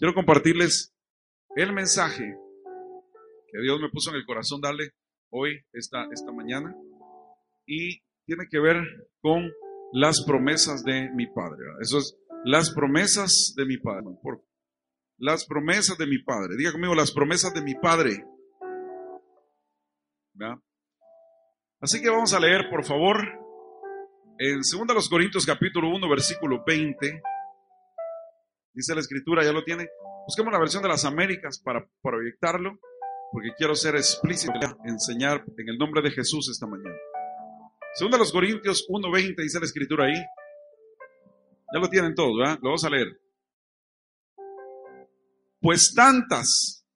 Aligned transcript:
quiero 0.00 0.14
compartirles 0.14 0.94
el 1.56 1.74
mensaje 1.74 2.34
que 3.52 3.60
Dios 3.60 3.78
me 3.80 3.90
puso 3.90 4.10
en 4.10 4.16
el 4.16 4.24
corazón 4.24 4.60
darle 4.60 4.92
hoy, 5.30 5.60
esta, 5.72 6.06
esta 6.10 6.32
mañana, 6.32 6.74
y 7.66 8.00
tiene 8.24 8.46
que 8.50 8.58
ver 8.58 8.82
con 9.20 9.52
las 9.92 10.24
promesas 10.24 10.82
de 10.84 11.10
mi 11.10 11.26
Padre. 11.26 11.58
Eso 11.80 11.98
es 11.98 12.16
las 12.44 12.72
promesas 12.72 13.52
de 13.56 13.66
mi 13.66 13.76
Padre. 13.76 14.06
Las 15.18 15.44
promesas 15.44 15.98
de 15.98 16.06
mi 16.06 16.22
Padre. 16.22 16.56
Diga 16.56 16.72
conmigo, 16.72 16.94
las 16.94 17.12
promesas 17.12 17.52
de 17.52 17.60
mi 17.60 17.74
Padre. 17.74 18.24
Así 21.80 22.00
que 22.00 22.08
vamos 22.08 22.32
a 22.32 22.40
leer, 22.40 22.70
por 22.70 22.84
favor, 22.84 23.18
en 24.38 24.60
2 24.60 25.08
Corintios 25.10 25.44
capítulo 25.44 25.90
1, 25.90 26.08
versículo 26.08 26.64
20. 26.66 27.22
Dice 28.72 28.94
la 28.94 29.00
escritura, 29.00 29.44
ya 29.44 29.52
lo 29.52 29.64
tiene. 29.64 29.88
Busquemos 30.26 30.52
la 30.52 30.58
versión 30.58 30.82
de 30.82 30.88
las 30.88 31.04
Américas 31.04 31.60
para 31.62 31.86
proyectarlo, 32.02 32.78
porque 33.32 33.50
quiero 33.56 33.74
ser 33.74 33.96
explícito, 33.96 34.58
enseñar 34.84 35.44
en 35.56 35.68
el 35.68 35.78
nombre 35.78 36.02
de 36.02 36.10
Jesús 36.10 36.48
esta 36.50 36.66
mañana. 36.66 36.96
Segunda 37.94 38.18
los 38.18 38.32
Corintios 38.32 38.86
1.20 38.88 39.42
dice 39.42 39.58
la 39.58 39.66
escritura 39.66 40.06
ahí. 40.06 40.24
Ya 41.72 41.80
lo 41.80 41.88
tienen 41.88 42.14
todos, 42.14 42.36
¿verdad? 42.38 42.58
Lo 42.62 42.70
vamos 42.70 42.84
a 42.84 42.90
leer. 42.90 43.20
Pues 45.60 45.92
tantas 45.94 46.86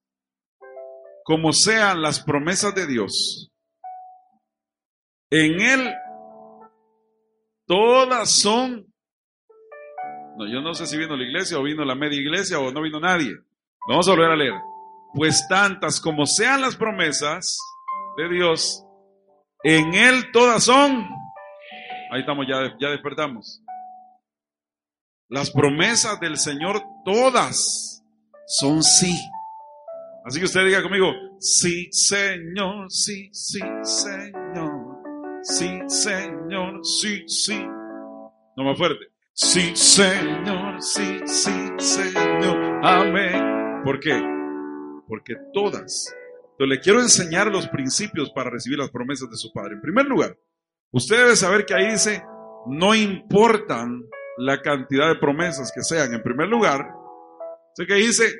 como 1.25 1.52
sean 1.52 2.02
las 2.02 2.22
promesas 2.22 2.75
de 2.75 2.86
Dios, 2.86 3.50
en 5.30 5.61
Él 5.61 5.95
todas 7.66 8.30
son... 8.30 8.94
No, 10.37 10.47
yo 10.47 10.61
no 10.61 10.74
sé 10.74 10.87
si 10.87 10.97
vino 10.97 11.16
la 11.16 11.24
iglesia 11.24 11.59
o 11.59 11.62
vino 11.62 11.84
la 11.84 11.95
media 11.95 12.19
iglesia 12.20 12.59
o 12.59 12.73
no 12.73 12.83
vino 12.83 12.98
nadie. 12.98 13.33
Vamos 13.88 14.09
a 14.09 14.12
volver 14.12 14.30
a 14.30 14.37
leer. 14.37 14.55
Pues 15.15 15.47
tantas 15.48 16.01
como 16.01 16.27
sean 16.27 16.61
las 16.61 16.75
promesas 16.75 17.58
de 18.17 18.28
Dios, 18.28 18.84
en 19.62 19.95
Él 19.95 20.31
todas 20.33 20.64
son. 20.64 21.08
Ahí 22.11 22.20
estamos, 22.20 22.47
ya, 22.48 22.75
ya 22.81 22.91
despertamos. 22.91 23.62
Las 25.28 25.50
promesas 25.50 26.19
del 26.20 26.36
Señor 26.36 26.83
todas 27.05 28.05
son 28.47 28.83
sí. 28.83 29.17
Así 30.25 30.39
que 30.39 30.47
usted 30.47 30.64
diga 30.64 30.83
conmigo, 30.83 31.12
sí, 31.39 31.89
Señor, 31.92 32.91
sí, 32.91 33.30
sí, 33.33 33.61
Señor. 33.83 34.95
Sí, 35.42 35.78
Señor, 35.86 36.80
sí, 36.84 37.25
sí. 37.28 37.58
No 38.56 38.64
más 38.64 38.78
fuerte. 38.78 39.14
Sí, 39.34 39.74
Señor, 39.74 40.80
sí, 40.80 41.20
sí, 41.27 41.68
Señor. 41.78 42.80
Amén. 42.84 43.82
¿Por 43.84 44.00
qué? 44.00 44.22
Porque 45.08 45.34
todas 45.52 46.14
entonces 46.54 46.77
le 46.77 46.80
quiero 46.80 47.00
enseñar 47.00 47.48
los 47.48 47.66
principios 47.66 48.30
para 48.30 48.48
recibir 48.48 48.78
las 48.78 48.90
promesas 48.90 49.28
de 49.28 49.36
su 49.36 49.52
Padre. 49.52 49.74
En 49.74 49.80
primer 49.80 50.06
lugar, 50.06 50.38
usted 50.92 51.16
debe 51.16 51.34
saber 51.34 51.66
que 51.66 51.74
ahí 51.74 51.90
dice, 51.90 52.22
no 52.66 52.94
importan 52.94 54.05
la 54.38 54.62
cantidad 54.62 55.08
de 55.08 55.18
promesas 55.18 55.72
que 55.74 55.82
sean. 55.82 56.14
En 56.14 56.22
primer 56.22 56.46
lugar, 56.46 56.88
sé 57.74 57.86
que 57.86 57.94
dice, 57.94 58.32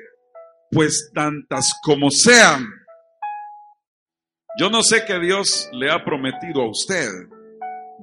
pues 0.71 1.11
tantas 1.13 1.73
como 1.83 2.09
sean. 2.09 2.65
Yo 4.57 4.69
no 4.69 4.81
sé 4.81 5.03
qué 5.05 5.19
Dios 5.19 5.69
le 5.73 5.91
ha 5.91 6.05
prometido 6.05 6.61
a 6.61 6.69
usted. 6.69 7.09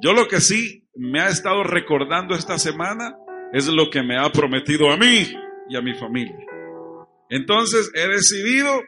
Yo 0.03 0.13
lo 0.13 0.29
que 0.29 0.43
sí 0.43 0.82
me 0.95 1.21
ha 1.21 1.29
estado 1.29 1.65
recordando 1.65 2.35
esta 2.35 2.59
semana 2.59 3.17
es 3.53 3.69
lo 3.69 3.91
que 3.91 4.03
me 4.03 4.19
ha 4.19 4.31
prometido 4.31 4.91
a 4.91 4.97
mí 4.97 5.27
y 5.69 5.77
a 5.77 5.81
mi 5.81 5.95
familia. 5.95 6.39
Entonces 7.29 7.91
he 7.95 8.09
decidido, 8.09 8.83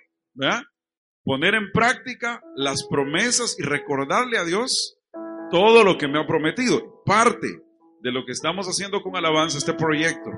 poner 1.25 1.55
en 1.55 1.70
práctica 1.72 2.42
las 2.56 2.86
promesas 2.88 3.56
y 3.58 3.62
recordarle 3.62 4.38
a 4.38 4.44
Dios 4.44 4.98
todo 5.50 5.84
lo 5.84 5.97
que 5.97 6.09
me 6.09 6.20
ha 6.20 6.26
prometido. 6.26 7.03
Parte 7.06 7.48
de 8.03 8.12
lo 8.12 8.26
que 8.26 8.32
estamos 8.32 8.66
haciendo 8.66 9.03
con 9.03 9.16
alabanza, 9.16 9.56
este 9.56 9.72
proyecto, 9.72 10.31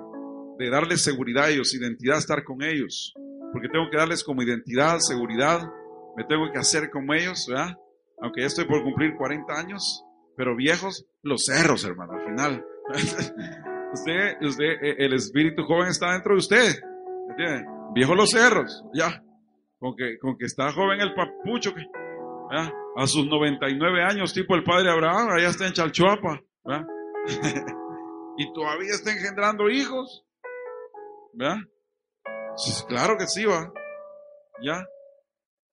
de 0.58 0.70
darles 0.70 1.02
seguridad 1.02 1.44
a 1.44 1.50
ellos, 1.50 1.74
identidad, 1.74 2.18
estar 2.18 2.44
con 2.44 2.62
ellos, 2.62 3.12
porque 3.52 3.68
tengo 3.68 3.90
que 3.90 3.96
darles 3.96 4.22
como 4.22 4.42
identidad, 4.42 4.98
seguridad, 5.00 5.68
me 6.16 6.24
tengo 6.24 6.50
que 6.52 6.58
hacer 6.58 6.90
como 6.90 7.12
ellos, 7.12 7.46
¿verdad? 7.48 7.76
Aunque 8.22 8.42
ya 8.42 8.46
estoy 8.46 8.64
por 8.66 8.82
cumplir 8.82 9.16
40 9.16 9.52
años, 9.52 10.05
pero 10.36 10.56
viejos, 10.56 11.06
los 11.22 11.44
cerros, 11.44 11.84
hermano, 11.84 12.14
al 12.14 12.26
final. 12.26 12.66
usted, 13.92 14.36
usted, 14.42 14.74
el 14.80 15.12
espíritu 15.14 15.64
joven 15.64 15.88
está 15.88 16.12
dentro 16.12 16.34
de 16.34 16.38
usted, 16.38 16.74
¿entiende? 17.30 17.64
Viejos 17.94 18.16
los 18.16 18.30
cerros, 18.30 18.84
ya 18.92 19.22
con 19.78 19.94
que, 19.94 20.18
con 20.18 20.36
que 20.36 20.46
está 20.46 20.72
joven 20.72 21.00
el 21.00 21.14
papucho, 21.14 21.74
que, 21.74 21.82
a 22.96 23.06
sus 23.06 23.26
99 23.26 24.02
años, 24.02 24.32
tipo 24.32 24.54
el 24.54 24.64
padre 24.64 24.90
Abraham, 24.90 25.30
allá 25.30 25.48
está 25.48 25.66
en 25.66 25.72
Chalchuapa, 25.72 26.40
y 28.38 28.52
todavía 28.52 28.92
está 28.92 29.12
engendrando 29.12 29.68
hijos, 29.68 30.24
¿verdad? 31.32 31.58
claro 32.88 33.16
que 33.18 33.26
sí, 33.26 33.44
va, 33.44 33.72
ya. 34.62 34.86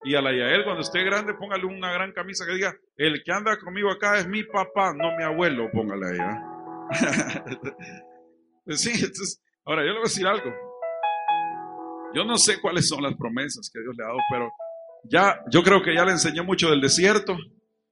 Y 0.06 0.16
a 0.16 0.22
la 0.22 0.32
Yael, 0.32 0.64
cuando 0.66 0.82
esté 0.82 1.04
grande, 1.04 1.34
póngale 1.34 1.66
una 1.66 1.94
gran 1.94 2.12
camisa 2.12 2.46
que 2.46 2.56
diga, 2.56 2.76
el 2.98 3.24
que 3.24 3.32
anda 3.32 3.58
conmigo 3.58 3.90
acá 3.90 4.18
es 4.18 4.28
mi 4.28 4.44
papá, 4.44 4.94
no 4.94 5.16
mi 5.16 5.24
abuelo, 5.24 5.70
póngale 5.72 6.06
ahí, 6.08 6.18
pues 8.66 8.82
sí, 8.82 8.92
entonces, 8.92 9.42
ahora 9.66 9.82
yo 9.82 9.88
le 9.88 9.94
voy 9.94 10.02
a 10.02 10.04
decir 10.04 10.28
algo. 10.28 10.54
Yo 12.14 12.26
no 12.26 12.38
sé 12.38 12.62
cuáles 12.62 12.88
son 12.88 13.02
las 13.02 13.16
promesas 13.16 13.72
que 13.74 13.80
Dios 13.82 13.96
le 13.98 14.04
ha 14.04 14.08
dado, 14.08 14.20
pero 14.30 14.52
ya, 15.06 15.40
yo 15.50 15.64
creo 15.64 15.82
que 15.82 15.96
ya 15.96 16.06
le 16.06 16.12
enseñé 16.12 16.42
mucho 16.44 16.70
del 16.70 16.82
desierto. 16.82 17.36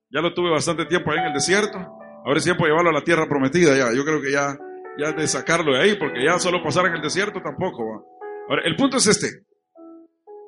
Ya 0.10 0.22
lo 0.22 0.34
tuve 0.34 0.52
bastante 0.52 0.86
tiempo 0.86 1.12
ahí 1.12 1.20
en 1.20 1.28
el 1.28 1.34
desierto. 1.34 1.78
Ahora 1.78 2.38
es 2.38 2.44
tiempo 2.44 2.64
de 2.64 2.70
llevarlo 2.70 2.92
a 2.92 2.94
la 2.94 3.04
tierra 3.04 3.28
prometida 3.28 3.76
ya. 3.76 3.94
Yo 3.96 4.04
creo 4.04 4.22
que 4.22 4.32
ya, 4.32 4.58
ya 4.98 5.12
de 5.12 5.28
sacarlo 5.28 5.74
de 5.74 5.82
ahí, 5.82 5.96
porque 5.96 6.24
ya 6.24 6.38
solo 6.38 6.62
pasar 6.64 6.86
en 6.86 6.96
el 6.96 7.02
desierto 7.02 7.42
tampoco. 7.42 8.06
Ahora, 8.48 8.62
el 8.66 8.76
punto 8.76 8.98
es 8.98 9.08
este. 9.08 9.46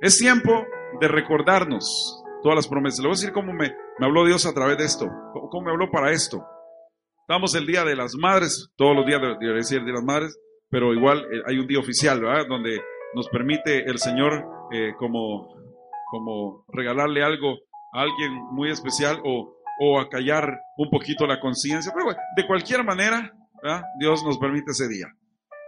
Es 0.03 0.17
tiempo 0.17 0.65
de 0.99 1.07
recordarnos 1.07 2.21
todas 2.41 2.57
las 2.57 2.67
promesas. 2.67 2.99
Le 2.99 3.07
voy 3.07 3.13
a 3.13 3.19
decir 3.19 3.31
cómo 3.31 3.53
me, 3.53 3.73
habló 4.01 4.25
Dios 4.25 4.45
a 4.45 4.53
través 4.53 4.77
de 4.77 4.83
esto. 4.83 5.09
Cómo, 5.49 5.63
me 5.63 5.71
habló 5.71 5.89
para 5.89 6.11
esto. 6.11 6.43
Estamos 7.21 7.55
el 7.55 7.65
Día 7.65 7.85
de 7.85 7.95
las 7.95 8.13
Madres, 8.15 8.69
todos 8.75 8.97
los 8.97 9.05
días 9.05 9.21
de, 9.21 9.53
decir 9.53 9.77
el 9.77 9.85
Día 9.85 9.93
de 9.93 9.99
las 9.99 10.05
Madres, 10.05 10.37
pero 10.69 10.93
igual 10.93 11.19
eh, 11.19 11.41
hay 11.47 11.57
un 11.57 11.67
día 11.67 11.79
oficial, 11.79 12.19
¿verdad? 12.19 12.45
Donde 12.49 12.81
nos 13.15 13.29
permite 13.29 13.89
el 13.89 13.97
Señor 13.97 14.45
eh, 14.73 14.91
como, 14.99 15.55
como 16.11 16.65
regalarle 16.67 17.23
algo 17.23 17.59
a 17.93 18.01
alguien 18.01 18.33
muy 18.51 18.71
especial 18.71 19.21
o, 19.23 19.55
o 19.79 20.01
acallar 20.01 20.59
un 20.75 20.89
poquito 20.89 21.25
la 21.25 21.39
conciencia. 21.39 21.93
Pero 21.93 22.07
bueno, 22.07 22.19
de 22.35 22.45
cualquier 22.45 22.83
manera, 22.83 23.31
Dios 23.97 24.21
nos 24.25 24.37
permite 24.37 24.71
ese 24.71 24.89
día. 24.89 25.07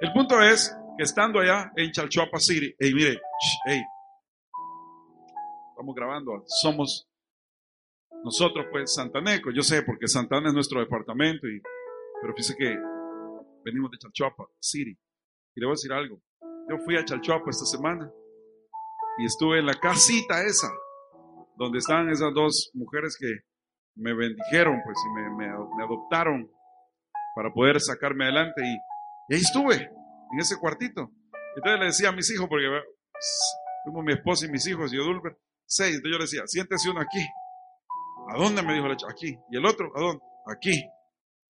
El 0.01 0.11
punto 0.11 0.41
es 0.41 0.75
que 0.97 1.03
estando 1.03 1.39
allá 1.39 1.71
en 1.77 1.89
Chalchuapa 1.91 2.37
City, 2.37 2.75
hey, 2.77 2.91
mire, 2.93 3.17
hey, 3.65 3.81
estamos 5.75 5.93
grabando, 5.93 6.41
somos 6.47 7.05
nosotros 8.23 8.65
pues 8.71 8.93
Santaneco, 8.93 9.51
yo 9.51 9.61
sé 9.61 9.83
porque 9.83 10.07
Santana 10.07 10.47
es 10.47 10.53
nuestro 10.53 10.79
departamento, 10.79 11.47
y, 11.47 11.61
pero 12.21 12.33
fíjese 12.33 12.55
que 12.55 12.77
venimos 13.65 13.91
de 13.91 13.97
Chalchuapa 13.97 14.45
City. 14.57 14.97
Y 15.53 15.59
le 15.59 15.65
voy 15.65 15.73
a 15.73 15.77
decir 15.77 15.91
algo, 15.91 16.21
yo 16.69 16.77
fui 16.85 16.95
a 16.97 17.03
Chalchuapa 17.03 17.49
esta 17.49 17.65
semana 17.65 18.09
y 19.17 19.25
estuve 19.25 19.59
en 19.59 19.65
la 19.65 19.73
casita 19.73 20.43
esa, 20.43 20.71
donde 21.57 21.79
estaban 21.79 22.09
esas 22.09 22.33
dos 22.33 22.71
mujeres 22.73 23.17
que 23.19 23.27
me 23.95 24.13
bendijeron, 24.13 24.81
pues, 24.85 24.97
y 25.05 25.35
me, 25.35 25.47
adoptaron 25.83 26.49
para 27.35 27.53
poder 27.53 27.81
sacarme 27.81 28.25
adelante. 28.25 28.61
Y, 28.61 29.33
ahí 29.33 29.41
estuve, 29.41 29.75
en 29.75 30.39
ese 30.39 30.57
cuartito. 30.57 31.11
Entonces 31.57 31.79
le 31.79 31.85
decía 31.85 32.09
a 32.09 32.13
mis 32.13 32.31
hijos, 32.31 32.47
porque 32.47 32.65
fuimos 33.83 34.05
mi 34.05 34.13
esposa 34.13 34.45
y 34.45 34.51
mis 34.51 34.65
hijos 34.67 34.93
y 34.93 34.97
Odulber, 34.97 35.37
seis. 35.65 35.95
Entonces 35.95 36.11
yo 36.11 36.17
le 36.17 36.23
decía, 36.23 36.41
siéntese 36.45 36.89
uno 36.89 37.01
aquí. 37.01 37.25
¿A 38.33 38.37
dónde 38.37 38.61
me 38.63 38.73
dijo 38.73 38.87
la 38.87 38.95
chica? 38.95 39.11
Aquí. 39.11 39.37
¿Y 39.51 39.57
el 39.57 39.65
otro? 39.65 39.91
¿A 39.95 39.99
dónde? 39.99 40.23
Aquí. 40.47 40.83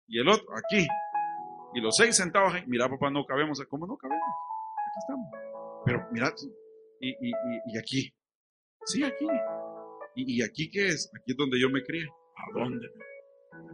¿Y 0.08 0.20
el 0.20 0.28
otro? 0.28 0.46
Aquí. 0.56 0.86
Y 1.74 1.82
los 1.82 1.96
seis 1.96 2.16
sentados 2.16 2.54
ahí. 2.54 2.64
Mira, 2.68 2.90
papá, 2.90 3.10
no 3.10 3.26
cabemos. 3.26 3.62
¿Cómo 3.70 3.88
no 3.88 3.98
cabemos? 3.98 4.24
estamos. 4.98 5.28
Pero 5.86 6.08
mira, 6.12 6.34
y, 7.00 7.10
y, 7.10 7.32
y, 7.66 7.78
aquí. 7.78 8.14
Sí, 8.86 9.04
aquí. 9.04 9.28
¿Y, 10.16 10.42
aquí 10.44 10.70
qué 10.72 10.88
es? 10.88 11.12
Aquí 11.16 11.32
es 11.32 11.38
donde 11.38 11.60
yo 11.60 11.70
me 11.70 11.84
crié. 11.84 12.08
¿A 12.08 12.60
dónde? 12.60 12.88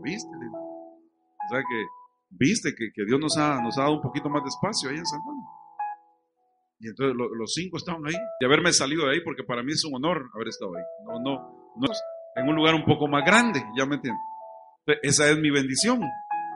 ¿Viste? 0.03 0.29
O 0.29 1.49
sea 1.49 1.59
que, 1.59 1.85
viste 2.29 2.73
que, 2.75 2.89
que, 2.93 3.05
Dios 3.05 3.19
nos 3.19 3.37
ha, 3.37 3.61
nos 3.61 3.77
ha 3.77 3.83
dado 3.83 3.95
un 3.95 4.01
poquito 4.01 4.29
más 4.29 4.43
de 4.43 4.49
espacio 4.49 4.89
ahí 4.89 4.97
en 4.97 5.05
Santana. 5.05 5.41
Y 6.81 6.89
entonces 6.89 7.15
los 7.15 7.53
cinco 7.53 7.77
estaban 7.77 8.05
ahí. 8.07 8.15
De 8.39 8.45
haberme 8.45 8.73
salido 8.73 9.05
de 9.05 9.13
ahí, 9.13 9.21
porque 9.23 9.43
para 9.43 9.61
mí 9.61 9.71
es 9.71 9.85
un 9.85 9.95
honor 9.95 10.29
haber 10.33 10.47
estado 10.47 10.75
ahí. 10.75 10.83
No, 11.05 11.19
no, 11.19 11.73
no. 11.77 11.87
En 12.35 12.49
un 12.49 12.55
lugar 12.55 12.73
un 12.73 12.85
poco 12.85 13.07
más 13.07 13.23
grande, 13.23 13.63
ya 13.77 13.85
me 13.85 13.95
entienden. 13.95 14.21
Esa 15.03 15.29
es 15.29 15.37
mi 15.37 15.51
bendición. 15.51 16.01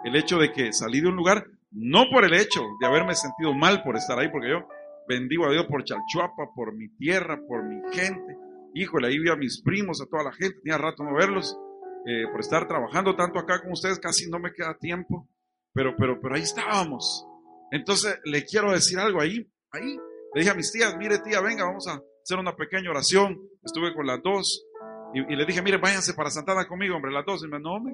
El 0.03 0.15
hecho 0.15 0.37
de 0.37 0.51
que 0.51 0.73
salí 0.73 1.01
de 1.01 1.09
un 1.09 1.15
lugar 1.15 1.45
no 1.71 2.05
por 2.11 2.23
el 2.25 2.33
hecho 2.33 2.61
de 2.79 2.87
haberme 2.87 3.13
sentido 3.15 3.53
mal 3.53 3.83
por 3.83 3.97
estar 3.97 4.17
ahí, 4.17 4.29
porque 4.29 4.49
yo 4.49 4.67
bendigo 5.07 5.45
a 5.45 5.51
Dios 5.51 5.65
por 5.65 5.83
Chalchuapa, 5.83 6.53
por 6.55 6.73
mi 6.73 6.87
tierra, 6.97 7.39
por 7.47 7.63
mi 7.63 7.81
gente. 7.91 8.37
Híjole, 8.73 9.07
ahí 9.07 9.19
vi 9.19 9.29
a 9.29 9.35
mis 9.35 9.61
primos, 9.61 10.01
a 10.01 10.05
toda 10.05 10.23
la 10.23 10.31
gente, 10.31 10.59
tenía 10.63 10.77
rato 10.77 11.03
no 11.03 11.13
verlos, 11.13 11.57
eh, 12.05 12.27
por 12.31 12.39
estar 12.39 12.67
trabajando 12.67 13.15
tanto 13.15 13.39
acá 13.39 13.61
con 13.61 13.71
ustedes, 13.71 13.99
casi 13.99 14.29
no 14.29 14.39
me 14.39 14.53
queda 14.53 14.77
tiempo, 14.77 15.27
pero, 15.73 15.95
pero, 15.97 16.19
pero 16.21 16.35
ahí 16.35 16.41
estábamos. 16.41 17.27
Entonces, 17.71 18.19
le 18.23 18.45
quiero 18.45 18.71
decir 18.71 18.97
algo 18.97 19.21
ahí, 19.21 19.45
ahí. 19.71 19.97
Le 20.35 20.41
dije 20.41 20.51
a 20.51 20.53
mis 20.53 20.69
tías, 20.69 20.97
mire 20.97 21.19
tía, 21.19 21.39
venga, 21.39 21.63
vamos 21.63 21.87
a 21.87 21.93
hacer 22.21 22.37
una 22.37 22.57
pequeña 22.57 22.89
oración. 22.89 23.39
Estuve 23.63 23.93
con 23.95 24.05
las 24.05 24.21
dos 24.21 24.65
y, 25.13 25.33
le 25.33 25.45
dije, 25.45 25.61
mire, 25.61 25.77
váyanse 25.77 26.13
para 26.13 26.29
Santana 26.29 26.67
conmigo, 26.67 26.97
hombre, 26.97 27.13
las 27.13 27.25
dos. 27.25 27.41
Y 27.45 27.47
me 27.47 27.57
no, 27.57 27.79
me 27.79 27.93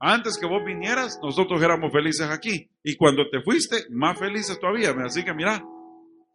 antes 0.00 0.38
que 0.38 0.46
vos 0.46 0.64
vinieras, 0.64 1.20
nosotros 1.22 1.62
éramos 1.62 1.92
felices 1.92 2.28
aquí. 2.28 2.68
Y 2.82 2.96
cuando 2.96 3.30
te 3.30 3.42
fuiste, 3.42 3.76
más 3.90 4.18
felices 4.18 4.58
todavía. 4.58 4.90
Así 5.04 5.24
que 5.24 5.32
mira, 5.32 5.64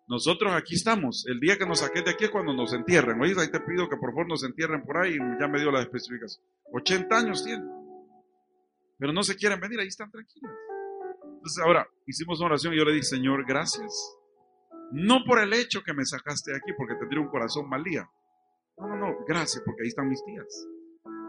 nosotros 0.07 0.53
aquí 0.53 0.75
estamos. 0.75 1.25
El 1.27 1.41
día 1.41 1.57
que 1.57 1.65
nos 1.65 1.79
saques 1.79 2.05
de 2.05 2.11
aquí 2.11 2.23
es 2.23 2.29
cuando 2.29 2.53
nos 2.53 2.73
entierren. 2.73 3.19
Oye, 3.21 3.33
ahí 3.37 3.51
te 3.51 3.59
pido 3.59 3.89
que 3.89 3.97
por 3.97 4.11
favor 4.11 4.29
nos 4.29 4.45
entierren 4.45 4.85
por 4.85 4.97
ahí. 4.97 5.17
Ya 5.41 5.49
me 5.49 5.59
dio 5.59 5.71
la 5.71 5.81
especificación. 5.81 6.41
80 6.71 7.17
años 7.17 7.43
tienen. 7.43 7.69
Pero 8.97 9.11
no 9.11 9.23
se 9.23 9.35
quieren 9.35 9.59
venir, 9.59 9.77
ahí 9.77 9.87
están 9.87 10.09
tranquilos. 10.09 10.51
Entonces 11.35 11.61
ahora 11.65 11.85
hicimos 12.07 12.39
una 12.39 12.47
oración 12.47 12.73
y 12.73 12.77
yo 12.77 12.85
le 12.85 12.93
dije, 12.93 13.03
Señor, 13.03 13.45
gracias. 13.45 14.17
No 14.93 15.23
por 15.25 15.39
el 15.39 15.53
hecho 15.53 15.81
que 15.83 15.93
me 15.93 16.05
sacaste 16.05 16.51
de 16.51 16.57
aquí, 16.57 16.71
porque 16.77 16.95
tendría 16.95 17.19
un 17.19 17.29
corazón 17.29 17.67
mal 17.67 17.83
día. 17.83 18.07
No, 18.77 18.87
no, 18.87 18.95
no, 18.95 19.25
gracias, 19.27 19.63
porque 19.65 19.81
ahí 19.81 19.87
están 19.87 20.07
mis 20.07 20.23
tías. 20.23 20.67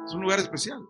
Es 0.07 0.15
un 0.15 0.21
lugar 0.21 0.39
especial. 0.39 0.87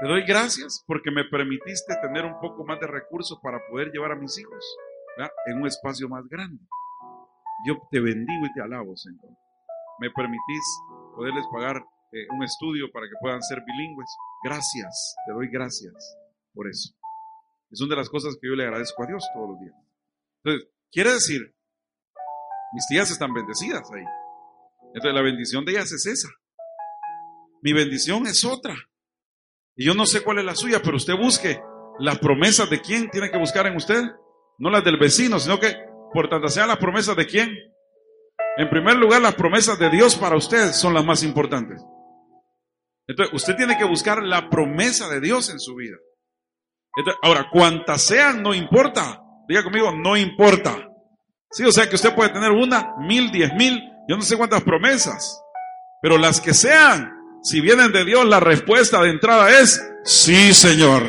Te 0.00 0.06
doy 0.06 0.24
gracias 0.26 0.84
porque 0.86 1.10
me 1.10 1.24
permitiste 1.24 1.94
tener 2.02 2.24
un 2.24 2.38
poco 2.38 2.64
más 2.64 2.78
de 2.78 2.86
recursos 2.86 3.38
para 3.42 3.58
poder 3.68 3.90
llevar 3.90 4.12
a 4.12 4.16
mis 4.16 4.38
hijos 4.38 4.64
en 5.46 5.58
un 5.58 5.66
espacio 5.66 6.08
más 6.08 6.28
grande. 6.28 6.62
Yo 7.66 7.76
te 7.90 8.00
bendigo 8.00 8.46
y 8.46 8.52
te 8.52 8.62
alabo, 8.62 8.96
Señor. 8.96 9.26
Me 9.98 10.10
permitís 10.10 10.62
poderles 11.16 11.46
pagar 11.50 11.82
eh, 12.12 12.26
un 12.30 12.44
estudio 12.44 12.92
para 12.92 13.06
que 13.06 13.14
puedan 13.20 13.42
ser 13.42 13.62
bilingües. 13.66 14.10
Gracias, 14.44 15.16
te 15.26 15.32
doy 15.32 15.48
gracias 15.48 16.16
por 16.52 16.68
eso. 16.68 16.94
Es 17.70 17.80
una 17.80 17.94
de 17.94 17.96
las 17.96 18.10
cosas 18.10 18.36
que 18.40 18.48
yo 18.48 18.54
le 18.54 18.64
agradezco 18.64 19.02
a 19.02 19.06
Dios 19.06 19.24
todos 19.34 19.50
los 19.50 19.60
días. 19.60 19.74
Entonces, 20.44 20.68
quiere 20.92 21.12
decir, 21.12 21.55
mis 22.76 22.86
tías 22.88 23.10
están 23.10 23.32
bendecidas 23.32 23.90
ahí. 23.90 24.04
Entonces, 24.88 25.14
la 25.14 25.22
bendición 25.22 25.64
de 25.64 25.72
ellas 25.72 25.90
es 25.92 26.04
esa. 26.04 26.28
Mi 27.62 27.72
bendición 27.72 28.26
es 28.26 28.44
otra. 28.44 28.76
Y 29.74 29.86
yo 29.86 29.94
no 29.94 30.04
sé 30.04 30.22
cuál 30.22 30.40
es 30.40 30.44
la 30.44 30.54
suya, 30.54 30.82
pero 30.84 30.98
usted 30.98 31.14
busque 31.16 31.58
las 31.98 32.18
promesas 32.18 32.68
de 32.68 32.82
quién 32.82 33.08
tiene 33.08 33.30
que 33.30 33.38
buscar 33.38 33.66
en 33.66 33.76
usted. 33.76 34.02
No 34.58 34.68
las 34.68 34.84
del 34.84 34.98
vecino, 34.98 35.38
sino 35.38 35.58
que 35.58 35.74
por 36.12 36.28
tanto 36.28 36.48
sean 36.48 36.68
las 36.68 36.76
promesas 36.76 37.16
de 37.16 37.24
quién. 37.24 37.48
En 38.58 38.68
primer 38.68 38.96
lugar, 38.96 39.22
las 39.22 39.36
promesas 39.36 39.78
de 39.78 39.88
Dios 39.88 40.14
para 40.16 40.36
usted 40.36 40.72
son 40.72 40.92
las 40.92 41.04
más 41.04 41.22
importantes. 41.22 41.82
Entonces, 43.06 43.34
usted 43.34 43.56
tiene 43.56 43.78
que 43.78 43.84
buscar 43.84 44.22
la 44.22 44.50
promesa 44.50 45.08
de 45.08 45.22
Dios 45.22 45.48
en 45.48 45.60
su 45.60 45.76
vida. 45.76 45.96
ahora, 47.22 47.48
cuantas 47.50 48.02
sean, 48.02 48.42
no 48.42 48.52
importa. 48.52 49.22
Diga 49.48 49.64
conmigo, 49.64 49.92
no 49.92 50.14
importa. 50.14 50.90
Sí, 51.56 51.64
o 51.64 51.72
sea 51.72 51.88
que 51.88 51.94
usted 51.96 52.14
puede 52.14 52.28
tener 52.28 52.50
una, 52.50 52.94
mil, 52.98 53.32
diez 53.32 53.50
mil, 53.54 53.82
yo 54.06 54.14
no 54.14 54.20
sé 54.20 54.36
cuántas 54.36 54.62
promesas. 54.62 55.42
Pero 56.02 56.18
las 56.18 56.38
que 56.38 56.52
sean, 56.52 57.10
si 57.42 57.62
vienen 57.62 57.92
de 57.92 58.04
Dios, 58.04 58.26
la 58.26 58.40
respuesta 58.40 59.00
de 59.00 59.08
entrada 59.08 59.48
es 59.58 59.82
sí, 60.04 60.52
Señor. 60.52 61.02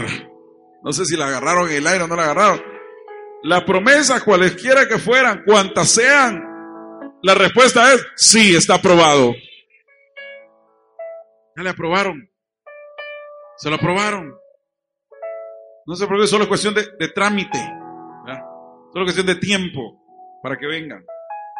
No 0.83 0.93
sé 0.93 1.03
si 1.03 1.17
la 1.17 1.27
agarraron 1.27 1.69
en 1.69 1.75
el 1.75 1.87
aire 1.87 2.05
o 2.05 2.07
no 2.07 2.15
la 2.15 2.23
agarraron. 2.23 2.63
La 3.43 3.65
promesa, 3.65 4.23
cualesquiera 4.23 4.87
que 4.87 4.97
fueran, 4.99 5.43
cuantas 5.45 5.89
sean, 5.89 6.41
la 7.23 7.35
respuesta 7.35 7.93
es 7.93 8.07
sí, 8.15 8.55
está 8.55 8.75
aprobado. 8.75 9.33
Ya 11.57 11.63
le 11.63 11.71
aprobaron. 11.71 12.25
Se 13.57 13.69
lo 13.69 13.75
aprobaron. 13.75 14.33
No 15.85 15.95
se 15.95 16.07
preocupe, 16.07 16.29
solo 16.29 16.43
es 16.43 16.47
cuestión 16.47 16.73
de, 16.73 17.09
trámite. 17.13 17.59
Solo 18.93 19.03
cuestión 19.03 19.25
de 19.25 19.35
tiempo 19.35 20.06
para 20.41 20.57
que 20.57 20.67
vengan. 20.67 21.03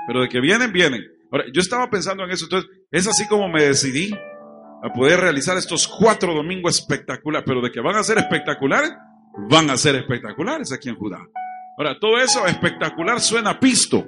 Pero 0.08 0.22
de 0.22 0.30
que 0.30 0.40
vienen, 0.40 0.72
vienen. 0.72 1.02
Ahora, 1.32 1.46
yo 1.54 1.62
estaba 1.62 1.90
pensando 1.90 2.24
en 2.24 2.32
eso. 2.32 2.46
Entonces, 2.46 2.70
es 2.92 3.08
así 3.08 3.28
como 3.28 3.50
me 3.50 3.64
decidí 3.64 4.14
a 4.84 4.94
poder 4.94 5.20
realizar 5.20 5.58
estos 5.58 5.88
cuatro 5.88 6.34
domingos 6.34 6.80
espectaculares. 6.80 7.46
Pero 7.46 7.62
de 7.62 7.72
que 7.72 7.82
van 7.82 7.96
a 7.96 8.04
ser 8.04 8.18
espectaculares, 8.18 8.94
van 9.50 9.70
a 9.70 9.78
ser 9.78 9.96
espectaculares 9.96 10.72
aquí 10.72 10.90
en 10.90 10.96
Judá. 10.96 11.20
Ahora, 11.78 12.00
todo 12.00 12.18
eso 12.18 12.46
espectacular 12.48 13.20
suena 13.20 13.60
pisto. 13.60 14.06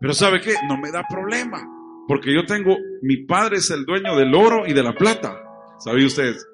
Pero 0.00 0.14
¿sabe 0.14 0.40
qué? 0.40 0.54
No 0.68 0.76
me 0.76 0.90
da 0.90 1.02
problema. 1.08 1.58
Porque 2.06 2.32
yo 2.32 2.44
tengo, 2.46 2.76
mi 3.02 3.24
padre 3.26 3.56
es 3.56 3.70
el 3.70 3.84
dueño 3.84 4.16
del 4.16 4.34
oro 4.34 4.66
y 4.66 4.72
de 4.72 4.82
la 4.82 4.94
plata. 4.94 5.42
¿Sabía 5.78 6.06
ustedes? 6.06 6.46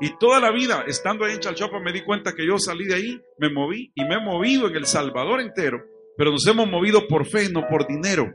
Y 0.00 0.18
toda 0.18 0.40
la 0.40 0.50
vida, 0.50 0.84
estando 0.86 1.24
ahí 1.24 1.34
en 1.34 1.40
Chalchapa, 1.40 1.80
me 1.80 1.92
di 1.92 2.02
cuenta 2.02 2.34
que 2.34 2.46
yo 2.46 2.58
salí 2.58 2.84
de 2.84 2.94
ahí, 2.96 3.20
me 3.38 3.50
moví 3.50 3.90
y 3.94 4.04
me 4.04 4.16
he 4.16 4.20
movido 4.20 4.68
en 4.68 4.76
El 4.76 4.86
Salvador 4.86 5.40
entero. 5.40 5.78
Pero 6.16 6.30
nos 6.30 6.46
hemos 6.46 6.68
movido 6.68 7.06
por 7.06 7.26
fe, 7.26 7.48
no 7.50 7.66
por 7.68 7.86
dinero. 7.86 8.34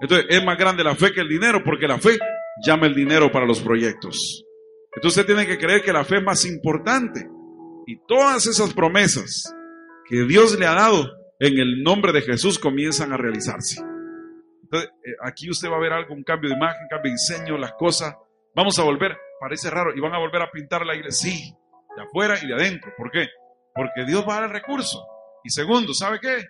Entonces, 0.00 0.26
es 0.28 0.44
más 0.44 0.58
grande 0.58 0.82
la 0.82 0.96
fe 0.96 1.12
que 1.12 1.20
el 1.20 1.28
dinero, 1.28 1.62
porque 1.64 1.86
la 1.86 1.98
fe 1.98 2.18
llama 2.64 2.86
el 2.86 2.94
dinero 2.94 3.30
para 3.30 3.46
los 3.46 3.60
proyectos. 3.60 4.44
Entonces, 4.94 5.18
usted 5.18 5.34
tiene 5.34 5.46
que 5.46 5.58
creer 5.58 5.82
que 5.82 5.92
la 5.92 6.04
fe 6.04 6.16
es 6.16 6.22
más 6.22 6.44
importante. 6.44 7.26
Y 7.86 7.98
todas 8.06 8.46
esas 8.46 8.72
promesas 8.72 9.54
que 10.08 10.24
Dios 10.24 10.58
le 10.58 10.66
ha 10.66 10.74
dado 10.74 11.10
en 11.38 11.58
el 11.58 11.82
nombre 11.82 12.12
de 12.12 12.22
Jesús 12.22 12.58
comienzan 12.58 13.12
a 13.12 13.16
realizarse. 13.16 13.80
Entonces, 14.62 14.90
eh, 15.04 15.16
aquí 15.22 15.50
usted 15.50 15.68
va 15.68 15.76
a 15.76 15.80
ver 15.80 15.92
algo, 15.92 16.14
un 16.14 16.24
cambio 16.24 16.50
de 16.50 16.56
imagen, 16.56 16.86
cambio 16.88 17.10
de 17.10 17.16
diseño, 17.16 17.58
las 17.58 17.72
cosas. 17.74 18.14
Vamos 18.54 18.78
a 18.78 18.84
volver, 18.84 19.16
parece 19.40 19.70
raro, 19.70 19.94
y 19.94 20.00
van 20.00 20.14
a 20.14 20.18
volver 20.18 20.42
a 20.42 20.50
pintar 20.50 20.86
la 20.86 20.94
iglesia, 20.94 21.30
sí, 21.30 21.54
de 21.96 22.02
afuera 22.02 22.36
y 22.42 22.46
de 22.46 22.54
adentro. 22.54 22.92
¿Por 22.96 23.10
qué? 23.10 23.28
Porque 23.74 24.04
Dios 24.06 24.24
va 24.28 24.38
a 24.38 24.40
dar 24.40 24.50
el 24.50 24.54
recurso. 24.54 25.04
Y 25.42 25.50
segundo, 25.50 25.92
¿sabe 25.92 26.18
qué? 26.20 26.44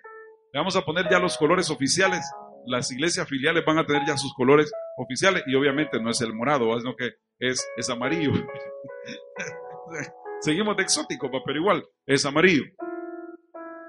Le 0.55 0.59
vamos 0.59 0.77
a 0.77 0.85
poner 0.85 1.05
ya 1.11 1.19
los 1.19 1.37
colores 1.37 1.69
oficiales. 1.69 2.25
Las 2.65 2.89
iglesias 2.89 3.27
filiales 3.27 3.65
van 3.65 3.77
a 3.77 3.85
tener 3.85 4.03
ya 4.07 4.15
sus 4.15 4.33
colores 4.33 4.71
oficiales 4.95 5.43
y 5.47 5.53
obviamente 5.53 6.01
no 6.01 6.11
es 6.11 6.21
el 6.21 6.33
morado, 6.33 6.79
sino 6.79 6.95
que 6.95 7.15
es, 7.37 7.67
es 7.75 7.89
amarillo. 7.89 8.31
Seguimos 10.39 10.77
de 10.77 10.83
exótico, 10.83 11.29
pero 11.45 11.59
igual 11.59 11.85
es 12.05 12.25
amarillo 12.25 12.63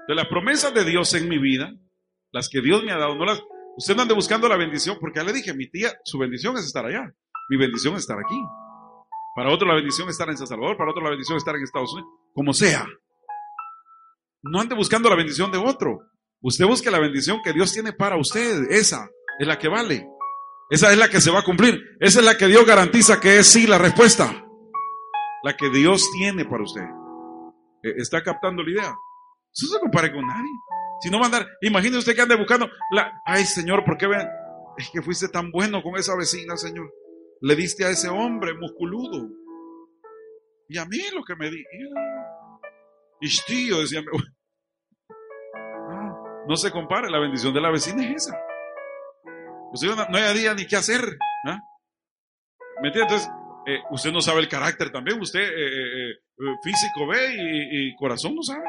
de 0.09 0.13
las 0.13 0.27
promesas 0.27 0.73
de 0.73 0.83
Dios 0.83 1.13
en 1.13 1.29
mi 1.29 1.37
vida, 1.37 1.71
las 2.33 2.49
que 2.49 2.59
Dios 2.59 2.83
me 2.83 2.91
ha 2.91 2.97
dado, 2.97 3.15
no 3.15 3.23
las, 3.23 3.41
usted 3.77 3.95
no 3.95 4.01
ande 4.01 4.13
buscando 4.13 4.49
la 4.49 4.57
bendición, 4.57 4.97
porque 4.99 5.21
ya 5.21 5.25
le 5.25 5.31
dije, 5.31 5.53
mi 5.53 5.69
tía, 5.69 5.93
su 6.03 6.17
bendición 6.17 6.57
es 6.57 6.65
estar 6.65 6.85
allá, 6.85 7.13
mi 7.49 7.55
bendición 7.55 7.93
es 7.93 8.01
estar 8.01 8.19
aquí. 8.19 8.41
Para 9.37 9.53
otro 9.53 9.69
la 9.69 9.75
bendición 9.75 10.09
es 10.09 10.15
estar 10.15 10.27
en 10.27 10.37
San 10.37 10.47
Salvador, 10.47 10.75
para 10.75 10.91
otro 10.91 11.01
la 11.01 11.11
bendición 11.11 11.37
es 11.37 11.43
estar 11.43 11.55
en 11.55 11.63
Estados 11.63 11.93
Unidos, 11.93 12.11
como 12.33 12.51
sea. 12.51 12.85
No 14.43 14.59
ande 14.59 14.75
buscando 14.75 15.09
la 15.09 15.15
bendición 15.15 15.49
de 15.49 15.59
otro. 15.59 16.01
Usted 16.41 16.65
busque 16.65 16.91
la 16.91 16.99
bendición 16.99 17.39
que 17.43 17.53
Dios 17.53 17.73
tiene 17.73 17.93
para 17.93 18.17
usted. 18.17 18.69
Esa 18.69 19.09
es 19.39 19.47
la 19.47 19.57
que 19.57 19.67
vale. 19.67 20.07
Esa 20.69 20.91
es 20.91 20.97
la 20.97 21.09
que 21.09 21.21
se 21.21 21.31
va 21.31 21.39
a 21.39 21.43
cumplir. 21.43 21.81
Esa 21.99 22.19
es 22.19 22.25
la 22.25 22.37
que 22.37 22.47
Dios 22.47 22.65
garantiza 22.65 23.19
que 23.19 23.39
es 23.39 23.47
sí 23.47 23.67
la 23.67 23.77
respuesta. 23.77 24.45
La 25.43 25.55
que 25.55 25.69
Dios 25.69 26.09
tiene 26.17 26.45
para 26.45 26.63
usted. 26.63 26.83
Eh, 27.83 27.93
¿Está 27.97 28.21
captando 28.21 28.63
la 28.63 28.71
idea? 28.71 28.95
Eso 29.53 29.67
se 29.67 29.79
compare 29.79 30.11
con 30.11 30.25
nadie. 30.25 30.51
Si 31.01 31.09
no 31.09 31.19
va 31.19 31.25
a 31.25 31.27
andar, 31.27 31.47
imagine 31.61 31.97
usted 31.97 32.15
que 32.15 32.21
ande 32.21 32.35
buscando 32.35 32.67
la, 32.91 33.21
ay 33.25 33.45
Señor, 33.45 33.83
¿por 33.85 33.97
qué 33.97 34.07
ven? 34.07 34.27
Es 34.77 34.89
que 34.91 35.01
fuiste 35.01 35.29
tan 35.29 35.51
bueno 35.51 35.81
con 35.81 35.95
esa 35.95 36.15
vecina, 36.15 36.57
Señor. 36.57 36.91
Le 37.41 37.55
diste 37.55 37.85
a 37.85 37.89
ese 37.89 38.09
hombre 38.09 38.53
musculudo. 38.55 39.29
Y 40.69 40.77
a 40.77 40.85
mí 40.85 40.99
lo 41.13 41.23
que 41.23 41.35
me 41.35 41.49
di. 41.49 41.63
Y 43.21 43.29
tío, 43.47 43.79
decía, 43.79 44.03
no, 46.47 46.55
se 46.55 46.71
compare, 46.71 47.09
la 47.09 47.19
bendición 47.19 47.53
de 47.53 47.61
la 47.61 47.71
vecina 47.71 48.03
es 48.03 48.27
esa. 48.27 48.39
Usted 49.71 49.87
no, 49.89 49.95
no 50.09 50.17
hay 50.17 50.37
día 50.37 50.53
ni 50.53 50.65
qué 50.65 50.75
hacer. 50.75 51.01
¿ah? 51.45 51.59
¿Me 52.81 52.89
entiende? 52.89 53.13
Entonces, 53.13 53.29
eh, 53.65 53.79
usted 53.91 54.11
no 54.11 54.21
sabe 54.21 54.39
el 54.39 54.47
carácter 54.47 54.91
también, 54.91 55.19
usted 55.19 55.41
eh, 55.41 56.11
eh, 56.11 56.55
físico 56.63 57.07
ve 57.07 57.35
y, 57.71 57.95
corazón 57.95 58.35
no 58.35 58.43
sabe. 58.43 58.63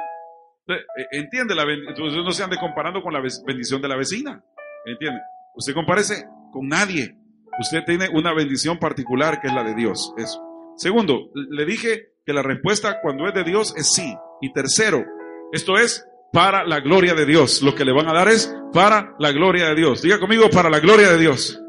Eh, 0.66 1.06
entiende, 1.12 1.54
la 1.54 1.62
entonces 1.62 2.22
no 2.24 2.32
se 2.32 2.42
ande 2.42 2.56
comparando 2.58 3.02
con 3.02 3.12
la 3.12 3.22
bendición 3.46 3.80
de 3.80 3.88
la 3.88 3.96
vecina. 3.96 4.42
Entiende. 4.84 5.20
Usted 5.54 5.74
compárese 5.74 6.26
con 6.52 6.66
nadie. 6.68 7.16
Usted 7.60 7.84
tiene 7.84 8.08
una 8.08 8.34
bendición 8.34 8.78
particular 8.78 9.40
que 9.40 9.48
es 9.48 9.54
la 9.54 9.64
de 9.64 9.74
Dios. 9.74 10.12
Eso. 10.16 10.42
Segundo, 10.76 11.30
le 11.34 11.64
dije 11.64 12.12
que 12.24 12.32
la 12.32 12.42
respuesta 12.42 13.00
cuando 13.00 13.26
es 13.26 13.34
de 13.34 13.44
Dios 13.44 13.74
es 13.76 13.92
sí. 13.92 14.16
Y 14.40 14.52
tercero, 14.52 15.04
esto 15.52 15.76
es 15.78 16.06
para 16.32 16.64
la 16.64 16.80
gloria 16.80 17.14
de 17.14 17.26
Dios. 17.26 17.62
Lo 17.62 17.74
que 17.74 17.84
le 17.84 17.92
van 17.92 18.08
a 18.08 18.12
dar 18.12 18.28
es 18.28 18.52
para 18.72 19.14
la 19.18 19.32
gloria 19.32 19.66
de 19.66 19.74
Dios. 19.74 20.02
Diga 20.02 20.18
conmigo, 20.18 20.48
para 20.50 20.70
la 20.70 20.80
gloria 20.80 21.10
de 21.10 21.18
Dios. 21.18 21.60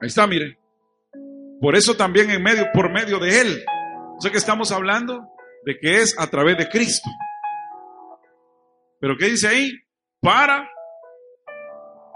Ahí 0.00 0.08
está, 0.08 0.26
mire. 0.26 0.58
Por 1.60 1.76
eso 1.76 1.94
también 1.94 2.30
en 2.30 2.42
medio, 2.42 2.66
por 2.72 2.90
medio 2.90 3.18
de 3.18 3.40
Él. 3.40 3.64
O 4.16 4.20
sea 4.20 4.30
que 4.30 4.38
estamos 4.38 4.72
hablando 4.72 5.28
de 5.64 5.78
que 5.78 6.00
es 6.02 6.18
a 6.18 6.26
través 6.28 6.58
de 6.58 6.68
Cristo. 6.68 7.08
Pero 9.00 9.16
¿qué 9.16 9.26
dice 9.26 9.48
ahí? 9.48 9.72
Para 10.20 10.68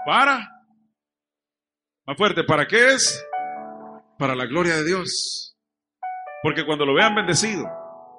Para. 0.05 0.49
Más 2.05 2.17
fuerte, 2.17 2.43
¿para 2.43 2.65
qué 2.65 2.93
es? 2.93 3.25
Para 4.17 4.35
la 4.35 4.45
gloria 4.45 4.75
de 4.75 4.85
Dios. 4.85 5.57
Porque 6.41 6.65
cuando 6.65 6.85
lo 6.85 6.93
vean 6.93 7.15
bendecido, 7.15 7.67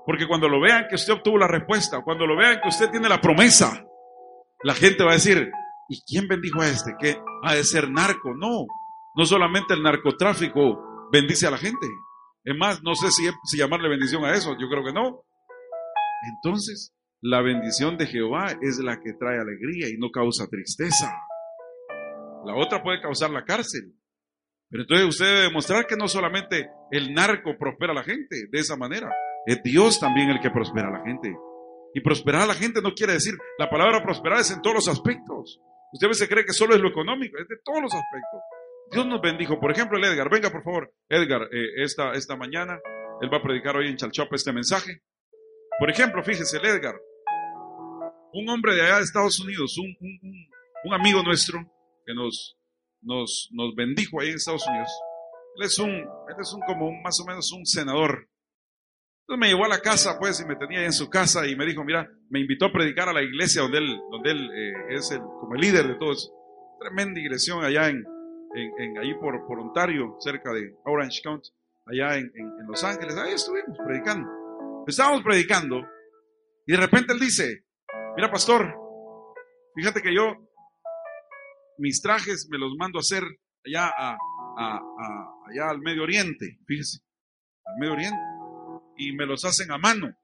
porque 0.08 0.26
cuando 0.26 0.48
lo 0.48 0.58
vean 0.58 0.86
que 0.88 0.94
usted 0.94 1.12
obtuvo 1.12 1.36
la 1.36 1.46
respuesta, 1.46 2.00
cuando 2.00 2.26
lo 2.26 2.34
vean 2.34 2.60
que 2.62 2.70
usted 2.70 2.88
tiene 2.90 3.10
la 3.10 3.20
promesa, 3.20 3.84
la 4.62 4.72
gente 4.72 5.04
va 5.04 5.10
a 5.10 5.16
decir, 5.20 5.50
¿y 5.86 6.00
quién 6.00 6.26
bendijo 6.26 6.62
a 6.62 6.66
este? 6.66 6.94
¿Qué 6.98 7.20
ha 7.42 7.54
de 7.54 7.62
ser 7.62 7.90
narco? 7.90 8.32
No, 8.34 8.64
no 9.14 9.24
solamente 9.26 9.74
el 9.74 9.82
narcotráfico 9.82 11.10
bendice 11.12 11.46
a 11.46 11.50
la 11.50 11.58
gente. 11.58 11.86
Es 12.42 12.56
más, 12.56 12.82
no 12.82 12.94
sé 12.94 13.10
si, 13.10 13.28
si 13.44 13.58
llamarle 13.58 13.90
bendición 13.90 14.24
a 14.24 14.32
eso, 14.32 14.56
yo 14.58 14.66
creo 14.70 14.82
que 14.82 14.94
no. 14.94 15.24
Entonces, 16.36 16.94
la 17.20 17.42
bendición 17.42 17.98
de 17.98 18.06
Jehová 18.06 18.56
es 18.62 18.78
la 18.78 19.00
que 19.00 19.12
trae 19.12 19.38
alegría 19.38 19.90
y 19.90 19.98
no 19.98 20.08
causa 20.10 20.46
tristeza. 20.46 21.12
La 22.46 22.54
otra 22.54 22.82
puede 22.82 23.02
causar 23.02 23.28
la 23.28 23.44
cárcel. 23.44 23.92
Pero 24.70 24.84
entonces 24.84 25.06
usted 25.06 25.26
debe 25.26 25.40
demostrar 25.48 25.86
que 25.86 25.96
no 25.96 26.08
solamente 26.08 26.70
el 26.92 27.12
narco 27.12 27.58
prospera 27.58 27.92
a 27.92 27.96
la 27.96 28.04
gente 28.04 28.46
de 28.50 28.58
esa 28.58 28.74
manera, 28.74 29.10
es 29.46 29.62
Dios 29.62 30.00
también 30.00 30.30
el 30.30 30.40
que 30.40 30.50
prospera 30.50 30.88
a 30.88 30.98
la 30.98 31.04
gente. 31.04 31.34
Y 31.94 32.00
prosperar 32.00 32.42
a 32.42 32.46
la 32.46 32.54
gente 32.54 32.82
no 32.82 32.92
quiere 32.92 33.14
decir, 33.14 33.34
la 33.58 33.70
palabra 33.70 34.02
prosperar 34.02 34.40
es 34.40 34.50
en 34.50 34.60
todos 34.60 34.76
los 34.76 34.88
aspectos. 34.88 35.60
Usted 35.92 36.06
a 36.06 36.08
veces 36.08 36.28
cree 36.28 36.44
que 36.44 36.52
solo 36.52 36.74
es 36.74 36.80
lo 36.80 36.88
económico, 36.88 37.38
es 37.38 37.48
de 37.48 37.56
todos 37.64 37.80
los 37.80 37.94
aspectos. 37.94 38.40
Dios 38.90 39.06
nos 39.06 39.20
bendijo. 39.20 39.58
Por 39.58 39.70
ejemplo, 39.70 39.98
el 39.98 40.04
Edgar, 40.04 40.28
venga 40.30 40.50
por 40.50 40.62
favor. 40.62 40.92
Edgar, 41.08 41.42
eh, 41.52 41.82
esta, 41.82 42.12
esta 42.12 42.36
mañana, 42.36 42.78
él 43.20 43.32
va 43.32 43.38
a 43.38 43.42
predicar 43.42 43.76
hoy 43.76 43.88
en 43.88 43.96
Chalchop 43.96 44.32
este 44.34 44.52
mensaje. 44.52 45.02
Por 45.78 45.90
ejemplo, 45.90 46.22
fíjese, 46.22 46.58
el 46.58 46.66
Edgar, 46.66 46.96
un 48.32 48.48
hombre 48.48 48.74
de 48.74 48.82
allá 48.82 48.96
de 48.96 49.04
Estados 49.04 49.40
Unidos, 49.40 49.76
un, 49.78 49.96
un, 50.84 50.94
amigo 50.94 51.22
nuestro 51.22 51.58
que 52.04 52.14
nos, 52.14 52.56
nos, 53.02 53.48
nos 53.52 53.74
bendijo 53.74 54.20
ahí 54.20 54.30
en 54.30 54.36
Estados 54.36 54.66
Unidos. 54.66 54.90
Él 55.56 55.66
es 55.66 55.78
un, 55.78 55.90
él 55.90 56.36
es 56.40 56.52
un 56.52 56.60
como 56.66 56.90
más 57.02 57.18
o 57.20 57.24
menos 57.24 57.52
un 57.52 57.64
senador 57.64 58.28
entonces 59.28 59.40
me 59.40 59.48
llevó 59.48 59.66
a 59.66 59.68
la 59.68 59.80
casa, 59.80 60.18
pues, 60.18 60.40
y 60.40 60.46
me 60.46 60.56
tenía 60.56 60.86
en 60.86 60.92
su 60.92 61.10
casa 61.10 61.46
y 61.46 61.54
me 61.54 61.66
dijo, 61.66 61.84
mira, 61.84 62.10
me 62.30 62.40
invitó 62.40 62.64
a 62.64 62.72
predicar 62.72 63.10
a 63.10 63.12
la 63.12 63.22
iglesia 63.22 63.60
donde 63.60 63.76
él, 63.76 64.00
donde 64.10 64.30
él 64.30 64.50
eh, 64.54 64.94
es 64.96 65.10
el, 65.10 65.18
como 65.20 65.54
el 65.54 65.60
líder 65.60 65.86
de 65.86 65.96
todo 65.96 66.12
eso. 66.12 66.32
Tremenda 66.80 67.20
iglesia 67.20 67.54
allá 67.56 67.90
en, 67.90 68.02
en, 68.54 68.96
ahí 68.96 69.12
por, 69.20 69.46
por, 69.46 69.60
Ontario, 69.60 70.16
cerca 70.20 70.50
de 70.54 70.74
Orange 70.86 71.20
County, 71.22 71.50
allá 71.84 72.16
en, 72.16 72.32
en, 72.34 72.66
Los 72.66 72.82
Ángeles. 72.82 73.18
Ahí 73.18 73.34
estuvimos 73.34 73.76
predicando. 73.86 74.30
Estábamos 74.86 75.22
predicando 75.22 75.86
y 76.66 76.72
de 76.72 76.78
repente 76.78 77.12
él 77.12 77.20
dice, 77.20 77.66
mira 78.16 78.30
pastor, 78.30 78.74
fíjate 79.74 80.00
que 80.00 80.14
yo 80.14 80.24
mis 81.76 82.00
trajes 82.00 82.48
me 82.50 82.56
los 82.56 82.74
mando 82.78 82.98
a 82.98 83.00
hacer 83.00 83.24
allá, 83.66 83.92
a, 83.94 84.16
a, 84.56 84.80
allá 85.50 85.68
al 85.68 85.80
Medio 85.80 86.04
Oriente, 86.04 86.58
fíjese, 86.66 87.00
al 87.66 87.78
Medio 87.78 87.92
Oriente 87.92 88.37
y 88.98 89.12
me 89.12 89.26
los 89.26 89.44
hacen 89.44 89.70
a 89.70 89.78
mano. 89.78 90.14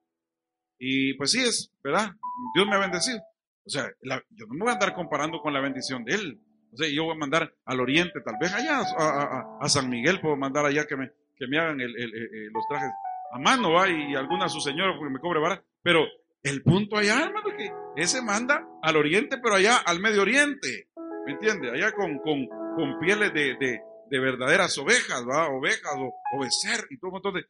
Y 0.79 1.15
pues 1.15 1.31
sí 1.31 1.41
es, 1.41 1.73
¿verdad? 1.83 2.11
Dios 2.55 2.67
me 2.67 2.77
ha 2.77 2.81
bendecido. 2.81 3.21
O 3.65 3.71
sea, 3.71 3.91
yo 4.03 4.47
no 4.47 4.55
me 4.55 4.61
voy 4.61 4.71
a 4.71 4.75
andar 4.75 4.95
comparando 4.95 5.41
con 5.41 5.55
la 5.55 5.61
bendición 5.61 6.05
de 6.05 6.15
Él. 6.15 6.41
O 6.73 6.77
sea, 6.77 6.89
yo 6.89 7.05
voy 7.05 7.15
a 7.15 7.19
mandar 7.19 7.55
al 7.65 7.81
oriente, 7.81 8.21
tal 8.21 8.35
vez 8.41 8.53
allá 8.53 8.81
a, 8.81 9.69
San 9.69 9.89
Miguel, 9.89 10.21
puedo 10.21 10.37
mandar 10.37 10.67
allá 10.67 10.87
que 10.87 10.97
me, 10.97 11.11
que 11.37 11.47
me 11.47 11.59
hagan 11.59 11.79
los 11.79 12.67
trajes 12.69 12.91
a 13.33 13.39
mano, 13.39 13.73
¿va? 13.73 13.89
Y 13.89 14.15
alguna 14.15 14.47
a 14.47 14.49
su 14.49 14.61
señora 14.61 14.95
porque 14.99 15.15
me 15.15 15.21
cobre 15.21 15.41
barato. 15.41 15.65
Pero 15.83 16.05
el 16.43 16.63
punto 16.63 16.97
allá, 16.97 17.23
hermano, 17.23 17.57
que 17.57 17.71
ese 17.97 18.23
manda 18.23 18.67
al 18.83 18.97
oriente, 18.97 19.39
pero 19.39 19.55
allá 19.55 19.77
al 19.79 20.01
medio 20.01 20.23
oriente. 20.23 20.89
¿Me 21.27 21.33
entiende? 21.33 21.71
Allá 21.71 21.93
con, 21.93 22.19
con, 22.19 22.47
con 22.77 22.99
pieles 22.99 23.33
de, 23.33 23.57
de, 23.57 23.81
de, 24.11 24.21
verdaderas 24.21 24.77
ovejas, 24.77 25.25
¿va? 25.27 25.49
Ovejas 25.49 25.95
o, 25.97 26.13
o 26.37 26.41
becer 26.41 26.87
y 26.91 26.99
todo 26.99 27.09
un 27.09 27.15
montón 27.15 27.35
de, 27.35 27.47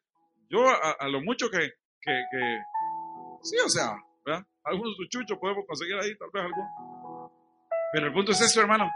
yo 0.49 0.67
a, 0.69 1.09
lo 1.09 1.21
mucho 1.23 1.49
que, 1.51 1.71
que, 2.01 2.59
sí, 3.43 3.57
o 3.65 3.69
sea, 3.69 3.97
¿verdad? 4.25 4.45
Algunos 4.65 4.95
chuchos 5.09 5.39
podemos 5.39 5.65
conseguir 5.67 5.95
ahí, 5.97 6.17
tal 6.17 6.29
vez 6.33 6.45
algún. 6.45 6.65
Pero 7.93 8.07
el 8.07 8.13
punto 8.13 8.33
es 8.33 8.41
esto, 8.41 8.61
hermano. 8.61 8.91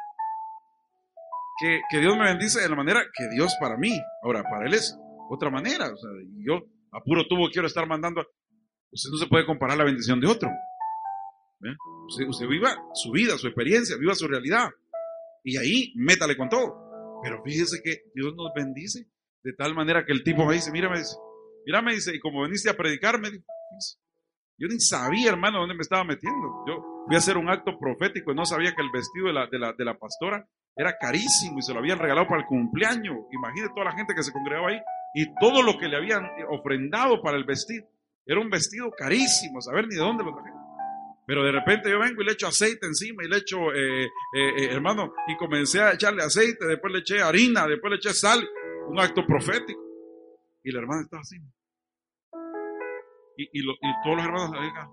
Que, 1.61 1.81
que, 1.91 1.99
Dios 1.99 2.17
me 2.17 2.25
bendice 2.25 2.61
de 2.61 2.69
la 2.69 2.77
manera 2.77 3.03
que 3.15 3.29
Dios 3.29 3.57
para 3.61 3.77
mí. 3.77 4.01
Ahora, 4.23 4.43
para 4.45 4.67
Él 4.67 4.75
es 4.75 4.99
otra 5.29 5.51
manera. 5.51 5.93
O 5.93 5.97
sea, 5.97 6.11
yo 6.39 6.63
a 6.93 7.01
puro 7.01 7.27
tubo 7.27 7.49
quiero 7.51 7.67
estar 7.67 7.87
mandando. 7.87 8.27
Usted 8.91 9.11
no 9.11 9.19
se 9.19 9.27
puede 9.27 9.45
comparar 9.45 9.77
la 9.77 9.85
bendición 9.85 10.21
de 10.21 10.29
otro. 10.29 10.51
Usted, 12.07 12.27
usted, 12.27 12.47
viva 12.47 12.77
su 12.95 13.11
vida, 13.11 13.37
su 13.37 13.49
experiencia, 13.49 13.97
viva 13.97 14.15
su 14.15 14.27
realidad. 14.27 14.71
Y 15.45 15.57
ahí 15.57 15.93
métale 15.97 16.37
con 16.37 16.49
todo. 16.49 17.21
Pero 17.23 17.43
fíjese 17.43 17.83
que 17.83 18.05
Dios 18.15 18.35
nos 18.35 18.53
bendice 18.55 19.09
de 19.43 19.53
tal 19.53 19.75
manera 19.75 20.05
que 20.05 20.13
el 20.13 20.23
tipo 20.23 20.45
me 20.45 20.55
dice, 20.55 20.71
mira, 20.71 20.89
me 20.89 20.99
dice, 20.99 21.17
Mira, 21.69 21.83
me 21.83 21.93
dice, 21.93 22.17
y 22.17 22.19
como 22.19 22.41
veniste 22.41 22.71
a 22.71 22.77
predicar, 22.79 23.21
me 23.21 23.31
dijo, 23.31 23.45
yo 24.57 24.69
ni 24.69 24.81
sabía, 24.81 25.29
hermano, 25.29 25.59
dónde 25.59 25.75
me 25.75 25.83
estaba 25.83 26.03
metiendo. 26.03 26.65
Yo 26.67 27.05
fui 27.07 27.15
a 27.15 27.19
hacer 27.19 27.37
un 27.37 27.51
acto 27.51 27.79
profético 27.79 28.33
y 28.33 28.35
no 28.35 28.47
sabía 28.47 28.75
que 28.75 28.81
el 28.81 28.91
vestido 28.91 29.27
de 29.27 29.35
la, 29.35 29.47
de 29.49 29.59
la, 29.59 29.75
de 29.75 29.85
la 29.85 29.99
pastora 29.99 30.49
era 30.75 30.97
carísimo 30.97 31.59
y 31.59 31.63
se 31.63 31.75
lo 31.75 31.81
habían 31.81 31.99
regalado 31.99 32.27
para 32.27 32.41
el 32.41 32.47
cumpleaños. 32.47 33.19
Imagínate 33.33 33.75
toda 33.75 33.85
la 33.85 33.93
gente 33.93 34.15
que 34.15 34.23
se 34.23 34.33
congregaba 34.33 34.71
ahí 34.71 34.81
y 35.15 35.27
todo 35.39 35.63
lo 35.63 35.77
que 35.77 35.89
le 35.89 35.99
habían 35.99 36.27
ofrendado 36.49 37.21
para 37.21 37.37
el 37.37 37.45
vestido. 37.45 37.87
Era 38.25 38.41
un 38.41 38.49
vestido 38.49 38.91
carísimo, 38.97 39.61
saber 39.61 39.89
ni 39.89 39.97
de 39.97 40.01
dónde 40.01 40.25
lo 40.25 40.33
trajeron. 40.33 40.63
Pero 41.27 41.45
de 41.45 41.53
repente 41.53 41.91
yo 41.91 41.99
vengo 41.99 42.23
y 42.23 42.25
le 42.25 42.33
echo 42.33 42.47
aceite 42.47 42.87
encima 42.87 43.23
y 43.25 43.29
le 43.29 43.37
echo, 43.37 43.75
eh, 43.75 44.05
eh, 44.07 44.09
eh, 44.33 44.69
hermano, 44.71 45.13
y 45.27 45.37
comencé 45.37 45.83
a 45.83 45.93
echarle 45.93 46.23
aceite, 46.23 46.67
después 46.67 46.91
le 46.95 47.01
eché 47.01 47.21
harina, 47.21 47.67
después 47.67 47.91
le 47.91 47.97
eché 47.99 48.15
sal, 48.15 48.43
un 48.89 48.99
acto 48.99 49.27
profético. 49.27 49.83
Y 50.65 50.73
la 50.73 50.81
hermana 50.81 51.03
estaba 51.03 51.21
así. 51.21 51.37
Y, 53.39 53.47
y, 53.53 53.65
todos 54.03 54.17
los 54.17 54.25
hermanos 54.27 54.51
acá. 54.51 54.91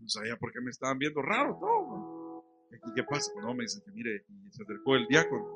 No 0.00 0.08
sabía 0.08 0.36
por 0.36 0.50
qué 0.50 0.60
me 0.60 0.70
estaban 0.70 0.98
viendo 0.98 1.22
raro 1.22 1.56
todo. 1.60 2.44
¿Y 2.72 2.92
qué 2.92 3.04
pasa? 3.04 3.30
No, 3.40 3.54
me 3.54 3.62
dice 3.62 3.80
que 3.84 3.92
mire, 3.92 4.24
y 4.28 4.50
se 4.50 4.64
acercó 4.64 4.96
el 4.96 5.06
diácono. 5.06 5.46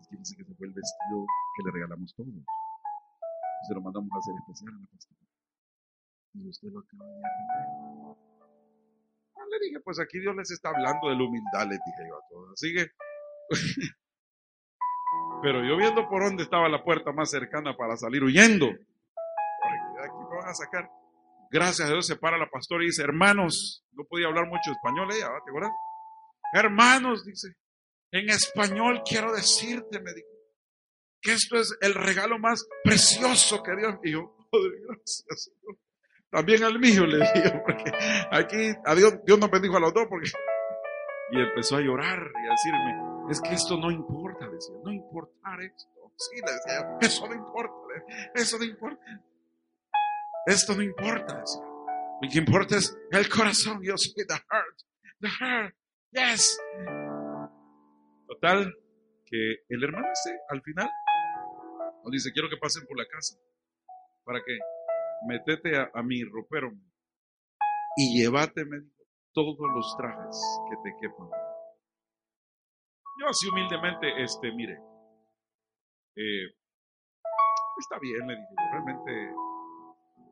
Es 0.00 0.08
que 0.08 0.16
dice 0.16 0.34
que 0.36 0.44
se 0.44 0.54
fue 0.56 0.66
el 0.66 0.72
vestido 0.72 1.26
que 1.56 1.62
le 1.62 1.70
regalamos 1.70 2.12
todos. 2.16 2.28
Y 2.28 3.66
se 3.68 3.74
lo 3.74 3.82
mandamos 3.82 4.10
a 4.12 4.18
hacer 4.18 4.34
especial 4.34 4.74
a 4.74 4.80
la 4.80 4.86
pastora. 4.90 5.20
Y 6.34 6.48
usted 6.48 6.68
lo 6.72 6.80
acaba 6.80 7.06
de 7.06 7.22
arreglar. 7.22 8.16
Ah, 9.36 9.46
le 9.48 9.58
dije, 9.64 9.78
pues 9.78 10.00
aquí 10.00 10.18
Dios 10.18 10.34
les 10.34 10.50
está 10.50 10.70
hablando 10.70 11.08
de 11.08 11.14
la 11.14 11.22
humildad, 11.22 11.70
le 11.70 11.78
dije 11.78 12.02
yo 12.08 12.16
a 12.16 12.28
todos. 12.28 12.50
Así 12.54 12.74
que 12.74 12.90
Pero 15.42 15.64
yo 15.64 15.76
viendo 15.76 16.08
por 16.08 16.22
dónde 16.22 16.42
estaba 16.42 16.68
la 16.68 16.82
puerta 16.82 17.12
más 17.12 17.30
cercana 17.30 17.76
para 17.76 17.96
salir 17.96 18.22
huyendo. 18.22 18.66
aquí 18.66 20.18
me 20.30 20.36
van 20.36 20.48
a 20.48 20.54
sacar. 20.54 20.90
Gracias 21.50 21.88
a 21.88 21.92
Dios 21.92 22.06
se 22.06 22.16
para 22.16 22.38
la 22.38 22.48
pastora 22.48 22.84
y 22.84 22.86
dice, 22.86 23.02
hermanos, 23.02 23.84
no 23.92 24.04
podía 24.04 24.28
hablar 24.28 24.46
mucho 24.46 24.70
español 24.70 25.08
ella, 25.12 25.28
¿te 25.44 25.50
acuerdas? 25.50 25.72
Hermanos, 26.52 27.24
dice, 27.24 27.48
en 28.12 28.28
español 28.30 29.02
quiero 29.04 29.32
decirte, 29.32 30.00
me 30.00 30.12
dijo, 30.14 30.28
que 31.20 31.32
esto 31.32 31.58
es 31.58 31.76
el 31.80 31.94
regalo 31.94 32.38
más 32.38 32.66
precioso 32.84 33.62
que 33.62 33.76
Dios. 33.76 33.94
Y 34.04 34.12
yo, 34.12 34.36
Padre, 34.50 34.70
gracias, 34.86 35.44
Señor. 35.44 35.76
También 36.30 36.62
al 36.62 36.78
mío 36.78 37.04
le 37.06 37.18
digo, 37.34 37.62
porque 37.66 37.92
aquí 38.30 38.72
a 38.84 38.94
Dios, 38.94 39.14
Dios 39.26 39.38
nos 39.38 39.50
bendijo 39.50 39.76
a 39.76 39.80
los 39.80 39.92
dos, 39.92 40.06
porque... 40.08 40.30
Y 41.32 41.40
empezó 41.40 41.76
a 41.76 41.80
llorar 41.80 42.18
y 42.18 42.46
a 42.46 42.50
decirme, 42.50 43.30
es 43.30 43.40
que 43.40 43.54
esto 43.54 43.76
no 43.76 43.90
importa, 43.90 44.48
decía, 44.48 44.74
no 44.84 44.92
importar 44.92 45.60
esto. 45.62 45.88
Sí, 46.16 46.36
le 46.44 46.52
decía, 46.52 46.98
eso 47.00 47.26
no 47.28 47.34
importa, 47.34 47.74
eso 48.34 48.58
no 48.58 48.64
importa. 48.64 49.02
Esto 50.46 50.74
no 50.74 50.82
importa, 50.82 51.40
decía. 51.40 51.62
Lo 52.22 52.28
que 52.28 52.38
importa 52.38 52.76
es 52.76 52.94
el 53.10 53.28
corazón, 53.28 53.80
yo 53.82 53.96
soy 53.96 54.26
the 54.26 54.34
heart, 54.34 54.78
the 55.20 55.28
heart, 55.28 55.74
yes. 56.10 56.58
Total, 58.26 58.74
que 59.24 59.64
el 59.68 59.84
hermano 59.84 60.08
ese, 60.12 60.38
al 60.48 60.60
final, 60.62 60.90
nos 62.04 62.12
dice, 62.12 62.32
quiero 62.32 62.50
que 62.50 62.56
pasen 62.58 62.86
por 62.86 62.98
la 62.98 63.06
casa, 63.06 63.36
para 64.24 64.42
que 64.44 64.58
metete 65.26 65.76
a, 65.76 66.02
mi 66.02 66.22
ropero 66.24 66.72
y 67.96 68.18
llévateme 68.18 68.82
todos 69.32 69.56
los 69.74 69.96
trajes 69.96 70.60
que 70.70 70.76
te 70.90 70.96
quepan 71.00 71.28
yo 73.20 73.28
así 73.28 73.48
humildemente, 73.48 74.22
este, 74.22 74.50
mire, 74.52 74.80
eh, 76.16 76.46
está 77.78 77.98
bien, 78.00 78.26
le 78.26 78.34
dije, 78.34 78.54
realmente, 78.72 79.32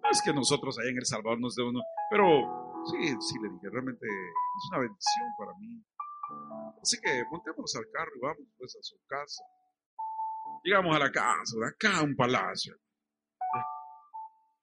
no 0.02 0.10
es 0.10 0.22
que 0.22 0.32
nosotros 0.32 0.78
allá 0.78 0.90
en 0.90 0.96
El 0.96 1.04
Salvador 1.04 1.38
nos 1.38 1.54
dé 1.54 1.64
uno, 1.64 1.80
pero 2.10 2.82
sí, 2.86 3.14
sí, 3.20 3.38
le 3.42 3.50
dije, 3.50 3.68
realmente 3.70 4.06
es 4.06 4.70
una 4.70 4.80
bendición 4.80 5.28
para 5.36 5.52
mí. 5.58 5.84
Así 6.80 6.96
que 7.02 7.24
montémonos 7.30 7.76
al 7.76 7.90
carro 7.92 8.10
y 8.16 8.20
vamos 8.20 8.48
pues 8.56 8.76
a 8.76 8.82
su 8.82 8.96
casa. 9.06 9.44
Llegamos 10.64 10.96
a 10.96 10.98
la 10.98 11.10
casa, 11.10 11.56
de 11.60 11.68
acá 11.68 12.02
un 12.02 12.16
palacio. 12.16 12.74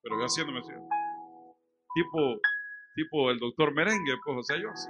Pero 0.01 0.19
yo 0.19 0.25
haciéndome 0.25 0.59
así, 0.59 0.71
tipo, 1.93 2.19
tipo 2.95 3.29
el 3.29 3.39
doctor 3.39 3.73
merengue, 3.73 4.13
pues, 4.23 4.37
o 4.37 4.43
sea, 4.43 4.57
yo 4.57 4.69
así. 4.71 4.89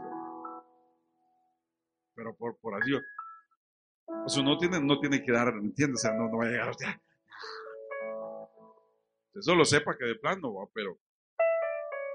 Pero 2.15 2.35
por, 2.35 2.57
por 2.59 2.75
así, 2.75 2.93
o 2.93 4.43
no 4.43 4.57
tiene, 4.57 4.79
no 4.79 4.99
tiene 4.99 5.21
que 5.23 5.31
dar, 5.31 5.49
¿entiendes? 5.49 6.03
O 6.05 6.07
sea, 6.07 6.17
no, 6.17 6.29
no 6.29 6.37
va 6.37 6.45
a 6.45 6.49
llegar 6.49 6.69
usted. 6.69 6.87
Eso 9.33 9.53
lo 9.53 9.65
sepa 9.65 9.97
que 9.97 10.05
de 10.05 10.15
plano, 10.15 10.53
va, 10.53 10.65
pero 10.73 10.97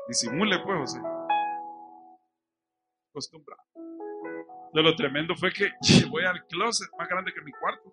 disimule, 0.08 0.58
pues, 0.60 0.80
o 0.80 0.86
sea. 0.86 1.02
Acostumbrado. 3.10 3.62
De 4.72 4.82
lo 4.82 4.94
tremendo 4.94 5.34
fue 5.36 5.52
que 5.52 5.70
voy 6.10 6.24
al 6.24 6.46
closet 6.46 6.88
más 6.96 7.08
grande 7.08 7.32
que 7.34 7.42
mi 7.42 7.52
cuarto. 7.52 7.92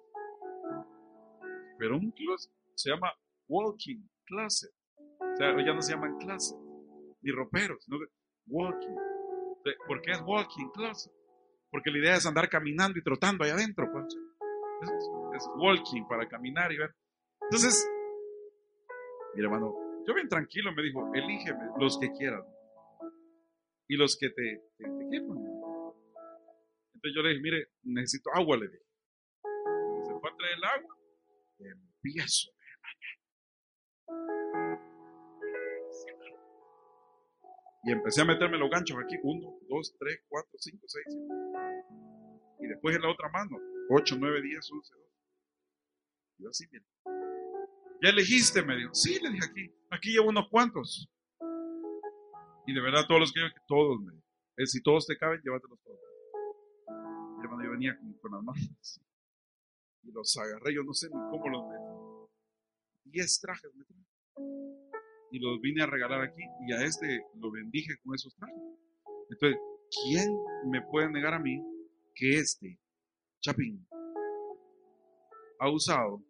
Pero 1.77 1.97
un 1.97 2.11
closet 2.11 2.51
se 2.75 2.91
llama 2.91 3.11
walking 3.47 4.07
closet. 4.25 4.71
O 4.97 5.37
sea, 5.37 5.55
ya 5.65 5.73
no 5.73 5.81
se 5.81 5.93
llaman 5.93 6.17
closet, 6.17 6.57
ni 7.27 7.33
roperos, 7.33 7.83
sino 7.83 7.97
walking. 8.47 8.95
¿Por 9.85 10.01
qué 10.01 10.11
es 10.11 10.21
walking 10.25 10.69
closet? 10.69 11.11
Porque 11.69 11.91
la 11.91 11.97
idea 11.99 12.15
es 12.15 12.25
andar 12.25 12.47
caminando 12.49 12.97
y 12.97 13.03
trotando 13.03 13.43
ahí 13.43 13.51
adentro. 13.51 13.91
Pues. 13.91 14.05
Es, 15.35 15.49
walking 15.57 16.07
para 16.07 16.27
caminar 16.27 16.71
y 16.71 16.77
ver. 16.77 16.95
Entonces, 17.41 17.87
mi 19.35 19.43
hermano, 19.43 19.75
yo 20.07 20.13
bien 20.13 20.29
tranquilo 20.29 20.71
me 20.73 20.81
dijo, 20.81 21.11
elígeme 21.13 21.65
los 21.77 21.99
que 21.99 22.11
quieran 22.13 22.43
y 23.89 23.97
los 23.97 24.17
que 24.17 24.29
te, 24.29 24.61
te, 24.77 24.83
quieran. 25.09 25.37
Entonces 26.93 27.13
yo 27.13 27.21
le 27.21 27.29
dije, 27.29 27.41
mire, 27.41 27.67
necesito 27.83 28.29
agua, 28.33 28.57
le 28.57 28.67
dije. 28.67 28.83
Se 30.05 30.19
fue 30.19 30.29
a 30.29 30.35
traer 30.35 30.57
el 30.57 30.63
agua, 30.63 30.97
empiezo. 31.59 32.51
Y 37.83 37.91
empecé 37.91 38.21
a 38.21 38.25
meterme 38.25 38.57
los 38.57 38.69
ganchos 38.69 38.97
aquí. 39.03 39.15
Uno, 39.23 39.59
dos, 39.69 39.95
tres, 39.99 40.19
cuatro, 40.27 40.51
cinco, 40.57 40.85
seis, 40.87 41.05
Y 42.59 42.67
después 42.67 42.95
en 42.95 43.01
la 43.01 43.11
otra 43.11 43.29
mano. 43.29 43.57
Ocho, 43.89 44.15
nueve, 44.19 44.41
diez, 44.41 44.69
once, 44.71 44.93
doce. 44.93 45.07
Yo 46.39 46.49
así, 46.49 46.65
mira. 46.71 46.85
¿Ya 48.03 48.09
elegiste? 48.09 48.61
Me 48.63 48.75
dijo. 48.75 48.93
Sí, 48.93 49.19
le 49.21 49.31
dije 49.31 49.45
aquí. 49.49 49.73
Aquí 49.89 50.11
llevo 50.11 50.29
unos 50.29 50.49
cuantos. 50.49 51.09
Y 52.65 52.73
de 52.73 52.81
verdad, 52.81 53.05
todos 53.07 53.21
los 53.21 53.31
que 53.31 53.39
yo, 53.39 53.47
todos 53.67 54.01
me 54.01 54.11
dijo. 54.11 54.25
Si 54.65 54.81
todos 54.81 55.05
te 55.07 55.17
caben, 55.17 55.39
llévatelos 55.41 55.79
todos. 55.83 55.99
Mi 57.37 57.43
hermano, 57.43 57.63
yo 57.63 57.71
venía 57.71 57.97
con, 57.97 58.13
con 58.15 58.31
las 58.31 58.43
manos. 58.43 59.01
Y 60.03 60.11
los 60.11 60.35
agarré, 60.37 60.73
yo 60.73 60.83
no 60.83 60.93
sé 60.93 61.07
ni 61.07 61.13
cómo 61.29 61.47
los 61.49 61.67
metí. 61.67 61.87
Diez 63.05 63.39
trajes 63.39 63.73
me 63.73 63.85
y 65.31 65.39
los 65.39 65.59
vine 65.61 65.83
a 65.83 65.87
regalar 65.87 66.21
aquí 66.21 66.43
y 66.67 66.73
a 66.73 66.83
este 66.83 67.25
lo 67.35 67.51
bendije 67.51 67.97
con 68.03 68.15
esos 68.15 68.35
trajes. 68.35 68.61
Entonces, 69.29 69.59
¿quién 70.03 70.27
me 70.69 70.81
puede 70.81 71.11
negar 71.11 71.33
a 71.33 71.39
mí 71.39 71.61
que 72.15 72.37
este 72.37 72.79
Chapín 73.41 73.87
ha 75.59 75.69
usado 75.69 76.23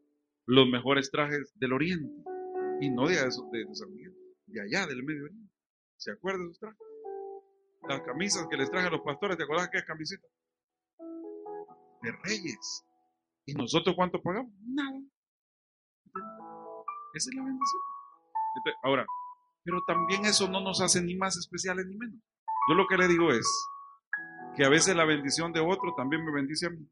los 0.45 0.67
mejores 0.67 1.11
trajes 1.11 1.53
del 1.55 1.73
Oriente 1.73 2.23
y 2.81 2.89
no 2.89 3.07
de, 3.07 3.15
eso, 3.15 3.49
de, 3.51 3.65
San 3.73 3.93
Miguel, 3.93 4.15
de 4.47 4.61
allá 4.61 4.87
del 4.87 5.03
Medio 5.03 5.25
Oriente? 5.25 5.53
¿Se 5.97 6.11
acuerdan 6.11 6.43
de 6.43 6.51
esos 6.51 6.59
trajes? 6.59 6.79
Las 7.87 8.01
camisas 8.01 8.47
que 8.49 8.57
les 8.57 8.69
traje 8.69 8.87
a 8.87 8.91
los 8.91 9.01
pastores, 9.01 9.37
¿te 9.37 9.43
acuerdas 9.43 9.69
qué 9.71 9.77
es 9.77 9.85
camisita? 9.85 10.27
De 12.01 12.11
reyes. 12.23 12.85
¿Y 13.45 13.53
nosotros 13.53 13.95
cuánto 13.95 14.21
pagamos? 14.21 14.51
Nada. 14.61 14.99
Esa 17.13 17.29
es 17.29 17.35
la 17.35 17.43
bendición 17.43 17.96
ahora, 18.83 19.05
pero 19.63 19.81
también 19.85 20.25
eso 20.25 20.47
no 20.47 20.61
nos 20.61 20.81
hace 20.81 21.01
ni 21.01 21.15
más 21.15 21.37
especiales 21.37 21.85
ni 21.87 21.97
menos. 21.97 22.19
Yo 22.69 22.75
lo 22.75 22.87
que 22.87 22.97
le 22.97 23.07
digo 23.07 23.31
es 23.31 23.45
que 24.55 24.65
a 24.65 24.69
veces 24.69 24.95
la 24.95 25.05
bendición 25.05 25.53
de 25.53 25.59
otro 25.59 25.93
también 25.95 26.25
me 26.25 26.31
bendice 26.31 26.67
a 26.67 26.69
mí. 26.69 26.85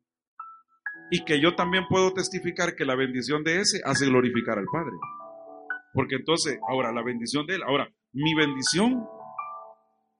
Y 1.11 1.23
que 1.23 1.41
yo 1.41 1.55
también 1.55 1.85
puedo 1.87 2.13
testificar 2.13 2.75
que 2.75 2.85
la 2.85 2.95
bendición 2.95 3.43
de 3.43 3.59
ese 3.59 3.81
hace 3.85 4.05
glorificar 4.05 4.57
al 4.57 4.65
Padre. 4.71 4.93
Porque 5.93 6.15
entonces, 6.15 6.59
ahora, 6.67 6.91
la 6.91 7.03
bendición 7.03 7.45
de 7.45 7.55
él, 7.55 7.63
ahora, 7.63 7.87
mi 8.13 8.33
bendición 8.33 9.05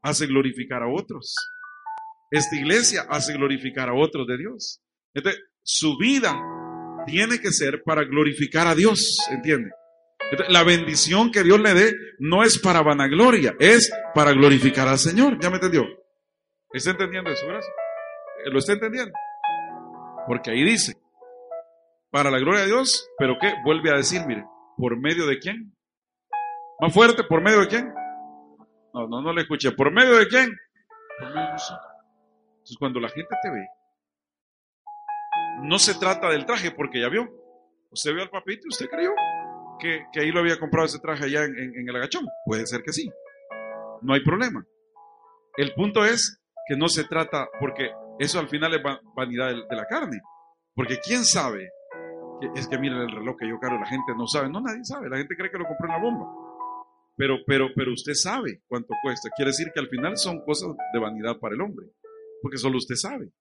hace 0.02 0.28
glorificar 0.28 0.84
a 0.84 0.88
otros. 0.88 1.36
Esta 2.32 2.56
iglesia 2.56 3.06
hace 3.10 3.34
glorificar 3.34 3.90
a 3.90 3.94
otros 3.94 4.28
de 4.28 4.38
Dios. 4.38 4.82
Entonces, 5.14 5.42
su 5.64 5.98
vida 5.98 6.40
tiene 7.06 7.40
que 7.40 7.52
ser 7.52 7.84
para 7.84 8.04
glorificar 8.04 8.68
a 8.68 8.76
Dios, 8.76 9.18
¿entiende? 9.32 9.72
La 10.50 10.64
bendición 10.64 11.32
que 11.32 11.44
Dios 11.44 11.60
le 11.60 11.74
dé 11.74 11.94
no 12.20 12.44
es 12.44 12.58
para 12.60 12.82
vanagloria, 12.82 13.56
es 13.60 13.92
para 14.14 14.32
glorificar 14.32 14.88
al 14.88 14.98
Señor. 14.98 15.38
¿Ya 15.40 15.50
me 15.50 15.56
entendió? 15.56 15.86
¿Está 16.74 16.92
entendiendo 16.92 17.30
eso? 17.30 17.46
Gracias. 17.48 17.74
Eh, 18.46 18.50
¿Lo 18.50 18.60
está 18.60 18.74
entendiendo? 18.74 19.14
Porque 20.28 20.52
ahí 20.52 20.64
dice, 20.64 20.94
para 22.10 22.32
la 22.32 22.40
gloria 22.40 22.62
de 22.62 22.68
Dios, 22.68 23.08
pero 23.18 23.38
¿qué? 23.40 23.54
Vuelve 23.64 23.92
a 23.92 23.98
decir, 23.98 24.22
mire, 24.26 24.46
¿por 24.78 24.98
medio 25.00 25.28
de 25.28 25.38
quién? 25.38 25.76
Más 26.80 26.94
fuerte, 26.94 27.24
¿por 27.24 27.42
medio 27.42 27.62
de 27.62 27.68
quién? 27.68 27.94
No, 28.94 29.08
no, 29.08 29.22
no 29.22 29.32
le 29.32 29.42
escuché. 29.42 29.72
¿Por 29.72 29.92
medio 29.92 30.18
de 30.18 30.28
quién? 30.28 30.50
Por 31.20 31.30
medio 31.30 31.48
de. 31.48 31.52
Entonces, 31.52 32.78
cuando 32.80 33.00
la 33.00 33.10
gente 33.10 33.36
te 33.42 33.52
ve, 33.52 33.68
no 35.62 35.78
se 35.78 35.94
trata 36.00 36.30
del 36.30 36.46
traje, 36.46 36.72
porque 36.72 37.00
ya 37.00 37.10
vio. 37.10 37.30
Usted 37.92 38.14
vio 38.14 38.24
al 38.24 38.30
papito 38.30 38.64
y 38.66 38.70
usted 38.70 38.88
creyó 38.88 39.12
que, 39.80 40.06
ahí 40.20 40.32
lo 40.32 40.40
había 40.40 40.60
comprado 40.60 40.86
ese 40.86 41.00
traje 41.00 41.26
allá 41.26 41.46
en, 41.46 41.88
el 41.88 41.96
agachón. 41.96 42.26
Puede 42.46 42.66
ser 42.66 42.82
que 42.84 42.94
sí. 42.94 43.12
No 44.02 44.14
hay 44.14 44.24
problema. 44.24 44.66
El 45.58 45.74
punto 45.74 46.06
es 46.06 46.42
que 46.68 46.76
no 46.76 46.90
se 46.90 47.06
trata, 47.06 47.48
porque 47.60 47.92
eso 48.20 48.40
al 48.40 48.50
final 48.50 48.74
es 48.74 48.82
vanidad 49.16 49.50
de, 49.50 49.76
la 49.76 49.86
carne. 49.86 50.22
Porque 50.74 51.00
quién 51.00 51.24
sabe, 51.24 51.70
que, 52.42 52.60
es 52.60 52.68
que 52.68 52.78
miren 52.78 53.00
el 53.00 53.12
reloj 53.12 53.38
que 53.40 53.48
yo 53.48 53.60
cargo, 53.60 53.80
la 53.80 53.86
gente 53.86 54.14
no 54.18 54.28
sabe, 54.28 54.50
no 54.50 54.62
nadie 54.62 54.84
sabe, 54.84 55.10
la 55.10 55.18
gente 55.18 55.36
cree 55.36 55.52
que 55.52 55.58
lo 55.58 55.66
compró 55.66 55.88
en 55.88 55.94
la 55.94 56.02
bomba. 56.02 56.26
Pero, 57.18 57.38
pero, 57.48 57.70
pero 57.74 57.94
usted 57.94 58.14
sabe 58.14 58.62
cuánto 58.68 58.94
cuesta. 59.02 59.30
Quiere 59.36 59.52
decir 59.52 59.72
que 59.74 59.80
al 59.80 59.88
final 59.88 60.18
son 60.18 60.44
cosas 60.44 60.72
de 60.94 61.00
vanidad 61.00 61.40
para 61.40 61.56
el 61.56 61.62
hombre, 61.62 61.88
porque 62.42 62.58
solo 62.58 62.78
usted 62.78 62.96
sabe. 62.96 63.32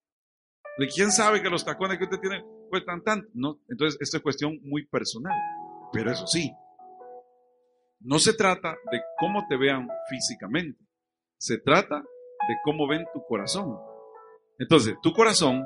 ¿De 0.79 0.89
quién 0.89 1.11
sabe 1.11 1.43
que 1.43 1.51
los 1.51 1.65
tacones 1.65 1.99
que 1.99 2.05
usted 2.05 2.19
tiene 2.19 2.45
cuestan 2.69 3.03
tanto? 3.03 3.29
No, 3.35 3.61
entonces, 3.69 4.01
esto 4.01 4.17
es 4.17 4.23
cuestión 4.23 4.59
muy 4.63 4.87
personal. 4.87 5.35
Pero 5.95 6.11
eso 6.11 6.27
sí, 6.27 6.53
no 8.01 8.19
se 8.19 8.35
trata 8.35 8.77
de 8.91 9.01
cómo 9.19 9.47
te 9.49 9.57
vean 9.57 9.89
físicamente, 10.11 10.85
se 11.39 11.59
trata 11.59 12.01
de 12.01 12.57
cómo 12.65 12.87
ven 12.89 13.07
tu 13.15 13.25
corazón. 13.25 13.79
Entonces, 14.59 14.97
tu 15.03 15.13
corazón 15.13 15.65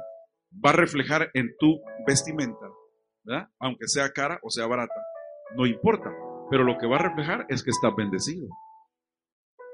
va 0.65 0.71
a 0.71 0.75
reflejar 0.75 1.31
en 1.35 1.57
tu 1.59 1.81
vestimenta, 2.07 2.69
¿verdad? 3.25 3.49
aunque 3.59 3.89
sea 3.89 4.13
cara 4.13 4.39
o 4.43 4.51
sea 4.51 4.67
barata, 4.67 4.95
no 5.57 5.67
importa, 5.67 6.11
pero 6.51 6.63
lo 6.63 6.79
que 6.79 6.87
va 6.87 6.97
a 6.97 7.09
reflejar 7.09 7.47
es 7.49 7.65
que 7.65 7.71
estás 7.71 7.95
bendecido. 7.97 8.49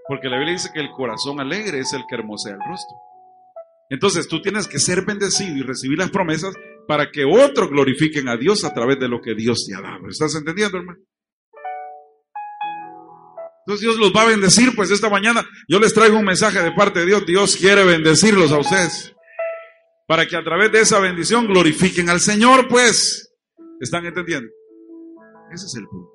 Porque 0.07 0.29
la 0.29 0.37
Biblia 0.37 0.55
dice 0.55 0.71
que 0.73 0.81
el 0.81 0.91
corazón 0.93 1.41
alegre 1.41 1.81
es 1.81 1.93
el 1.93 2.05
que 2.09 2.15
hermosea 2.15 2.55
el 2.55 2.61
rostro. 2.61 2.97
Entonces 3.91 4.29
tú 4.29 4.41
tienes 4.41 4.69
que 4.69 4.79
ser 4.79 5.05
bendecido 5.05 5.57
y 5.57 5.63
recibir 5.63 5.99
las 5.99 6.11
promesas 6.11 6.55
para 6.87 7.11
que 7.11 7.25
otros 7.25 7.71
glorifiquen 7.71 8.29
a 8.29 8.37
Dios 8.37 8.65
a 8.65 8.73
través 8.73 8.99
de 8.99 9.09
lo 9.09 9.21
que 9.21 9.35
Dios 9.35 9.67
te 9.67 9.75
ha 9.75 9.81
dado. 9.81 10.09
¿Estás 10.09 10.35
entendiendo, 10.35 10.79
hermano? 10.79 10.99
Entonces 13.67 13.81
Dios 13.81 13.97
los 13.97 14.13
va 14.13 14.23
a 14.23 14.29
bendecir, 14.29 14.75
pues 14.77 14.91
esta 14.91 15.09
mañana 15.09 15.43
yo 15.69 15.81
les 15.81 15.95
traigo 15.95 16.19
un 16.19 16.25
mensaje 16.25 16.61
de 16.61 16.73
parte 16.73 17.01
de 17.01 17.07
Dios. 17.07 17.25
Dios 17.27 17.57
quiere 17.57 17.85
bendecirlos 17.85 18.53
a 18.53 18.59
ustedes. 18.59 19.15
Para 20.07 20.27
que 20.27 20.37
a 20.37 20.45
través 20.45 20.71
de 20.71 20.81
esa 20.81 21.01
bendición 21.01 21.47
glorifiquen 21.47 22.11
al 22.11 22.21
Señor, 22.21 22.69
pues. 22.69 23.33
¿Están 23.81 24.05
entendiendo? 24.05 24.51
Ese 25.51 25.67
es 25.67 25.75
el 25.77 25.87
punto. 25.87 26.13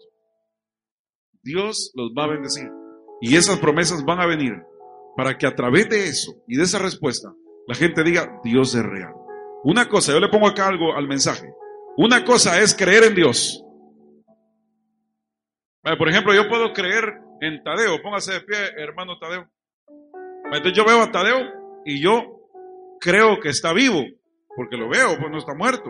Dios 1.41 1.91
los 1.95 2.11
va 2.15 2.25
a 2.25 2.27
bendecir. 2.27 2.69
Y 3.21 3.35
esas 3.35 3.57
promesas 3.59 4.05
van 4.05 4.21
a 4.21 4.27
venir 4.27 4.53
para 5.17 5.37
que 5.37 5.47
a 5.47 5.55
través 5.55 5.89
de 5.89 6.07
eso 6.07 6.33
y 6.47 6.55
de 6.55 6.63
esa 6.63 6.79
respuesta 6.79 7.33
la 7.67 7.75
gente 7.75 8.03
diga, 8.03 8.39
Dios 8.43 8.75
es 8.75 8.83
real. 8.83 9.13
Una 9.63 9.87
cosa, 9.89 10.13
yo 10.13 10.19
le 10.19 10.29
pongo 10.29 10.47
acá 10.47 10.67
algo 10.67 10.95
al 10.95 11.07
mensaje. 11.07 11.53
Una 11.97 12.23
cosa 12.23 12.59
es 12.61 12.75
creer 12.75 13.03
en 13.03 13.15
Dios. 13.15 13.63
Por 15.97 16.09
ejemplo, 16.09 16.33
yo 16.33 16.47
puedo 16.47 16.71
creer 16.73 17.19
en 17.41 17.63
Tadeo. 17.63 18.01
Póngase 18.01 18.33
de 18.33 18.41
pie, 18.41 18.57
hermano 18.77 19.17
Tadeo. 19.19 19.49
Entonces 20.45 20.73
yo 20.73 20.85
veo 20.85 21.01
a 21.01 21.11
Tadeo 21.11 21.37
y 21.85 22.01
yo 22.01 22.39
creo 22.99 23.39
que 23.39 23.49
está 23.49 23.73
vivo, 23.73 24.03
porque 24.55 24.77
lo 24.77 24.89
veo, 24.89 25.17
pues 25.17 25.31
no 25.31 25.37
está 25.37 25.53
muerto. 25.53 25.89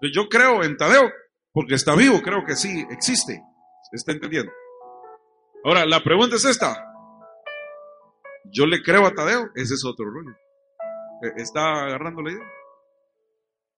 Entonces 0.00 0.14
yo 0.14 0.28
creo 0.28 0.62
en 0.62 0.76
Tadeo 0.76 1.10
porque 1.52 1.74
está 1.74 1.94
vivo, 1.94 2.20
creo 2.22 2.44
que 2.44 2.56
sí 2.56 2.84
existe. 2.90 3.40
¿Está 3.92 4.12
entendiendo? 4.12 4.50
Ahora, 5.64 5.86
la 5.86 6.02
pregunta 6.02 6.36
es 6.36 6.44
esta. 6.44 6.74
Yo 8.50 8.66
le 8.66 8.82
creo 8.82 9.06
a 9.06 9.14
Tadeo, 9.14 9.50
ese 9.54 9.74
es 9.74 9.84
otro 9.84 10.06
rollo. 10.06 10.36
¿E-, 11.22 11.40
¿Está 11.40 11.84
agarrando 11.84 12.22
la 12.22 12.32
idea? 12.32 12.53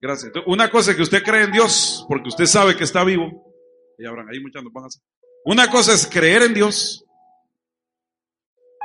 Gracias. 0.00 0.32
una 0.46 0.70
cosa 0.70 0.90
es 0.90 0.96
que 0.96 1.02
usted 1.02 1.22
cree 1.22 1.44
en 1.44 1.52
Dios, 1.52 2.04
porque 2.08 2.28
usted 2.28 2.46
sabe 2.46 2.76
que 2.76 2.84
está 2.84 3.02
vivo. 3.02 3.54
Y 3.98 4.06
habrán 4.06 4.28
ahí 4.28 4.38
hacer. 4.86 5.02
Una 5.44 5.70
cosa 5.70 5.94
es 5.94 6.06
creer 6.06 6.42
en 6.42 6.54
Dios. 6.54 7.04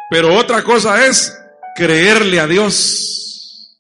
Pero 0.10 0.34
otra 0.36 0.64
cosa 0.64 1.06
es 1.06 1.38
creerle 1.76 2.40
a 2.40 2.48
Dios. 2.48 3.80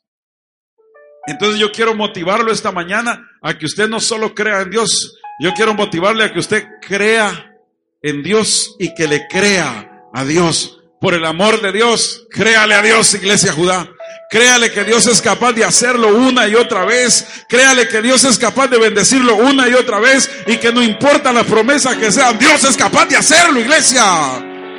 Entonces 1.27 1.59
yo 1.59 1.71
quiero 1.71 1.93
motivarlo 1.95 2.51
esta 2.51 2.71
mañana 2.71 3.29
a 3.41 3.57
que 3.57 3.65
usted 3.65 3.87
no 3.87 3.99
solo 3.99 4.33
crea 4.33 4.61
en 4.61 4.71
Dios, 4.71 5.17
yo 5.39 5.53
quiero 5.53 5.73
motivarle 5.73 6.23
a 6.23 6.33
que 6.33 6.39
usted 6.39 6.67
crea 6.81 7.55
en 8.01 8.23
Dios 8.23 8.75
y 8.79 8.93
que 8.93 9.07
le 9.07 9.27
crea 9.27 10.05
a 10.13 10.25
Dios. 10.25 10.79
Por 10.99 11.13
el 11.13 11.25
amor 11.25 11.61
de 11.61 11.71
Dios, 11.71 12.27
créale 12.29 12.75
a 12.75 12.81
Dios, 12.81 13.13
Iglesia 13.13 13.51
Judá. 13.53 13.89
Créale 14.31 14.71
que 14.71 14.85
Dios 14.85 15.07
es 15.07 15.21
capaz 15.21 15.51
de 15.51 15.65
hacerlo 15.65 16.15
una 16.15 16.47
y 16.47 16.55
otra 16.55 16.85
vez. 16.85 17.43
Créale 17.49 17.89
que 17.89 18.01
Dios 18.01 18.23
es 18.23 18.39
capaz 18.39 18.69
de 18.69 18.79
bendecirlo 18.79 19.35
una 19.35 19.67
y 19.67 19.73
otra 19.73 19.99
vez. 19.99 20.31
Y 20.47 20.55
que 20.55 20.71
no 20.71 20.81
importa 20.81 21.33
la 21.33 21.43
promesa 21.43 21.99
que 21.99 22.09
sea, 22.13 22.31
Dios 22.31 22.63
es 22.63 22.77
capaz 22.77 23.07
de 23.07 23.17
hacerlo, 23.17 23.59
iglesia. 23.59 24.01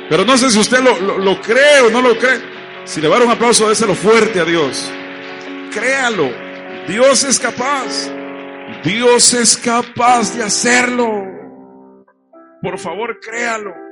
Pero 0.09 0.25
no 0.25 0.39
sé 0.39 0.49
si 0.49 0.57
usted 0.57 0.79
lo, 0.79 1.39
cree 1.39 1.81
o 1.81 1.91
no 1.91 2.01
lo 2.01 2.17
cree. 2.17 2.41
Si 2.85 2.99
le 2.99 3.07
va 3.07 3.17
a 3.17 3.19
dar 3.19 3.27
un 3.27 3.33
aplauso, 3.33 3.69
déselo 3.69 3.93
fuerte 3.93 4.39
a 4.39 4.45
Dios. 4.45 4.91
Créalo. 5.71 6.31
Dios 6.87 7.23
es 7.23 7.39
capaz. 7.39 8.09
Dios 8.83 9.35
es 9.35 9.55
capaz 9.55 10.35
de 10.35 10.41
hacerlo. 10.41 11.05
Por 12.59 12.79
favor, 12.79 13.19
créalo. 13.19 13.82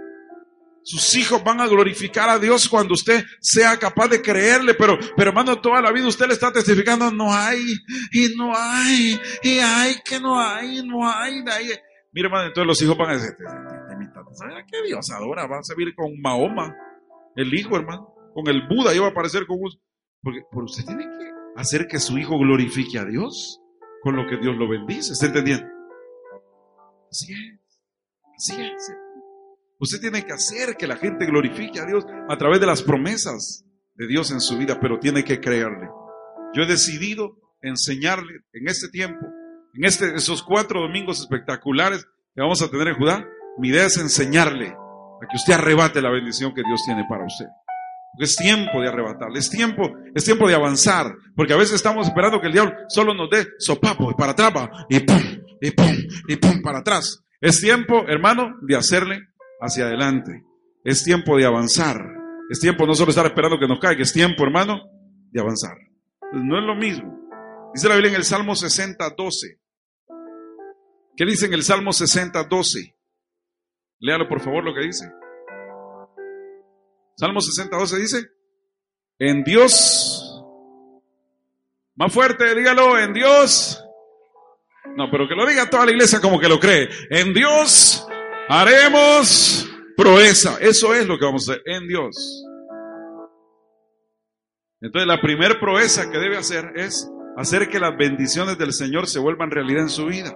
Sus 0.84 1.15
hijos 1.15 1.44
van 1.44 1.62
a 1.62 1.67
glorificar 1.67 2.30
a 2.30 2.39
Dios 2.39 2.67
cuando 2.67 2.94
usted 2.94 3.24
sea 3.39 3.78
capaz 3.78 4.08
de 4.08 4.22
creerle, 4.22 4.74
pero, 4.74 4.98
pero 5.15 5.30
hermano, 5.30 5.62
toda 5.62 5.82
la 5.82 5.91
vida 5.91 6.08
usted 6.08 6.28
le 6.28 6.34
está 6.34 6.52
testificando, 6.52 7.12
no 7.12 7.34
hay, 7.34 7.62
y 8.12 8.36
no 8.36 8.52
hay, 8.56 9.20
y 9.44 9.60
hay 9.60 9.96
que 10.04 10.20
no 10.20 10.39
hay, 10.39 10.84
no 10.84 11.08
hay, 11.08 11.44
de 11.44 11.52
ahí. 11.52 11.70
Mire, 12.12 12.28
hermano, 12.28 12.48
entonces 12.48 12.67
los 12.67 12.82
hijos 12.82 12.98
van 12.98 13.12
a 13.12 13.13
decir, 13.13 13.36
¿sabe 14.34 14.65
qué 14.72 14.82
Dios 14.88 15.10
adora? 15.12 15.48
Va 15.48 15.60
a 15.60 15.63
servir 15.63 15.94
con 15.96 16.20
Mahoma, 16.20 16.76
el 17.36 17.54
hijo, 17.54 17.76
hermano, 17.76 18.13
con 18.34 18.48
el 18.48 18.67
Buda, 18.67 19.00
va 19.00 19.08
a 19.08 19.10
aparecer 19.12 19.46
con 19.46 19.58
un... 19.60 19.70
Porque, 20.24 20.41
porque 20.52 20.72
usted 20.72 20.86
tiene 20.86 21.04
que 21.04 21.32
hacer 21.56 21.88
que 21.88 22.00
su 22.00 22.17
hijo 22.17 22.38
glorifique 22.38 23.00
a 23.00 23.06
Dios 23.06 23.60
con 24.02 24.15
lo 24.15 24.28
que 24.28 24.38
Dios 24.38 24.56
lo 24.58 24.67
bendice, 24.67 25.13
¿está 25.13 25.28
entendiendo? 25.28 25.65
Así 27.10 27.34
es, 27.34 27.80
así 28.36 28.62
es. 28.62 28.94
Usted 29.82 30.00
tiene 30.00 30.24
que 30.24 30.32
hacer 30.32 30.78
que 30.78 30.86
la 30.86 30.96
gente 30.96 31.26
glorifique 31.26 31.80
a 31.80 31.88
Dios 31.88 32.06
a 32.30 32.38
través 32.38 32.60
de 32.60 32.67
las 32.67 32.84
promesas 32.84 33.65
de 33.96 34.08
Dios 34.08 34.30
en 34.30 34.39
su 34.39 34.56
vida, 34.56 34.80
pero 34.80 35.00
tiene 35.00 35.24
que 35.24 35.39
creerle. 35.39 35.89
Yo 36.54 36.62
he 36.62 36.67
decidido 36.67 37.36
enseñarle 37.63 38.41
en 38.54 38.67
este 38.67 38.89
tiempo, 38.89 39.26
en 39.74 39.84
este, 39.84 40.13
esos 40.15 40.44
cuatro 40.44 40.82
domingos 40.82 41.20
espectaculares 41.20 42.06
que 42.36 42.41
vamos 42.41 42.62
a 42.62 42.70
tener 42.70 42.89
en 42.89 42.96
Judá, 42.96 43.26
mi 43.58 43.70
idea 43.70 43.88
es 43.88 43.98
enseñarle 43.98 44.67
a 44.67 45.28
que 45.28 45.36
usted 45.36 45.54
arrebate 45.54 46.00
la 46.00 46.12
bendición 46.12 46.54
que 46.54 46.62
Dios 46.63 46.84
tiene 46.86 47.04
para 47.10 47.26
usted. 47.26 47.48
Porque 48.13 48.26
es 48.26 48.36
tiempo 48.36 48.82
de 48.82 48.88
arrebatarle, 48.88 49.39
es 49.39 49.50
tiempo, 49.50 49.94
es 50.13 50.24
tiempo 50.24 50.48
de 50.48 50.54
avanzar, 50.54 51.12
porque 51.36 51.54
a 51.54 51.58
veces 51.58 51.76
estamos 51.76 52.06
esperando 52.06 52.39
que 52.39 52.48
el 52.48 52.54
diablo 52.54 52.76
solo 52.88 53.15
nos 53.15 53.32
dé 53.32 53.48
sopapo 53.58 54.12
y 54.12 54.13
para 54.13 54.34
atrás 54.34 54.70
y 54.89 55.00
pum, 55.00 55.24
y 55.60 55.72
pum, 55.72 55.98
y 56.28 56.36
pum 56.36 56.62
para 56.62 56.80
atrás. 56.80 57.24
Es 57.39 57.60
tiempo, 57.60 58.06
hermano, 58.08 58.58
de 58.62 58.76
hacerle 58.76 59.31
hacia 59.62 59.86
adelante. 59.86 60.43
Es 60.84 61.04
tiempo 61.04 61.38
de 61.38 61.45
avanzar. 61.45 62.04
Es 62.50 62.60
tiempo 62.60 62.86
no 62.86 62.93
solo 62.93 63.12
estar 63.12 63.26
esperando 63.26 63.58
que 63.58 63.67
nos 63.67 63.80
caiga, 63.80 64.02
es 64.02 64.12
tiempo, 64.12 64.43
hermano, 64.43 64.82
de 65.32 65.39
avanzar. 65.39 65.78
no 66.34 66.60
es 66.60 66.65
lo 66.65 66.76
mismo. 66.76 67.17
Dice 67.74 67.88
la 67.88 67.95
Biblia 67.95 68.10
en 68.10 68.17
el 68.17 68.26
Salmo 68.26 68.56
60, 68.56 69.10
12. 69.15 69.60
¿Qué 71.15 71.26
dice 71.26 71.45
en 71.45 71.54
el 71.54 71.63
Salmo 71.63 71.93
60, 71.93 72.43
12? 72.43 72.95
Léalo 74.00 74.28
por 74.28 74.41
favor 74.41 74.63
lo 74.63 74.74
que 74.74 74.86
dice. 74.86 75.06
Salmo 77.15 77.39
60, 77.39 77.78
12 77.78 78.00
dice, 78.00 78.26
en 79.19 79.43
Dios, 79.43 80.43
más 81.95 82.12
fuerte, 82.12 82.56
dígalo, 82.56 82.97
en 82.97 83.13
Dios. 83.13 83.82
No, 84.97 85.10
pero 85.12 85.28
que 85.28 85.36
lo 85.36 85.45
diga 85.45 85.69
toda 85.69 85.86
la 85.86 85.91
iglesia 85.91 86.19
como 86.19 86.39
que 86.39 86.50
lo 86.50 86.60
cree. 86.60 86.89
En 87.10 87.34
Dios 87.34 88.06
Haremos 88.49 89.69
proeza. 89.95 90.58
Eso 90.60 90.93
es 90.93 91.08
lo 91.08 91.17
que 91.17 91.25
vamos 91.25 91.47
a 91.47 91.54
hacer 91.54 91.63
en 91.65 91.88
Dios. 91.88 92.45
Entonces 94.82 95.08
la 95.08 95.21
primera 95.21 95.60
proeza 95.60 96.10
que 96.10 96.17
debe 96.17 96.38
hacer 96.38 96.73
es 96.75 97.10
hacer 97.38 97.69
que 97.69 97.80
las 97.80 97.95
bendiciones 97.95 98.58
del 98.58 98.73
Señor 98.73 99.08
se 99.08 99.19
vuelvan 99.19 99.51
realidad 99.51 99.84
en 99.84 99.89
su 99.89 100.06
vida. 100.06 100.36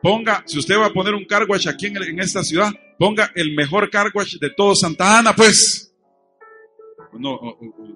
Ponga, 0.00 0.44
si 0.46 0.58
usted 0.58 0.78
va 0.78 0.86
a 0.86 0.92
poner 0.92 1.14
un 1.14 1.24
carwash 1.24 1.68
aquí 1.68 1.86
en, 1.86 2.20
esta 2.20 2.44
ciudad, 2.44 2.70
ponga 2.98 3.32
el 3.34 3.54
mejor 3.54 3.90
carwash 3.90 4.38
de 4.38 4.50
todo 4.50 4.76
Santa 4.76 5.18
Ana, 5.18 5.34
pues. 5.34 5.92
No, 7.12 7.40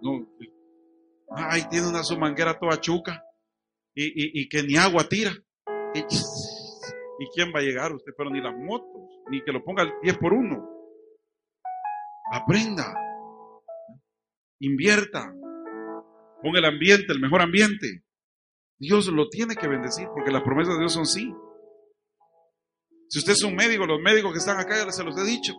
no, 0.02 0.26
Ay, 1.35 1.62
tiene 1.70 1.87
una 1.87 2.02
sumanguera 2.02 2.58
toda 2.58 2.80
chuca 2.80 3.24
y, 3.94 4.48
que 4.48 4.62
ni 4.64 4.76
agua 4.76 5.08
tira. 5.08 5.32
¿Y 5.94 6.02
quién 7.35 7.53
va 7.55 7.61
a 7.61 7.62
llegar 7.62 7.92
usted? 7.92 8.12
Pero 8.16 8.31
ni 8.31 8.40
las 8.40 8.55
motos 8.57 9.03
ni 9.31 9.42
que 9.42 9.53
lo 9.53 9.64
ponga 9.64 9.90
10 10.03 10.18
por 10.18 10.33
uno. 10.33 10.68
Aprenda. 12.33 12.94
Invierta. 14.61 15.33
Ponga 16.42 16.59
el 16.59 16.64
ambiente, 16.64 17.12
el 17.12 17.20
mejor 17.20 17.42
ambiente. 17.42 18.05
Dios 18.79 19.07
lo 19.09 19.29
tiene 19.29 19.55
que 19.55 19.68
bendecir 19.68 20.09
porque 20.14 20.33
las 20.33 20.42
promesas 20.42 20.75
de 20.75 20.81
Dios 20.81 20.92
son 20.92 21.07
sí. 21.07 21.33
Si 23.09 23.18
usted 23.18 23.33
es 23.33 23.44
un 23.44 23.55
médico, 23.55 23.87
los 23.87 24.01
médicos 24.01 24.33
que 24.33 24.38
están 24.38 24.59
acá 24.59 24.85
ya 24.85 24.90
se 24.90 25.05
los 25.05 25.16
he 25.18 25.25
dicho. 25.25 25.53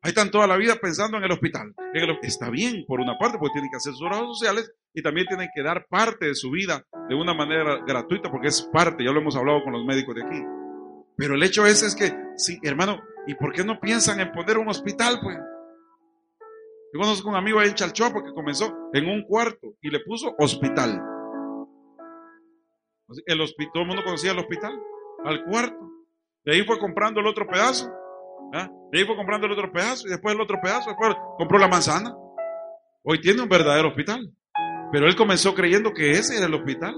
Ahí 0.00 0.10
están 0.10 0.30
toda 0.30 0.46
la 0.46 0.56
vida 0.56 0.76
pensando 0.80 1.18
en 1.18 1.24
el 1.24 1.32
hospital. 1.32 1.74
Está 2.22 2.50
bien, 2.50 2.84
por 2.86 3.00
una 3.00 3.18
parte, 3.18 3.36
porque 3.38 3.52
tienen 3.54 3.70
que 3.70 3.76
hacer 3.76 3.92
sus 3.92 4.02
obras 4.02 4.20
sociales 4.20 4.72
y 4.94 5.02
también 5.02 5.26
tienen 5.26 5.50
que 5.54 5.62
dar 5.62 5.86
parte 5.88 6.26
de 6.26 6.34
su 6.34 6.50
vida 6.50 6.84
de 7.08 7.14
una 7.14 7.34
manera 7.34 7.84
gratuita, 7.84 8.30
porque 8.30 8.48
es 8.48 8.62
parte, 8.72 9.04
ya 9.04 9.12
lo 9.12 9.20
hemos 9.20 9.36
hablado 9.36 9.62
con 9.64 9.72
los 9.72 9.84
médicos 9.84 10.14
de 10.14 10.22
aquí. 10.24 10.57
Pero 11.18 11.34
el 11.34 11.42
hecho 11.42 11.66
es, 11.66 11.82
es 11.82 11.96
que, 11.96 12.16
sí, 12.36 12.60
hermano, 12.62 13.02
¿y 13.26 13.34
por 13.34 13.52
qué 13.52 13.64
no 13.64 13.80
piensan 13.80 14.20
en 14.20 14.30
poner 14.30 14.56
un 14.56 14.68
hospital, 14.68 15.18
pues? 15.20 15.36
Yo 16.94 17.00
conozco 17.00 17.28
un 17.28 17.34
amigo 17.34 17.58
ahí 17.58 17.70
en 17.70 17.74
Chalchoa 17.74 18.24
que 18.24 18.32
comenzó 18.32 18.72
en 18.92 19.06
un 19.08 19.24
cuarto 19.24 19.74
y 19.82 19.90
le 19.90 19.98
puso 20.00 20.32
hospital. 20.38 21.02
El 23.26 23.40
hospital, 23.40 23.70
todo 23.74 23.82
el 23.82 23.88
mundo 23.88 24.04
conocía 24.04 24.30
el 24.30 24.38
hospital, 24.38 24.72
al 25.24 25.44
cuarto. 25.44 25.90
De 26.44 26.54
ahí 26.54 26.64
fue 26.64 26.78
comprando 26.78 27.20
el 27.20 27.26
otro 27.26 27.48
pedazo. 27.48 27.90
¿ah? 28.54 28.70
De 28.92 29.00
ahí 29.00 29.04
fue 29.04 29.16
comprando 29.16 29.48
el 29.48 29.52
otro 29.54 29.72
pedazo 29.72 30.06
y 30.06 30.10
después 30.10 30.36
el 30.36 30.40
otro 30.40 30.58
pedazo, 30.62 30.90
después 30.90 31.16
compró 31.36 31.58
la 31.58 31.68
manzana. 31.68 32.14
Hoy 33.02 33.20
tiene 33.20 33.42
un 33.42 33.48
verdadero 33.48 33.88
hospital. 33.88 34.32
Pero 34.92 35.08
él 35.08 35.16
comenzó 35.16 35.52
creyendo 35.52 35.92
que 35.92 36.12
ese 36.12 36.36
era 36.36 36.46
el 36.46 36.54
hospital. 36.54 36.94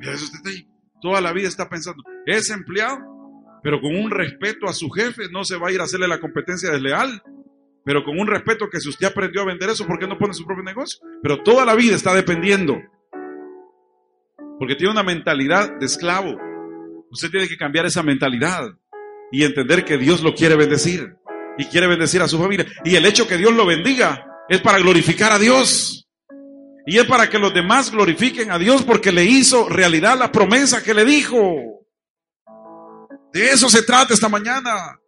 Y 0.00 0.08
eso 0.08 0.24
usted 0.24 0.38
está 0.38 0.50
ahí 0.50 0.67
toda 1.00 1.20
la 1.20 1.32
vida 1.32 1.48
está 1.48 1.68
pensando, 1.68 2.02
es 2.26 2.50
empleado, 2.50 2.98
pero 3.62 3.80
con 3.80 3.96
un 3.96 4.10
respeto 4.10 4.66
a 4.68 4.72
su 4.72 4.90
jefe, 4.90 5.24
no 5.30 5.44
se 5.44 5.56
va 5.56 5.68
a 5.68 5.72
ir 5.72 5.80
a 5.80 5.84
hacerle 5.84 6.08
la 6.08 6.20
competencia 6.20 6.70
desleal, 6.70 7.22
pero 7.84 8.04
con 8.04 8.18
un 8.18 8.26
respeto 8.26 8.68
que 8.70 8.80
si 8.80 8.88
usted 8.88 9.06
aprendió 9.06 9.42
a 9.42 9.46
vender 9.46 9.70
eso, 9.70 9.86
¿por 9.86 9.98
qué 9.98 10.06
no 10.06 10.18
pone 10.18 10.34
su 10.34 10.44
propio 10.44 10.64
negocio? 10.64 11.00
Pero 11.22 11.42
toda 11.42 11.64
la 11.64 11.74
vida 11.74 11.96
está 11.96 12.14
dependiendo, 12.14 12.76
porque 14.58 14.74
tiene 14.74 14.92
una 14.92 15.02
mentalidad 15.02 15.78
de 15.78 15.86
esclavo. 15.86 16.36
Usted 17.10 17.30
tiene 17.30 17.48
que 17.48 17.56
cambiar 17.56 17.86
esa 17.86 18.02
mentalidad 18.02 18.76
y 19.30 19.44
entender 19.44 19.84
que 19.84 19.96
Dios 19.96 20.22
lo 20.22 20.34
quiere 20.34 20.56
bendecir 20.56 21.14
y 21.56 21.64
quiere 21.66 21.86
bendecir 21.86 22.20
a 22.22 22.28
su 22.28 22.38
familia. 22.38 22.66
Y 22.84 22.94
el 22.96 23.06
hecho 23.06 23.26
que 23.26 23.36
Dios 23.36 23.54
lo 23.54 23.66
bendiga 23.66 24.26
es 24.48 24.60
para 24.60 24.78
glorificar 24.78 25.32
a 25.32 25.38
Dios. 25.38 26.07
Y 26.90 26.98
es 26.98 27.04
para 27.04 27.28
que 27.28 27.38
los 27.38 27.52
demás 27.52 27.90
glorifiquen 27.90 28.50
a 28.50 28.58
Dios 28.58 28.82
porque 28.82 29.12
le 29.12 29.22
hizo 29.22 29.68
realidad 29.68 30.18
la 30.18 30.32
promesa 30.32 30.82
que 30.82 30.94
le 30.94 31.04
dijo. 31.04 31.84
De 33.30 33.50
eso 33.50 33.68
se 33.68 33.82
trata 33.82 34.14
esta 34.14 34.30
mañana. 34.30 34.98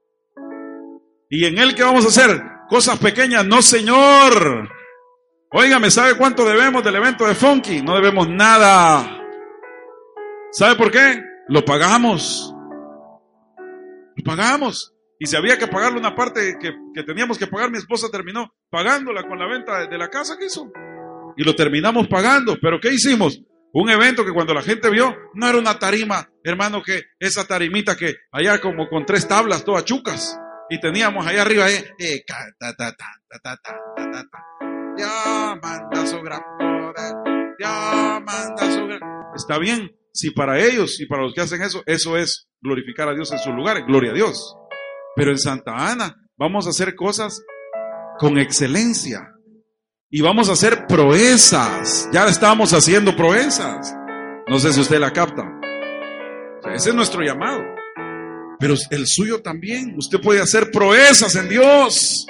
Y 1.31 1.47
en 1.47 1.57
él 1.57 1.75
que 1.75 1.83
vamos 1.83 2.05
a 2.05 2.09
hacer 2.09 2.39
cosas 2.69 2.99
pequeñas, 2.99 3.47
no 3.47 3.63
señor. 3.63 4.69
Óigame, 5.53 5.91
¿sabe 5.91 6.19
cuánto 6.19 6.45
debemos 6.45 6.85
del 6.85 6.97
evento 6.97 7.27
de 7.27 7.35
Funky? 7.35 7.81
No 7.81 7.95
debemos 7.95 8.29
nada. 8.29 9.19
¿Sabe 10.53 10.77
por 10.77 10.91
qué? 10.91 11.23
Lo 11.49 11.65
pagamos. 11.65 12.55
Lo 14.17 14.23
pagamos. 14.23 14.93
Y 15.19 15.25
si 15.25 15.35
había 15.35 15.57
que 15.57 15.67
pagarle 15.67 15.99
una 15.99 16.15
parte 16.15 16.59
que, 16.61 16.75
que 16.95 17.05
teníamos 17.05 17.39
que 17.39 17.47
pagar, 17.47 17.71
mi 17.71 17.79
esposa 17.79 18.11
terminó 18.13 18.53
pagándola 18.69 19.27
con 19.27 19.39
la 19.39 19.47
venta 19.47 19.87
de 19.87 19.97
la 19.97 20.11
casa 20.11 20.37
que 20.37 20.45
hizo 20.45 20.71
y 21.41 21.43
lo 21.43 21.57
terminamos 21.57 22.07
pagando. 22.07 22.59
Pero 22.61 22.79
¿qué 22.79 22.93
hicimos? 22.93 23.41
Un 23.73 23.89
evento 23.89 24.27
que 24.27 24.33
cuando 24.33 24.53
la 24.53 24.61
gente 24.61 24.91
vio, 24.91 25.17
no 25.33 25.49
era 25.49 25.57
una 25.57 25.79
tarima, 25.79 26.29
hermano, 26.45 26.83
que 26.83 27.05
esa 27.19 27.47
tarimita 27.47 27.97
que 27.97 28.17
allá 28.31 28.61
como 28.61 28.91
con 28.91 29.07
tres 29.07 29.27
tablas 29.27 29.65
todas 29.65 29.87
chucas. 29.87 30.39
Y 30.69 30.79
teníamos 30.81 31.27
allá 31.27 31.41
arriba, 31.41 31.71
eh. 31.71 31.95
Está 39.35 39.59
bien, 39.59 39.91
si 40.13 40.33
para 40.33 40.59
ellos 40.61 41.01
y 41.01 41.07
para 41.07 41.23
los 41.23 41.33
que 41.33 41.41
hacen 41.41 41.63
eso, 41.63 41.83
eso 41.87 42.19
es 42.19 42.51
glorificar 42.61 43.09
a 43.09 43.15
Dios 43.15 43.33
en 43.33 43.39
sus 43.39 43.55
lugares, 43.55 43.85
gloria 43.87 44.11
a 44.11 44.15
Dios. 44.15 44.57
Pero 45.17 45.31
en 45.31 45.39
Santa 45.39 45.91
Ana 45.91 46.17
vamos 46.37 46.67
a 46.67 46.71
hacer 46.71 46.95
cosas 46.95 47.43
con 48.19 48.39
excelencia. 48.39 49.40
Y 50.13 50.23
vamos 50.23 50.49
a 50.49 50.55
hacer 50.55 50.89
proezas. 50.89 52.09
Ya 52.13 52.27
estamos 52.27 52.73
haciendo 52.73 53.15
proezas. 53.15 53.95
No 54.49 54.59
sé 54.59 54.73
si 54.73 54.81
usted 54.81 54.99
la 54.99 55.13
capta. 55.13 55.45
ese 56.75 56.91
es 56.91 56.95
nuestro 56.97 57.23
llamado. 57.23 57.63
Pero 58.59 58.75
el 58.91 59.07
suyo 59.07 59.41
también. 59.41 59.95
Usted 59.97 60.21
puede 60.21 60.41
hacer 60.41 60.73
proezas 60.73 61.37
en 61.37 61.49
Dios. 61.49 62.27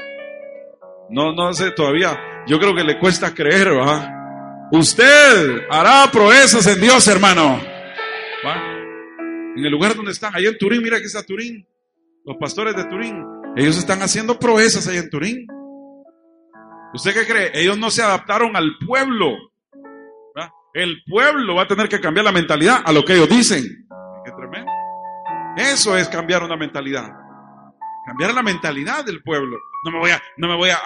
No, 1.08 1.32
no 1.32 1.54
sé 1.54 1.70
todavía. 1.70 2.20
Yo 2.46 2.58
creo 2.58 2.74
que 2.74 2.84
le 2.84 2.98
cuesta 2.98 3.32
creer, 3.32 3.68
¿va? 3.68 4.68
Usted 4.72 5.62
hará 5.70 6.10
proezas 6.12 6.66
en 6.66 6.82
Dios, 6.82 7.08
hermano. 7.08 7.62
En 9.56 9.64
el 9.64 9.72
lugar 9.72 9.96
donde 9.96 10.12
están, 10.12 10.34
allá 10.36 10.50
en 10.50 10.58
Turín, 10.58 10.82
mira 10.82 10.98
que 10.98 11.06
está 11.06 11.22
Turín. 11.22 11.66
Los 12.26 12.36
pastores 12.36 12.76
de 12.76 12.84
Turín. 12.84 13.24
Ellos 13.56 13.78
están 13.78 14.02
haciendo 14.02 14.38
proezas 14.38 14.86
allá 14.86 15.00
en 15.00 15.08
Turín. 15.08 15.46
¿Usted 16.92 17.14
qué 17.14 17.26
cree? 17.26 17.50
Ellos 17.54 17.78
no 17.78 17.90
se 17.90 18.02
adaptaron 18.02 18.56
al 18.56 18.72
pueblo. 18.86 19.36
El 20.72 21.02
pueblo 21.04 21.56
va 21.56 21.62
a 21.62 21.66
tener 21.66 21.88
que 21.88 22.00
cambiar 22.00 22.24
la 22.24 22.32
mentalidad 22.32 22.82
a 22.84 22.92
lo 22.92 23.04
que 23.04 23.14
ellos 23.14 23.28
dicen. 23.28 23.64
Qué 24.24 24.30
tremendo. 24.32 24.70
Eso 25.56 25.96
es 25.96 26.08
cambiar 26.08 26.44
una 26.44 26.56
mentalidad. 26.56 27.10
Cambiar 28.06 28.34
la 28.34 28.42
mentalidad 28.42 29.04
del 29.04 29.22
pueblo. 29.22 29.56
No 29.84 29.90
me 29.90 29.98
voy 29.98 30.10
a, 30.12 30.22
no 30.36 30.48
me 30.48 30.56
voy 30.56 30.70
a, 30.70 30.78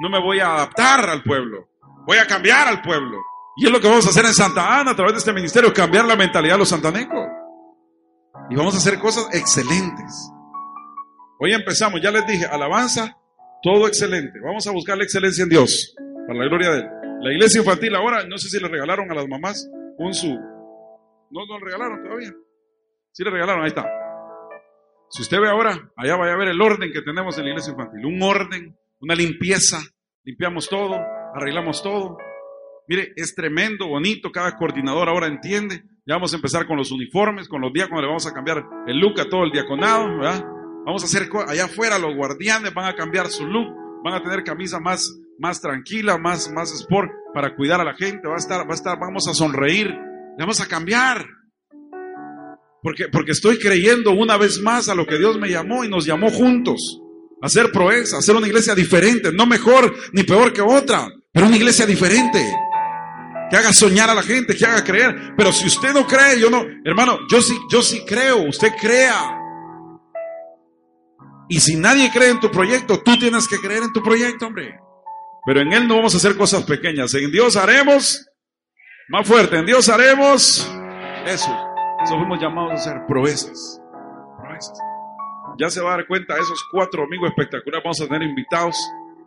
no 0.00 0.08
me 0.08 0.20
voy 0.20 0.38
a 0.38 0.54
adaptar 0.54 1.08
al 1.10 1.22
pueblo. 1.22 1.68
Voy 2.06 2.18
a 2.18 2.26
cambiar 2.26 2.68
al 2.68 2.80
pueblo. 2.80 3.18
Y 3.56 3.66
es 3.66 3.72
lo 3.72 3.80
que 3.80 3.88
vamos 3.88 4.06
a 4.06 4.10
hacer 4.10 4.24
en 4.24 4.34
Santa 4.34 4.80
Ana 4.80 4.92
a 4.92 4.96
través 4.96 5.14
de 5.14 5.18
este 5.18 5.32
ministerio, 5.32 5.72
cambiar 5.72 6.04
la 6.04 6.16
mentalidad 6.16 6.54
de 6.54 6.58
los 6.58 6.68
santanecos. 6.68 7.26
Y 8.50 8.56
vamos 8.56 8.74
a 8.74 8.78
hacer 8.78 8.98
cosas 8.98 9.28
excelentes. 9.32 10.30
Hoy 11.40 11.52
empezamos, 11.52 12.00
ya 12.00 12.10
les 12.10 12.26
dije, 12.26 12.46
alabanza, 12.46 13.16
todo 13.64 13.88
excelente. 13.88 14.38
Vamos 14.40 14.66
a 14.66 14.72
buscar 14.72 14.98
la 14.98 15.04
excelencia 15.04 15.42
en 15.42 15.48
Dios, 15.48 15.96
para 16.26 16.38
la 16.38 16.44
gloria 16.44 16.70
de 16.70 16.80
Él. 16.80 16.86
La 17.22 17.32
iglesia 17.32 17.60
infantil 17.60 17.94
ahora, 17.94 18.24
no 18.28 18.36
sé 18.36 18.50
si 18.50 18.60
le 18.60 18.68
regalaron 18.68 19.10
a 19.10 19.14
las 19.14 19.26
mamás 19.26 19.68
un 19.96 20.12
su... 20.12 20.28
No, 20.28 21.46
no 21.48 21.58
le 21.58 21.64
regalaron 21.64 22.02
todavía. 22.02 22.30
Sí 23.10 23.24
le 23.24 23.30
regalaron, 23.30 23.62
ahí 23.62 23.68
está. 23.68 23.86
Si 25.08 25.22
usted 25.22 25.40
ve 25.40 25.48
ahora, 25.48 25.90
allá 25.96 26.16
vaya 26.16 26.34
a 26.34 26.36
ver 26.36 26.48
el 26.48 26.60
orden 26.60 26.92
que 26.92 27.00
tenemos 27.00 27.38
en 27.38 27.44
la 27.44 27.50
iglesia 27.50 27.70
infantil. 27.70 28.04
Un 28.04 28.22
orden, 28.22 28.76
una 29.00 29.14
limpieza. 29.14 29.78
Limpiamos 30.24 30.68
todo, 30.68 31.00
arreglamos 31.34 31.82
todo. 31.82 32.18
Mire, 32.86 33.14
es 33.16 33.34
tremendo, 33.34 33.86
bonito, 33.88 34.30
cada 34.30 34.56
coordinador 34.58 35.08
ahora 35.08 35.26
entiende. 35.26 35.84
Ya 36.06 36.16
vamos 36.16 36.34
a 36.34 36.36
empezar 36.36 36.66
con 36.66 36.76
los 36.76 36.92
uniformes, 36.92 37.48
con 37.48 37.62
los 37.62 37.72
diáconos, 37.72 38.02
le 38.02 38.08
vamos 38.08 38.26
a 38.26 38.34
cambiar 38.34 38.62
el 38.86 38.98
look 38.98 39.18
a 39.20 39.28
todo 39.30 39.44
el 39.44 39.52
diaconado, 39.52 40.18
¿verdad? 40.18 40.44
Vamos 40.84 41.02
a 41.02 41.06
hacer 41.06 41.28
allá 41.48 41.64
afuera, 41.64 41.98
los 41.98 42.14
guardianes 42.14 42.74
van 42.74 42.86
a 42.86 42.94
cambiar 42.94 43.28
su 43.28 43.46
look, 43.46 43.74
van 44.04 44.14
a 44.14 44.22
tener 44.22 44.44
camisa 44.44 44.80
más, 44.80 45.18
más 45.38 45.60
tranquila, 45.60 46.18
más, 46.18 46.50
más 46.50 46.72
sport 46.72 47.10
para 47.32 47.56
cuidar 47.56 47.80
a 47.80 47.84
la 47.84 47.94
gente, 47.94 48.28
va 48.28 48.34
a 48.34 48.38
estar, 48.38 48.66
va 48.66 48.72
a 48.72 48.74
estar, 48.74 48.98
vamos 48.98 49.26
a 49.26 49.34
sonreír, 49.34 49.88
le 49.88 50.36
vamos 50.38 50.60
a 50.60 50.66
cambiar. 50.66 51.26
Porque, 52.82 53.08
porque 53.08 53.32
estoy 53.32 53.58
creyendo 53.58 54.10
una 54.10 54.36
vez 54.36 54.60
más 54.60 54.90
a 54.90 54.94
lo 54.94 55.06
que 55.06 55.16
Dios 55.16 55.38
me 55.38 55.48
llamó 55.48 55.84
y 55.84 55.88
nos 55.88 56.04
llamó 56.04 56.30
juntos. 56.30 57.00
A 57.40 57.46
hacer 57.46 57.72
proeza, 57.72 58.16
a 58.16 58.18
hacer 58.18 58.36
una 58.36 58.46
iglesia 58.46 58.74
diferente, 58.74 59.32
no 59.32 59.46
mejor 59.46 59.94
ni 60.12 60.22
peor 60.22 60.52
que 60.52 60.60
otra, 60.60 61.08
pero 61.32 61.46
una 61.46 61.56
iglesia 61.56 61.86
diferente 61.86 62.46
que 63.50 63.56
haga 63.56 63.72
soñar 63.72 64.10
a 64.10 64.14
la 64.14 64.22
gente, 64.22 64.54
que 64.54 64.66
haga 64.66 64.84
creer. 64.84 65.34
Pero 65.36 65.52
si 65.52 65.66
usted 65.66 65.92
no 65.92 66.06
cree, 66.06 66.38
yo 66.38 66.50
no, 66.50 66.64
hermano, 66.84 67.20
yo 67.30 67.40
sí, 67.40 67.56
yo 67.70 67.82
sí 67.82 68.02
creo, 68.06 68.48
usted 68.48 68.72
crea. 68.80 69.43
Y 71.48 71.60
si 71.60 71.76
nadie 71.76 72.10
cree 72.12 72.30
en 72.30 72.40
tu 72.40 72.50
proyecto, 72.50 73.02
tú 73.02 73.18
tienes 73.18 73.46
que 73.48 73.58
creer 73.58 73.82
en 73.82 73.92
tu 73.92 74.02
proyecto, 74.02 74.46
hombre. 74.46 74.78
Pero 75.46 75.60
en 75.60 75.72
Él 75.72 75.86
no 75.86 75.96
vamos 75.96 76.14
a 76.14 76.16
hacer 76.16 76.36
cosas 76.36 76.64
pequeñas. 76.64 77.12
En 77.14 77.30
Dios 77.30 77.56
haremos, 77.56 78.26
más 79.08 79.26
fuerte, 79.26 79.58
en 79.58 79.66
Dios 79.66 79.88
haremos 79.88 80.70
eso. 81.26 81.56
Eso 82.02 82.16
fuimos 82.16 82.40
llamados 82.40 82.72
a 82.72 82.74
hacer 82.74 83.06
proezas. 83.06 83.80
Proezas. 84.42 84.78
Ya 85.58 85.70
se 85.70 85.80
va 85.80 85.92
a 85.92 85.96
dar 85.96 86.06
cuenta, 86.06 86.34
esos 86.34 86.64
cuatro 86.70 87.04
amigos 87.04 87.28
espectaculares, 87.28 87.84
vamos 87.84 88.00
a 88.00 88.06
tener 88.06 88.22
invitados 88.22 88.76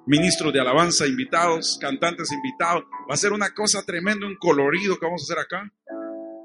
ministros 0.08 0.54
de 0.54 0.62
alabanza 0.62 1.06
invitados, 1.06 1.78
cantantes 1.80 2.32
invitados. 2.32 2.86
Va 3.10 3.14
a 3.14 3.18
ser 3.18 3.34
una 3.34 3.54
cosa 3.54 3.84
tremenda, 3.84 4.26
un 4.26 4.38
colorido 4.38 4.98
que 4.98 5.06
vamos 5.06 5.22
a 5.22 5.26
hacer 5.26 5.40
acá. 5.40 5.72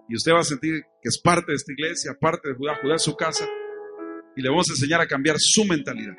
Y 0.08 0.16
usted 0.16 0.32
va 0.32 0.40
a 0.40 0.44
sentir 0.44 0.82
que 1.00 1.08
es 1.08 1.18
parte 1.18 1.52
de 1.52 1.56
esta 1.56 1.72
iglesia, 1.72 2.16
parte 2.20 2.48
de 2.50 2.54
Judá, 2.54 2.78
Judá 2.82 2.96
es 2.96 3.02
su 3.02 3.16
casa. 3.16 3.48
Y 4.36 4.42
le 4.42 4.48
vamos 4.48 4.68
a 4.68 4.72
enseñar 4.72 5.00
a 5.00 5.06
cambiar 5.06 5.36
su 5.38 5.64
mentalidad. 5.64 6.14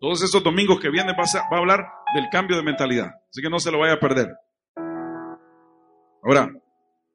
Todos 0.00 0.22
estos 0.22 0.42
domingos 0.42 0.80
que 0.80 0.90
vienen 0.90 1.14
va 1.18 1.24
a, 1.24 1.56
hablar 1.56 1.86
del 2.14 2.28
cambio 2.30 2.56
de 2.56 2.62
mentalidad. 2.62 3.10
Así 3.30 3.40
que 3.40 3.48
no 3.48 3.58
se 3.58 3.70
lo 3.70 3.78
vaya 3.78 3.94
a 3.94 4.00
perder. 4.00 4.28
Ahora, 6.22 6.50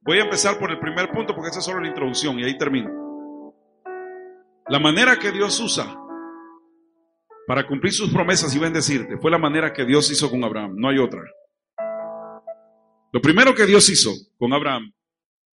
voy 0.02 0.18
a 0.18 0.24
empezar 0.24 0.58
por 0.58 0.72
el 0.72 0.80
primer 0.80 1.12
punto 1.12 1.36
porque 1.36 1.50
esa 1.50 1.60
es 1.60 1.66
solo 1.66 1.82
la 1.82 1.88
introducción 1.88 2.40
y 2.40 2.44
ahí 2.44 2.58
termino. 2.58 2.90
La 4.68 4.80
manera 4.80 5.18
que 5.18 5.32
Dios 5.32 5.60
usa 5.60 5.96
para 7.48 7.66
cumplir 7.66 7.92
sus 7.92 8.12
promesas 8.14 8.56
y 8.56 8.60
bendecirte. 8.60 9.18
Fue 9.18 9.32
la 9.32 9.40
manera 9.40 9.74
que 9.74 9.86
Dios 9.86 10.12
hizo 10.12 10.30
con 10.30 10.44
Abraham, 10.44 10.76
no 10.76 10.90
hay 10.90 11.00
otra. 11.00 11.22
Lo 13.12 13.22
primero 13.22 13.56
que 13.56 13.66
Dios 13.66 13.90
hizo 13.90 14.12
con 14.38 14.54
Abraham 14.54 14.94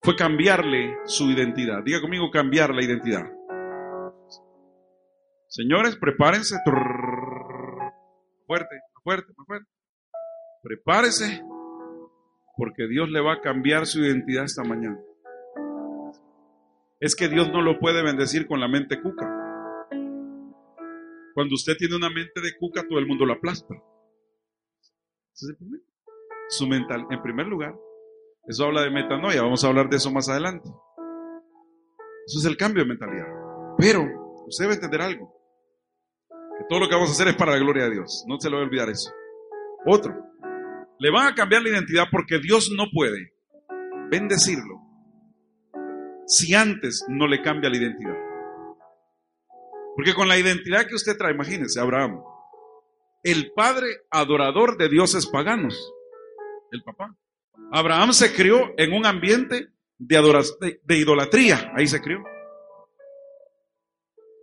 fue 0.02 0.16
cambiarle 0.16 0.98
su 1.06 1.32
identidad. 1.32 1.84
Diga 1.84 2.02
conmigo 2.02 2.30
cambiar 2.30 2.76
la 2.76 2.84
identidad. 2.84 3.24
Señores, 5.56 5.96
prepárense. 5.96 6.58
Fuerte, 8.46 8.76
fuerte, 9.02 9.34
fuerte. 9.48 9.70
Prepárese 10.62 11.42
porque 12.58 12.88
Dios 12.90 13.10
le 13.10 13.22
va 13.22 13.36
a 13.36 13.42
cambiar 13.42 13.86
su 13.86 14.00
identidad 14.00 14.44
esta 14.44 14.66
mañana. 14.66 15.00
Es 17.00 17.16
que 17.16 17.30
Dios 17.30 17.54
no 17.54 17.62
lo 17.62 17.80
puede 17.80 18.04
bendecir 18.04 18.48
con 18.48 18.60
la 18.60 18.68
mente 18.68 19.02
cuca. 19.02 19.32
Cuando 21.34 21.56
usted 21.56 21.78
tiene 21.78 21.96
una 21.96 22.10
mente 22.10 22.42
de 22.42 22.58
cuca, 22.60 22.86
todo 22.86 23.00
el 23.00 23.08
mundo 23.08 23.26
lo 23.26 23.34
aplasta. 23.34 23.76
Su 26.50 26.68
mental, 26.68 27.08
en 27.10 27.22
primer 27.22 27.48
lugar, 27.48 27.80
eso 28.46 28.66
habla 28.66 28.82
de 28.82 28.92
metanoia, 28.92 29.42
vamos 29.42 29.64
a 29.64 29.68
hablar 29.68 29.90
de 29.90 29.96
eso 29.96 30.12
más 30.12 30.28
adelante. 30.28 30.68
Eso 32.28 32.40
es 32.40 32.46
el 32.46 32.58
cambio 32.58 32.84
de 32.84 32.90
mentalidad. 32.90 33.28
Pero 33.78 34.04
usted 34.48 34.66
debe 34.66 34.76
entender 34.76 35.02
algo, 35.02 35.35
que 36.58 36.66
todo 36.70 36.80
lo 36.80 36.88
que 36.88 36.96
vamos 36.96 37.10
a 37.10 37.14
hacer 37.14 37.28
es 37.28 37.36
para 37.36 37.54
la 37.54 37.60
gloria 37.60 37.86
de 37.86 37.92
Dios, 37.92 38.24
no 38.28 38.40
se 38.40 38.50
le 38.50 38.56
va 38.56 38.62
a 38.62 38.66
olvidar 38.66 38.90
eso. 38.90 39.12
Otro, 39.86 40.14
le 41.00 41.12
van 41.12 41.28
a 41.28 41.36
cambiar 41.36 41.62
la 41.62 41.70
identidad 41.70 42.06
porque 42.12 42.40
Dios 42.40 42.72
no 42.76 42.86
puede 42.94 43.34
bendecirlo 44.10 44.82
si 46.28 46.56
antes 46.56 47.06
no 47.08 47.28
le 47.28 47.42
cambia 47.42 47.70
la 47.70 47.78
identidad. 47.78 48.18
Porque 49.96 50.14
con 50.14 50.28
la 50.28 50.38
identidad 50.38 50.88
que 50.88 50.96
usted 50.96 51.18
trae, 51.18 51.34
imagínese, 51.34 51.80
Abraham, 51.80 52.22
el 53.24 53.52
padre 53.54 53.88
adorador 54.12 54.78
de 54.78 54.90
dioses 54.90 55.28
paganos, 55.28 55.94
el 56.72 56.84
papá. 56.84 57.16
Abraham 57.72 58.14
se 58.14 58.34
crió 58.34 58.74
en 58.78 58.94
un 58.94 59.06
ambiente 59.06 59.70
de, 59.98 60.80
de, 60.84 60.98
idolatría, 60.98 61.72
ahí 61.76 61.88
se 61.88 62.02
crió. 62.02 62.24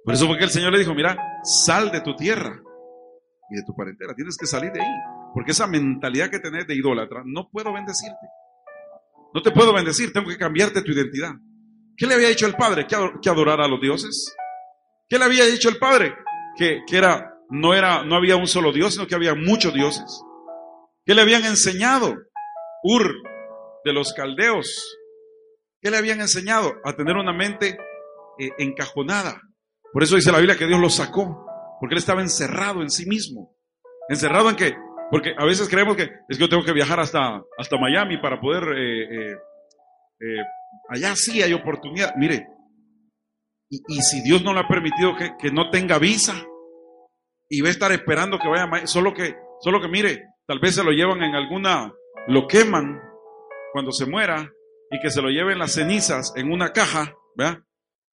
Por 0.04 0.14
eso 0.14 0.26
fue 0.26 0.38
que 0.38 0.44
el 0.44 0.50
Señor 0.50 0.72
le 0.72 0.78
dijo, 0.78 0.94
mira, 0.94 1.16
sal 1.44 1.90
de 1.90 2.00
tu 2.00 2.16
tierra 2.16 2.60
y 3.50 3.56
de 3.56 3.62
tu 3.64 3.74
parentela, 3.74 4.14
tienes 4.14 4.36
que 4.36 4.46
salir 4.46 4.72
de 4.72 4.80
ahí, 4.80 4.92
porque 5.34 5.52
esa 5.52 5.66
mentalidad 5.66 6.30
que 6.30 6.40
tenés 6.40 6.66
de 6.66 6.74
idólatra, 6.74 7.22
no 7.24 7.48
puedo 7.50 7.72
bendecirte. 7.72 8.26
No 9.34 9.42
te 9.42 9.50
puedo 9.50 9.72
bendecir, 9.72 10.12
tengo 10.12 10.28
que 10.28 10.36
cambiarte 10.36 10.82
tu 10.82 10.92
identidad. 10.92 11.32
¿Qué 11.96 12.06
le 12.06 12.14
había 12.14 12.28
dicho 12.28 12.46
el 12.46 12.54
padre? 12.54 12.86
¿Que 12.86 13.30
adorara 13.30 13.64
a 13.64 13.68
los 13.68 13.80
dioses? 13.80 14.34
¿Qué 15.12 15.18
le 15.18 15.26
había 15.26 15.44
dicho 15.44 15.68
el 15.68 15.76
Padre? 15.76 16.14
Que, 16.56 16.80
era, 16.90 17.34
no 17.50 17.74
era, 17.74 18.02
no 18.02 18.16
había 18.16 18.36
un 18.36 18.46
solo 18.46 18.72
Dios, 18.72 18.94
sino 18.94 19.06
que 19.06 19.14
había 19.14 19.34
muchos 19.34 19.74
dioses. 19.74 20.22
¿Qué 21.04 21.14
le 21.14 21.20
habían 21.20 21.44
enseñado? 21.44 22.16
Ur 22.82 23.12
de 23.84 23.92
los 23.92 24.14
caldeos. 24.14 24.98
¿Qué 25.82 25.90
le 25.90 25.98
habían 25.98 26.22
enseñado? 26.22 26.76
A 26.82 26.96
tener 26.96 27.16
una 27.16 27.34
mente 27.34 27.76
eh, 28.38 28.52
encajonada. 28.56 29.42
Por 29.92 30.02
eso 30.02 30.16
dice 30.16 30.32
la 30.32 30.38
Biblia 30.38 30.56
que 30.56 30.66
Dios 30.66 30.80
lo 30.80 30.88
sacó, 30.88 31.46
porque 31.80 31.94
él 31.94 31.98
estaba 31.98 32.22
encerrado 32.22 32.82
en 32.82 32.90
sí 32.90 33.06
mismo. 33.06 33.56
Encerrado 34.08 34.48
en 34.50 34.56
que, 34.56 34.74
porque 35.10 35.34
a 35.36 35.44
veces 35.44 35.68
creemos 35.68 35.96
que 35.96 36.04
es 36.28 36.38
que 36.38 36.38
yo 36.38 36.48
tengo 36.48 36.64
que 36.64 36.72
viajar 36.72 36.98
hasta, 37.00 37.42
hasta 37.58 37.78
Miami 37.78 38.18
para 38.18 38.40
poder, 38.40 38.64
eh, 38.76 39.32
eh, 39.32 40.42
allá 40.88 41.14
sí 41.14 41.42
hay 41.42 41.52
oportunidad. 41.52 42.14
Mire, 42.16 42.46
y, 43.68 44.02
si 44.02 44.22
Dios 44.22 44.42
no 44.42 44.52
le 44.52 44.60
ha 44.60 44.68
permitido 44.68 45.14
que, 45.16 45.50
no 45.50 45.70
tenga 45.70 45.98
visa 45.98 46.34
y 47.48 47.62
va 47.62 47.68
a 47.68 47.70
estar 47.70 47.90
esperando 47.90 48.38
que 48.38 48.46
vaya, 48.46 48.86
solo 48.86 49.14
que, 49.14 49.34
solo 49.60 49.80
que 49.80 49.88
mire, 49.88 50.26
tal 50.46 50.58
vez 50.58 50.74
se 50.74 50.84
lo 50.84 50.90
llevan 50.90 51.22
en 51.22 51.34
alguna, 51.34 51.90
lo 52.28 52.46
queman 52.46 53.00
cuando 53.72 53.90
se 53.92 54.04
muera 54.04 54.50
y 54.90 55.00
que 55.00 55.10
se 55.10 55.22
lo 55.22 55.30
lleven 55.30 55.58
las 55.58 55.72
cenizas 55.72 56.34
en 56.36 56.52
una 56.52 56.72
caja, 56.72 57.14
¿verdad? 57.34 57.62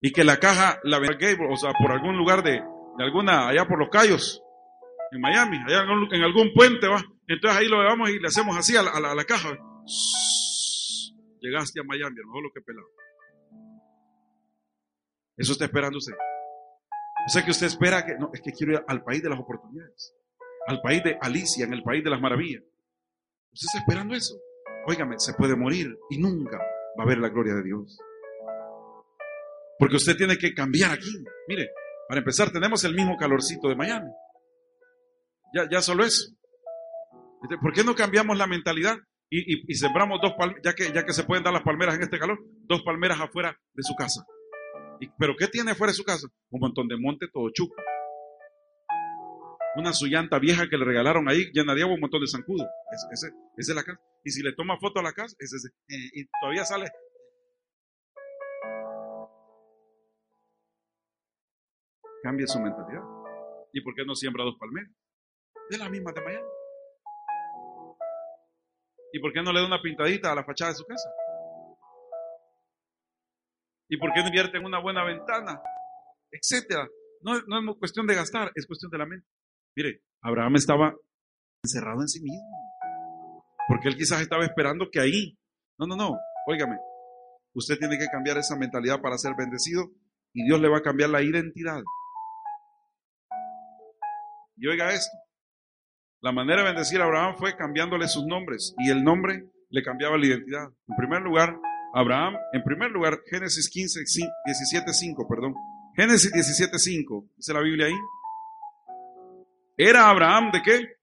Y 0.05 0.11
que 0.11 0.25
la 0.25 0.37
caja 0.37 0.79
la 0.83 0.99
venda 0.99 1.15
o 1.49 1.55
sea, 1.55 1.71
por 1.79 1.93
algún 1.93 2.17
lugar 2.17 2.43
de, 2.43 2.61
de 2.97 3.03
alguna, 3.03 3.47
allá 3.47 3.65
por 3.65 3.79
los 3.79 3.89
callos, 3.89 4.43
en 5.13 5.21
Miami, 5.21 5.57
allá 5.65 5.83
en, 6.11 6.23
algún 6.23 6.53
puente 6.53 6.87
va. 6.87 7.01
Entonces 7.25 7.59
ahí 7.59 7.69
lo 7.69 7.77
llevamos 7.77 8.09
y 8.09 8.19
le 8.19 8.27
hacemos 8.27 8.57
así 8.57 8.75
a 8.75 8.83
la, 8.83 9.23
caja. 9.23 9.57
Llegaste 11.39 11.79
a 11.79 11.83
Miami, 11.83 12.17
a 12.17 12.21
lo 12.21 12.27
mejor 12.27 12.43
lo 12.43 12.51
que 12.51 12.61
pelado. 12.61 12.87
Eso 15.37 15.53
está 15.53 15.65
esperando 15.65 15.97
usted. 15.97 16.13
O 17.25 17.29
sea 17.29 17.45
que 17.45 17.51
usted 17.51 17.67
espera 17.67 18.05
que, 18.05 18.15
no, 18.19 18.29
es 18.33 18.41
que 18.41 18.51
quiero 18.51 18.73
ir 18.73 18.83
al 18.85 19.03
país 19.03 19.23
de 19.23 19.29
las 19.29 19.39
oportunidades, 19.39 20.13
al 20.67 20.81
país 20.81 21.01
de 21.01 21.17
Alicia, 21.21 21.63
en 21.63 21.73
el 21.73 21.81
país 21.81 22.03
de 22.03 22.09
las 22.09 22.19
maravillas. 22.19 22.61
Usted 23.53 23.67
está 23.67 23.79
esperando 23.79 24.15
eso. 24.15 24.35
Óigame, 24.85 25.15
se 25.17 25.33
puede 25.33 25.55
morir 25.55 25.97
y 26.09 26.17
nunca 26.17 26.57
va 26.99 27.03
a 27.03 27.07
ver 27.07 27.19
la 27.19 27.29
gloria 27.29 27.53
de 27.53 27.63
Dios. 27.63 27.97
Porque 29.79 29.95
usted 29.95 30.15
tiene 30.15 30.37
que 30.37 30.53
cambiar 30.53 30.91
aquí. 30.91 31.11
Mire, 31.47 31.69
para 32.07 32.19
empezar, 32.19 32.51
tenemos 32.51 32.83
el 32.83 32.93
mismo 32.93 33.17
calorcito 33.17 33.67
de 33.67 33.75
Miami. 33.75 34.09
Ya, 35.53 35.67
ya 35.69 35.81
solo 35.81 36.03
eso. 36.03 36.25
¿Por 37.61 37.73
qué 37.73 37.83
no 37.83 37.95
cambiamos 37.95 38.37
la 38.37 38.47
mentalidad 38.47 38.97
y, 39.29 39.73
sembramos 39.73 40.19
dos 40.21 40.33
palmeras, 40.37 40.61
ya 40.63 40.73
que, 40.73 40.91
ya 40.93 41.05
que 41.05 41.13
se 41.13 41.23
pueden 41.23 41.43
dar 41.43 41.53
las 41.53 41.63
palmeras 41.63 41.95
en 41.95 42.03
este 42.03 42.19
calor, 42.19 42.39
dos 42.67 42.83
palmeras 42.83 43.19
afuera 43.19 43.57
de 43.73 43.83
su 43.83 43.95
casa? 43.95 44.25
¿Pero 45.17 45.35
qué 45.37 45.47
tiene 45.47 45.71
afuera 45.71 45.91
de 45.91 45.97
su 45.97 46.03
casa? 46.03 46.27
Un 46.51 46.59
montón 46.59 46.87
de 46.87 46.97
monte 46.97 47.27
todo 47.31 47.49
chuco. 47.51 47.75
Una 49.75 49.91
sullanta 49.91 50.37
vieja 50.37 50.69
que 50.69 50.77
le 50.77 50.85
regalaron 50.85 51.27
ahí, 51.29 51.49
llena 51.51 51.73
de 51.73 51.81
agua, 51.81 51.95
un 51.95 52.01
montón 52.01 52.21
de 52.21 52.27
zancudo. 52.27 52.65
Ese, 53.11 53.27
es 53.57 53.67
la 53.69 53.83
casa. 53.83 53.99
Y 54.23 54.31
si 54.31 54.43
le 54.43 54.53
toma 54.53 54.77
foto 54.79 54.99
a 54.99 55.03
la 55.03 55.13
casa, 55.13 55.35
eh, 55.39 56.09
y 56.13 56.25
todavía 56.39 56.63
sale. 56.63 56.91
Cambia 62.23 62.47
su 62.47 62.59
mentalidad. 62.59 63.03
¿Y 63.73 63.81
por 63.81 63.93
qué 63.95 64.05
no 64.05 64.15
siembra 64.15 64.45
dos 64.45 64.55
palmeras? 64.57 64.89
De 65.69 65.77
las 65.77 65.91
mismas 65.91 66.15
de 66.15 66.21
Miami. 66.21 66.47
¿Y 69.11 69.19
por 69.19 69.33
qué 69.33 69.43
no 69.43 69.51
le 69.51 69.59
da 69.59 69.67
una 69.67 69.81
pintadita 69.81 70.31
a 70.31 70.35
la 70.35 70.45
fachada 70.45 70.71
de 70.71 70.77
su 70.77 70.85
casa? 70.85 71.09
¿Y 73.89 73.97
por 73.97 74.13
qué 74.13 74.21
no 74.21 74.27
invierte 74.27 74.57
en 74.57 74.65
una 74.65 74.79
buena 74.79 75.03
ventana? 75.03 75.61
Etcétera. 76.31 76.87
No, 77.21 77.41
no 77.41 77.71
es 77.73 77.77
cuestión 77.77 78.07
de 78.07 78.15
gastar, 78.15 78.51
es 78.55 78.65
cuestión 78.65 78.89
de 78.89 78.97
la 78.97 79.05
mente. 79.05 79.27
Mire, 79.75 80.01
Abraham 80.21 80.55
estaba 80.55 80.95
encerrado 81.63 82.01
en 82.01 82.07
sí 82.07 82.21
mismo. 82.21 83.45
Porque 83.67 83.89
él 83.89 83.97
quizás 83.97 84.21
estaba 84.21 84.45
esperando 84.45 84.89
que 84.89 84.99
ahí. 84.99 85.37
No, 85.77 85.87
no, 85.87 85.95
no. 85.95 86.17
Óigame. 86.47 86.77
Usted 87.53 87.77
tiene 87.77 87.97
que 87.97 88.07
cambiar 88.07 88.37
esa 88.37 88.55
mentalidad 88.55 89.01
para 89.01 89.17
ser 89.17 89.33
bendecido 89.37 89.91
y 90.33 90.45
Dios 90.45 90.59
le 90.59 90.69
va 90.69 90.77
a 90.77 90.81
cambiar 90.81 91.09
la 91.09 91.21
identidad. 91.21 91.83
Y 94.55 94.67
oiga 94.67 94.91
esto. 94.91 95.15
La 96.21 96.31
manera 96.31 96.61
de 96.61 96.69
bendecir 96.69 97.01
a 97.01 97.05
Abraham 97.05 97.35
fue 97.37 97.55
cambiándole 97.57 98.07
sus 98.07 98.25
nombres 98.25 98.73
y 98.77 98.89
el 98.89 99.03
nombre 99.03 99.45
le 99.69 99.83
cambiaba 99.83 100.17
la 100.17 100.25
identidad. 100.25 100.67
En 100.87 100.95
primer 100.95 101.21
lugar, 101.21 101.59
Abraham, 101.93 102.37
en 102.53 102.63
primer 102.63 102.91
lugar, 102.91 103.19
Génesis 103.29 103.69
15, 103.69 103.99
17, 104.45 104.93
5, 104.93 105.27
perdón. 105.27 105.53
Génesis 105.95 106.31
17, 106.31 106.79
5, 106.79 107.29
dice 107.35 107.53
la 107.53 107.61
Biblia 107.61 107.87
ahí. 107.87 107.95
¿Era 109.77 110.09
Abraham 110.09 110.51
de 110.51 110.61
qué? 110.61 110.97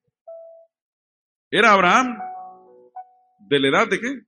¿Era 1.51 1.73
Abraham 1.73 2.19
de 3.41 3.59
la 3.61 3.69
edad 3.69 3.89
de 3.89 4.01
qué? 4.01 4.21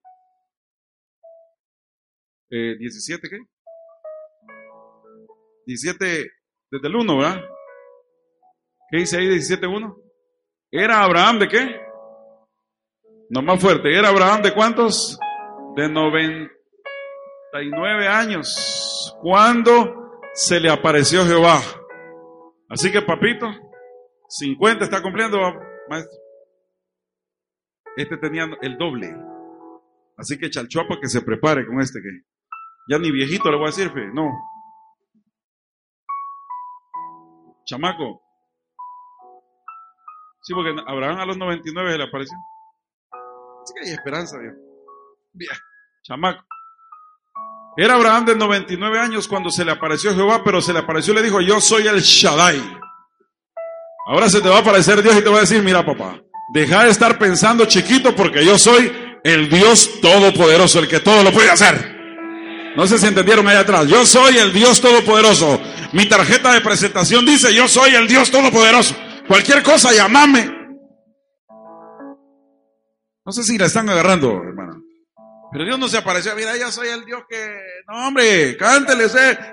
Eh, 2.51 2.77
17 2.79 3.31
qué? 3.31 3.39
17 5.67 6.31
desde 6.71 6.89
el 6.89 6.97
1, 6.97 7.17
¿verdad? 7.17 7.41
¿Qué 8.93 8.99
dice 8.99 9.17
ahí 9.17 9.27
17.1? 9.27 9.97
¿Era 10.71 11.03
Abraham 11.03 11.39
de 11.39 11.49
qué? 11.49 11.81
No 13.31 13.41
más 13.41 13.59
fuerte. 13.59 13.91
¿Era 13.91 14.11
Abraham 14.11 14.43
de 14.43 14.53
cuántos? 14.53 15.19
De 15.75 15.89
99 15.89 18.07
años. 18.07 19.17
Cuando 19.23 20.21
se 20.35 20.61
le 20.61 20.69
apareció 20.69 21.25
Jehová. 21.25 21.59
Así 22.69 22.93
que 22.93 23.01
papito, 23.01 23.51
50 24.29 24.85
está 24.85 25.01
cumpliendo, 25.01 25.39
maestro. 25.89 26.19
Este 27.97 28.19
tenía 28.19 28.45
el 28.61 28.77
doble. 28.77 29.17
Así 30.19 30.39
que 30.39 30.51
Chalchuapa 30.51 31.01
que 31.01 31.09
se 31.09 31.23
prepare 31.23 31.67
con 31.67 31.81
este 31.81 32.03
que 32.03 32.11
ya 32.91 32.99
ni 32.99 33.11
viejito 33.11 33.51
le 33.51 33.57
voy 33.57 33.69
a 33.69 33.71
decir, 33.71 33.91
fe. 33.91 34.11
no. 34.13 34.31
Chamaco. 37.65 38.22
Sí, 40.43 40.53
porque 40.55 40.71
Abraham 40.87 41.21
a 41.21 41.27
los 41.27 41.37
99 41.37 41.99
le 41.99 42.05
apareció. 42.05 42.37
Así 43.63 43.75
que 43.75 43.89
hay 43.89 43.95
esperanza. 43.95 44.37
Bien, 45.33 45.51
chamaco. 46.03 46.45
Era 47.77 47.95
Abraham 47.95 48.27
de 48.27 48.37
99 48.37 48.99
años 48.99 49.29
cuando 49.29 49.51
se 49.51 49.65
le 49.65 49.71
apareció 49.71 50.15
Jehová, 50.15 50.43
pero 50.45 50.61
se 50.61 50.73
le 50.73 50.81
apareció 50.81 51.13
y 51.13 51.17
le 51.17 51.23
dijo, 51.23 51.41
yo 51.41 51.61
soy 51.61 51.87
el 51.87 52.01
Shaddai. 52.01 52.61
Ahora 54.09 54.29
se 54.29 54.41
te 54.41 54.49
va 54.49 54.57
a 54.57 54.61
aparecer 54.61 55.03
Dios 55.03 55.17
y 55.17 55.23
te 55.23 55.31
va 55.31 55.39
a 55.39 55.43
decir, 55.43 55.63
mira 55.63 55.87
papá, 55.87 56.21
deja 56.53 56.85
de 56.85 56.91
estar 56.91 57.19
pensando 57.19 57.65
chiquito 57.67 58.15
porque 58.15 58.45
yo 58.45 58.59
soy 58.59 58.93
el 59.23 59.49
Dios 59.49 60.01
Todopoderoso, 60.03 60.81
el 60.81 60.89
que 60.89 61.01
todo 61.01 61.23
lo 61.23 61.33
puede 61.33 61.51
hacer. 61.51 61.93
No 62.77 62.87
sé 62.87 62.99
si 62.99 63.07
entendieron 63.07 63.47
ahí 63.47 63.57
atrás. 63.57 63.87
Yo 63.87 64.05
soy 64.05 64.39
el 64.39 64.53
Dios 64.53 64.81
Todopoderoso. 64.81 65.61
Mi 65.93 66.07
tarjeta 66.07 66.53
de 66.53 66.63
presentación 66.63 67.25
dice, 67.25 67.55
yo 67.55 67.69
soy 67.69 67.95
el 67.95 68.09
Dios 68.09 68.31
Todopoderoso. 68.31 68.97
Cualquier 69.33 69.63
cosa, 69.63 69.95
llamame. 69.95 70.45
No 73.25 73.33
sé 73.33 73.43
si 73.43 73.57
la 73.57 73.65
están 73.65 73.89
agarrando, 73.89 74.31
hermano. 74.31 74.85
Pero 75.51 75.65
Dios 75.65 75.79
no 75.79 75.89
se 75.89 75.97
apareció. 75.97 76.37
Mira, 76.37 76.55
yo 76.59 76.71
soy 76.71 76.89
el 76.89 77.07
Dios 77.07 77.23
que... 77.27 77.57
No, 77.89 78.09
hombre, 78.09 78.59
cántele. 78.59 79.07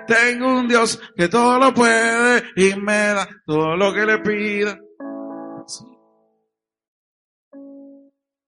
Tengo 0.06 0.58
un 0.58 0.68
Dios 0.68 1.00
que 1.16 1.28
todo 1.28 1.58
lo 1.58 1.72
puede 1.72 2.42
y 2.56 2.78
me 2.78 2.92
da 2.92 3.26
todo 3.46 3.74
lo 3.74 3.94
que 3.94 4.04
le 4.04 4.18
pida. 4.18 4.78
Así. 5.64 5.84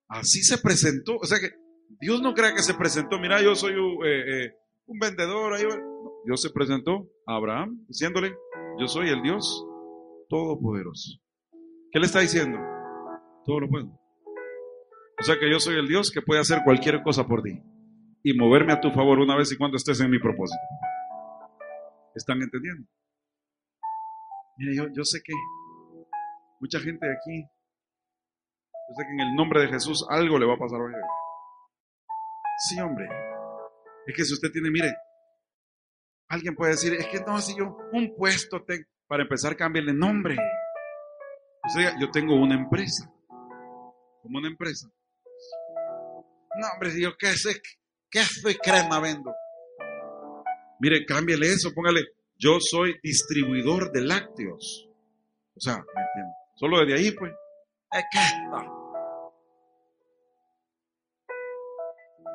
Así 0.08 0.42
se 0.42 0.58
presentó. 0.58 1.16
O 1.16 1.24
sea 1.24 1.40
que 1.40 1.48
Dios 1.98 2.20
no 2.20 2.34
cree 2.34 2.54
que 2.54 2.62
se 2.62 2.74
presentó. 2.74 3.18
Mira, 3.18 3.40
yo 3.40 3.54
soy 3.54 3.72
un, 3.72 4.04
eh, 4.04 4.44
eh, 4.44 4.50
un 4.84 4.98
vendedor. 4.98 5.54
Ahí. 5.54 5.64
Dios 6.26 6.42
se 6.42 6.50
presentó 6.50 7.08
a 7.26 7.36
Abraham 7.36 7.86
diciéndole, 7.88 8.34
yo 8.78 8.86
soy 8.86 9.08
el 9.08 9.22
Dios 9.22 9.64
todopoderoso. 10.28 11.21
¿Qué 11.92 11.98
le 11.98 12.06
está 12.06 12.20
diciendo? 12.20 12.58
Todo 13.44 13.60
lo 13.60 13.68
puedo. 13.68 13.86
O 15.20 15.22
sea 15.22 15.38
que 15.38 15.50
yo 15.50 15.60
soy 15.60 15.76
el 15.76 15.86
Dios 15.86 16.10
que 16.10 16.22
puede 16.22 16.40
hacer 16.40 16.62
cualquier 16.64 17.02
cosa 17.02 17.26
por 17.26 17.42
ti 17.42 17.62
y 18.24 18.32
moverme 18.34 18.72
a 18.72 18.80
tu 18.80 18.90
favor 18.92 19.18
una 19.18 19.36
vez 19.36 19.52
y 19.52 19.58
cuando 19.58 19.76
estés 19.76 20.00
en 20.00 20.10
mi 20.10 20.18
propósito. 20.18 20.62
¿Están 22.14 22.40
entendiendo? 22.40 22.88
Mire, 24.56 24.90
yo, 24.94 25.04
sé 25.04 25.20
que 25.22 25.34
mucha 26.60 26.80
gente 26.80 27.06
de 27.06 27.12
aquí, 27.12 27.42
yo 27.42 28.94
sé 28.96 29.04
que 29.04 29.12
en 29.12 29.20
el 29.28 29.34
nombre 29.34 29.60
de 29.60 29.68
Jesús 29.68 30.06
algo 30.08 30.38
le 30.38 30.46
va 30.46 30.54
a 30.54 30.58
pasar 30.58 30.80
hoy. 30.80 30.92
Sí, 32.68 32.80
hombre. 32.80 33.06
Es 34.06 34.16
que 34.16 34.24
si 34.24 34.32
usted 34.32 34.50
tiene, 34.50 34.70
mire, 34.70 34.94
alguien 36.28 36.54
puede 36.54 36.72
decir, 36.72 36.94
es 36.94 37.06
que 37.08 37.20
no, 37.20 37.38
si 37.38 37.54
yo 37.56 37.76
un 37.92 38.14
puesto 38.16 38.64
tengo, 38.64 38.84
para 39.06 39.24
empezar, 39.24 39.56
cámbiale 39.56 39.92
nombre. 39.92 40.36
O 41.64 41.68
sea, 41.68 41.96
yo 42.00 42.10
tengo 42.10 42.34
una 42.34 42.54
empresa. 42.54 43.10
Como 44.22 44.38
una 44.38 44.48
empresa. 44.48 44.88
No, 46.60 46.66
hombre, 46.74 47.00
yo 47.00 47.16
qué 47.18 47.28
sé, 47.28 47.60
qué 48.10 48.20
soy 48.20 48.54
crema 48.56 49.00
vendo. 49.00 49.32
Mire, 50.80 51.06
cámbiale 51.06 51.46
eso, 51.46 51.72
póngale, 51.74 52.02
yo 52.36 52.58
soy 52.60 52.98
distribuidor 53.02 53.92
de 53.92 54.02
lácteos. 54.02 54.88
O 55.54 55.60
sea, 55.60 55.76
¿me 55.76 56.02
entiendes? 56.02 56.34
Solo 56.56 56.80
desde 56.80 56.94
ahí, 56.94 57.10
pues. 57.12 57.32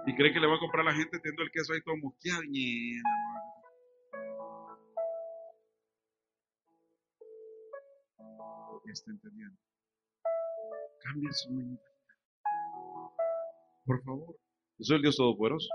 Y 0.05 0.15
cree 0.15 0.31
que 0.31 0.39
le 0.39 0.47
va 0.47 0.55
a 0.55 0.59
comprar 0.59 0.87
a 0.87 0.91
la 0.91 0.95
gente 0.95 1.19
teniendo 1.19 1.43
el 1.43 1.51
queso 1.51 1.73
ahí 1.73 1.81
todo 1.83 1.97
mosqueado. 1.97 2.41
Está 8.91 9.11
entendiendo. 9.11 9.57
Cambia 11.03 11.29
su 11.31 11.51
mente. 11.51 11.83
Por 13.85 14.01
favor. 14.03 14.35
Yo 14.79 14.83
soy 14.83 14.95
el 14.97 15.01
Dios 15.01 15.15
Todopoderoso. 15.15 15.67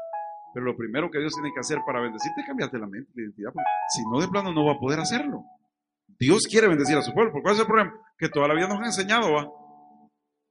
Pero 0.54 0.66
lo 0.66 0.76
primero 0.76 1.10
que 1.10 1.18
Dios 1.18 1.32
tiene 1.32 1.50
que 1.54 1.60
hacer 1.60 1.78
para 1.86 2.00
bendecirte 2.00 2.40
es 2.40 2.46
cambiarte 2.46 2.78
la 2.78 2.86
mente, 2.86 3.10
la 3.14 3.22
identidad. 3.22 3.52
Si 3.88 4.02
no, 4.10 4.20
de 4.20 4.28
plano 4.28 4.52
no 4.52 4.66
va 4.66 4.72
a 4.72 4.78
poder 4.78 5.00
hacerlo. 5.00 5.44
Dios 6.18 6.42
quiere 6.50 6.68
bendecir 6.68 6.96
a 6.96 7.02
su 7.02 7.12
pueblo. 7.12 7.32
¿Por 7.32 7.42
cuál 7.42 7.54
es 7.54 7.60
el 7.60 7.66
problema? 7.66 7.92
Que 8.18 8.28
toda 8.28 8.48
la 8.48 8.54
vida 8.54 8.68
nos 8.68 8.80
ha 8.80 8.86
enseñado, 8.86 9.32
¿va? 9.32 9.48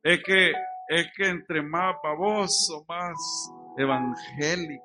Es 0.03 0.19
que, 0.25 0.51
es 0.89 1.07
que 1.15 1.29
entre 1.29 1.61
más 1.61 1.95
baboso, 2.03 2.83
más 2.87 3.13
evangélico. 3.77 4.83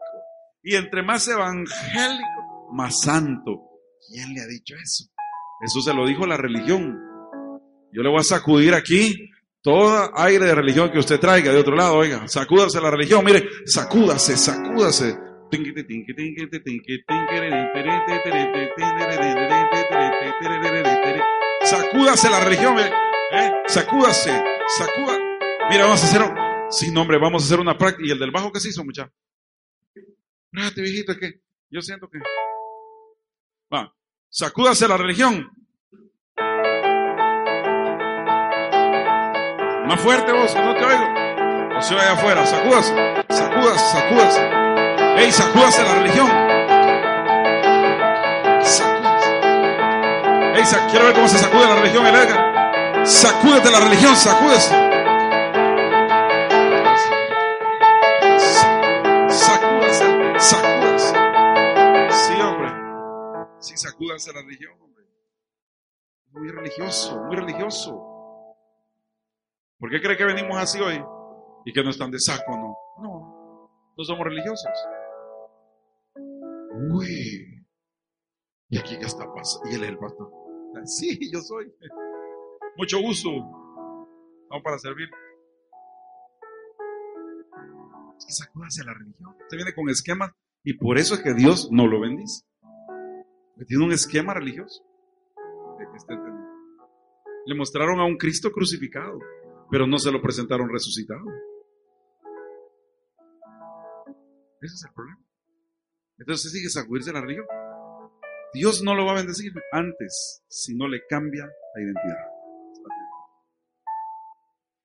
Y 0.63 0.77
entre 0.77 1.03
más 1.03 1.27
evangélico, 1.29 2.71
más 2.73 3.01
santo. 3.01 3.71
¿Quién 4.09 4.35
le 4.35 4.43
ha 4.43 4.47
dicho 4.47 4.75
eso? 4.75 5.11
Eso 5.65 5.81
se 5.81 5.95
lo 5.95 6.07
dijo 6.07 6.27
la 6.27 6.37
religión. 6.37 7.06
Yo 7.97 8.03
le 8.03 8.11
voy 8.11 8.21
a 8.21 8.25
sacudir 8.25 8.75
aquí 8.75 9.31
todo 9.63 10.11
aire 10.19 10.45
de 10.45 10.55
religión 10.55 10.93
que 10.93 10.99
usted 10.99 11.19
traiga 11.19 11.51
de 11.51 11.59
otro 11.59 11.75
lado, 11.75 11.95
oiga, 11.95 12.29
sacúdase 12.29 12.79
la 12.79 12.91
religión, 12.91 13.25
mire, 13.25 13.49
sacúdase, 13.65 14.37
sacúdase. 14.37 15.17
Sacúdase 21.63 22.29
la 22.29 22.45
religión, 22.45 22.79
¿eh? 22.79 23.53
sacúdase, 23.67 24.45
sacúdase. 24.77 25.23
Mira, 25.71 25.85
vamos 25.85 26.05
a 26.05 26.07
hacer, 26.07 26.35
sin 26.69 26.93
nombre, 26.93 27.17
vamos 27.19 27.45
a 27.45 27.47
hacer 27.47 27.61
una 27.61 27.79
práctica. 27.79 28.07
¿Y 28.07 28.11
el 28.11 28.19
del 28.19 28.31
bajo 28.31 28.53
qué 28.53 28.61
se 28.61 28.69
hizo, 28.69 28.85
muchacho? 28.85 29.11
Espérate, 30.53 30.83
viejito, 30.83 31.13
es 31.13 31.19
que 31.19 31.41
yo 31.71 31.81
siento 31.81 32.11
que. 32.11 32.19
Va, 33.75 33.91
sacúdase 34.29 34.87
la 34.87 34.99
religión. 34.99 35.51
Más 39.87 40.01
fuerte 40.01 40.33
vos, 40.33 40.53
no 40.57 40.75
te 40.75 40.85
oigo. 40.85 41.05
O 41.79 41.81
se 41.81 41.95
allá 41.95 42.13
afuera, 42.15 42.45
sacúdase, 42.45 42.93
sacúdase, 43.29 43.85
sacúdase. 43.93 44.41
Ey, 45.19 45.31
sacúdase 45.31 45.83
la 45.85 45.95
religión. 45.95 46.29
Sacúdase. 48.63 49.29
Ey, 50.57 50.65
quiero 50.91 51.05
ver 51.05 51.15
cómo 51.15 51.29
se 51.29 51.39
sacude 51.39 51.67
la 51.69 51.77
religión, 51.77 52.05
el 52.05 53.07
Sacúdete 53.07 53.71
la 53.71 53.79
religión, 53.79 54.17
sacúdese. 54.17 54.75
Sacúdase, 59.29 60.05
sacúdase. 60.39 61.15
Sí, 62.11 62.41
hombre. 62.41 62.73
Sí, 63.61 63.77
sacúdase 63.77 64.33
la 64.33 64.41
religión, 64.41 64.73
hombre. 64.83 65.05
Muy 66.33 66.49
religioso, 66.49 67.23
muy 67.29 67.37
religioso. 67.37 68.16
¿Por 69.79 69.91
qué 69.91 70.01
cree 70.01 70.17
que 70.17 70.25
venimos 70.25 70.57
así 70.57 70.81
hoy? 70.81 71.03
Y 71.65 71.73
que 71.73 71.83
no 71.83 71.91
están 71.91 72.11
de 72.11 72.19
saco, 72.19 72.51
no. 72.57 72.77
No, 73.03 73.71
no 73.97 74.05
somos 74.05 74.25
religiosos. 74.25 74.71
Uy, 76.93 77.67
¿y 78.71 78.79
aquí 78.79 78.99
qué 78.99 79.05
está 79.05 79.31
pasando? 79.33 79.71
Y 79.71 79.75
él 79.75 79.85
es 79.85 79.89
el 79.91 79.99
pastor. 79.99 80.31
Sí, 80.85 81.33
yo 81.33 81.41
soy. 81.41 81.73
Mucho 82.77 83.01
gusto. 83.01 83.31
Vamos 83.31 84.63
para 84.63 84.79
servir. 84.79 85.09
Es 88.19 88.27
que 88.27 88.33
sacúdase 88.33 88.85
la 88.85 88.93
religión. 88.93 89.35
Usted 89.41 89.57
viene 89.57 89.75
con 89.75 89.89
esquemas 89.89 90.33
y 90.63 90.75
por 90.75 90.99
eso 90.99 91.15
es 91.15 91.21
que 91.21 91.33
Dios 91.33 91.71
no 91.73 91.87
lo 91.87 92.01
bendice. 92.01 92.45
Porque 93.55 93.65
tiene 93.67 93.85
un 93.85 93.93
esquema 93.93 94.35
religioso. 94.35 94.85
Le 97.47 97.55
mostraron 97.55 98.01
a 98.01 98.05
un 98.05 98.19
Cristo 98.19 98.53
crucificado 98.53 99.19
pero 99.71 99.87
no 99.87 99.99
se 99.99 100.11
lo 100.11 100.23
presentaron 100.23 100.69
resucitado. 100.69 101.25
Ese 104.61 104.75
es 104.75 104.85
el 104.87 104.95
problema. 104.95 105.21
Entonces 106.19 106.53
sigue 106.53 106.69
sacudirse 106.69 107.13
la 107.13 107.21
religión. 107.21 107.47
Dios 108.55 108.83
no 108.83 108.95
lo 108.95 109.05
va 109.05 109.13
a 109.13 109.17
bendecir 109.17 109.53
antes 109.73 110.43
si 110.49 110.75
no 110.75 110.89
le 110.89 111.03
cambia 111.09 111.45
la 111.45 111.83
identidad. 111.83 112.25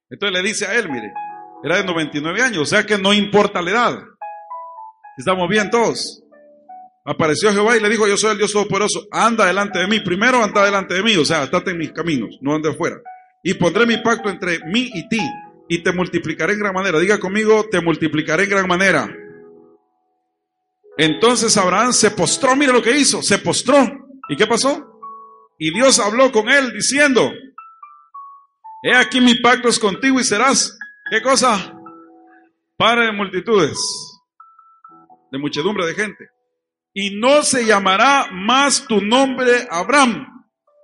Entonces 0.10 0.42
le 0.42 0.48
dice 0.48 0.66
a 0.66 0.78
él, 0.78 0.90
mire, 0.90 1.14
era 1.64 1.78
de 1.78 1.86
99 1.86 2.42
años, 2.42 2.58
o 2.58 2.66
sea 2.66 2.86
que 2.86 2.98
no 2.98 3.14
importa 3.14 3.62
la 3.62 3.72
edad. 3.72 4.00
Estamos 5.18 5.48
bien 5.48 5.70
todos. 5.70 6.22
Apareció 7.06 7.52
Jehová 7.52 7.78
y 7.78 7.80
le 7.80 7.90
dijo, 7.90 8.08
yo 8.08 8.18
soy 8.18 8.32
el 8.32 8.38
Dios 8.38 8.52
Todopoderoso, 8.52 9.08
anda 9.12 9.46
delante 9.46 9.80
de 9.80 9.88
mí. 9.88 10.02
Primero 10.02 10.44
anda 10.44 10.66
delante 10.66 10.96
de 10.96 11.04
mí, 11.04 11.16
o 11.16 11.26
sea, 11.26 11.44
estate 11.44 11.72
en 11.72 11.78
mis 11.78 11.92
caminos, 11.92 12.38
no 12.42 12.54
ande 12.54 12.70
afuera. 12.70 12.98
Y 13.44 13.56
pondré 13.56 13.86
mi 13.86 13.98
pacto 13.98 14.30
entre 14.30 14.60
mí 14.66 14.90
y 14.94 15.08
ti, 15.10 15.22
y 15.68 15.82
te 15.84 15.92
multiplicaré 15.92 16.54
en 16.54 16.60
gran 16.60 16.74
manera. 16.74 17.00
Diga 17.00 17.20
conmigo, 17.20 17.66
te 17.70 17.82
multiplicaré 17.82 18.44
en 18.44 18.50
gran 18.50 18.68
manera. 18.68 19.10
Entonces 20.98 21.56
Abraham 21.58 21.94
se 21.94 22.12
postró, 22.12 22.56
mire 22.56 22.74
lo 22.74 22.82
que 22.82 22.98
hizo, 22.98 23.22
se 23.22 23.38
postró. 23.40 23.78
¿Y 24.30 24.36
qué 24.36 24.46
pasó? 24.46 25.00
Y 25.58 25.74
Dios 25.74 26.00
habló 26.00 26.32
con 26.32 26.50
él 26.50 26.74
diciendo, 26.74 27.32
he 28.84 28.96
aquí 28.96 29.22
mi 29.22 29.36
pacto 29.36 29.70
es 29.70 29.80
contigo 29.80 30.20
y 30.20 30.24
serás, 30.24 30.78
¿qué 31.10 31.22
cosa? 31.22 31.74
Padre 32.78 33.06
de 33.06 33.12
multitudes, 33.14 33.78
de 35.32 35.38
muchedumbre 35.38 35.86
de 35.86 35.94
gente. 35.94 36.30
Y 36.94 37.20
no 37.20 37.44
se 37.44 37.66
llamará 37.66 38.28
más 38.32 38.86
tu 38.88 39.02
nombre 39.02 39.68
Abraham, 39.70 40.28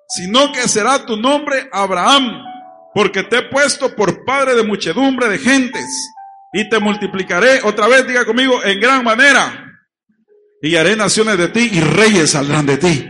sino 0.08 0.52
que 0.54 0.68
será 0.68 1.06
tu 1.06 1.18
nombre 1.18 1.68
Abraham, 1.72 2.44
porque 2.98 3.22
te 3.22 3.38
he 3.38 3.44
puesto 3.44 3.96
por 3.96 4.26
padre 4.26 4.56
de 4.56 4.64
muchedumbre 4.64 5.30
de 5.30 5.38
gentes, 5.38 5.86
y 6.52 6.68
te 6.68 6.80
multiplicaré, 6.80 7.60
otra 7.64 7.88
vez 7.88 8.08
diga 8.08 8.26
conmigo, 8.26 8.64
en 8.64 8.80
gran 8.80 9.04
manera, 9.04 9.86
y 10.64 10.76
haré 10.76 10.96
naciones 10.96 11.38
de 11.38 11.50
ti 11.50 11.70
y 11.74 11.80
reyes 11.80 12.32
saldrán 12.32 12.66
de 12.66 12.78
ti. 12.78 13.06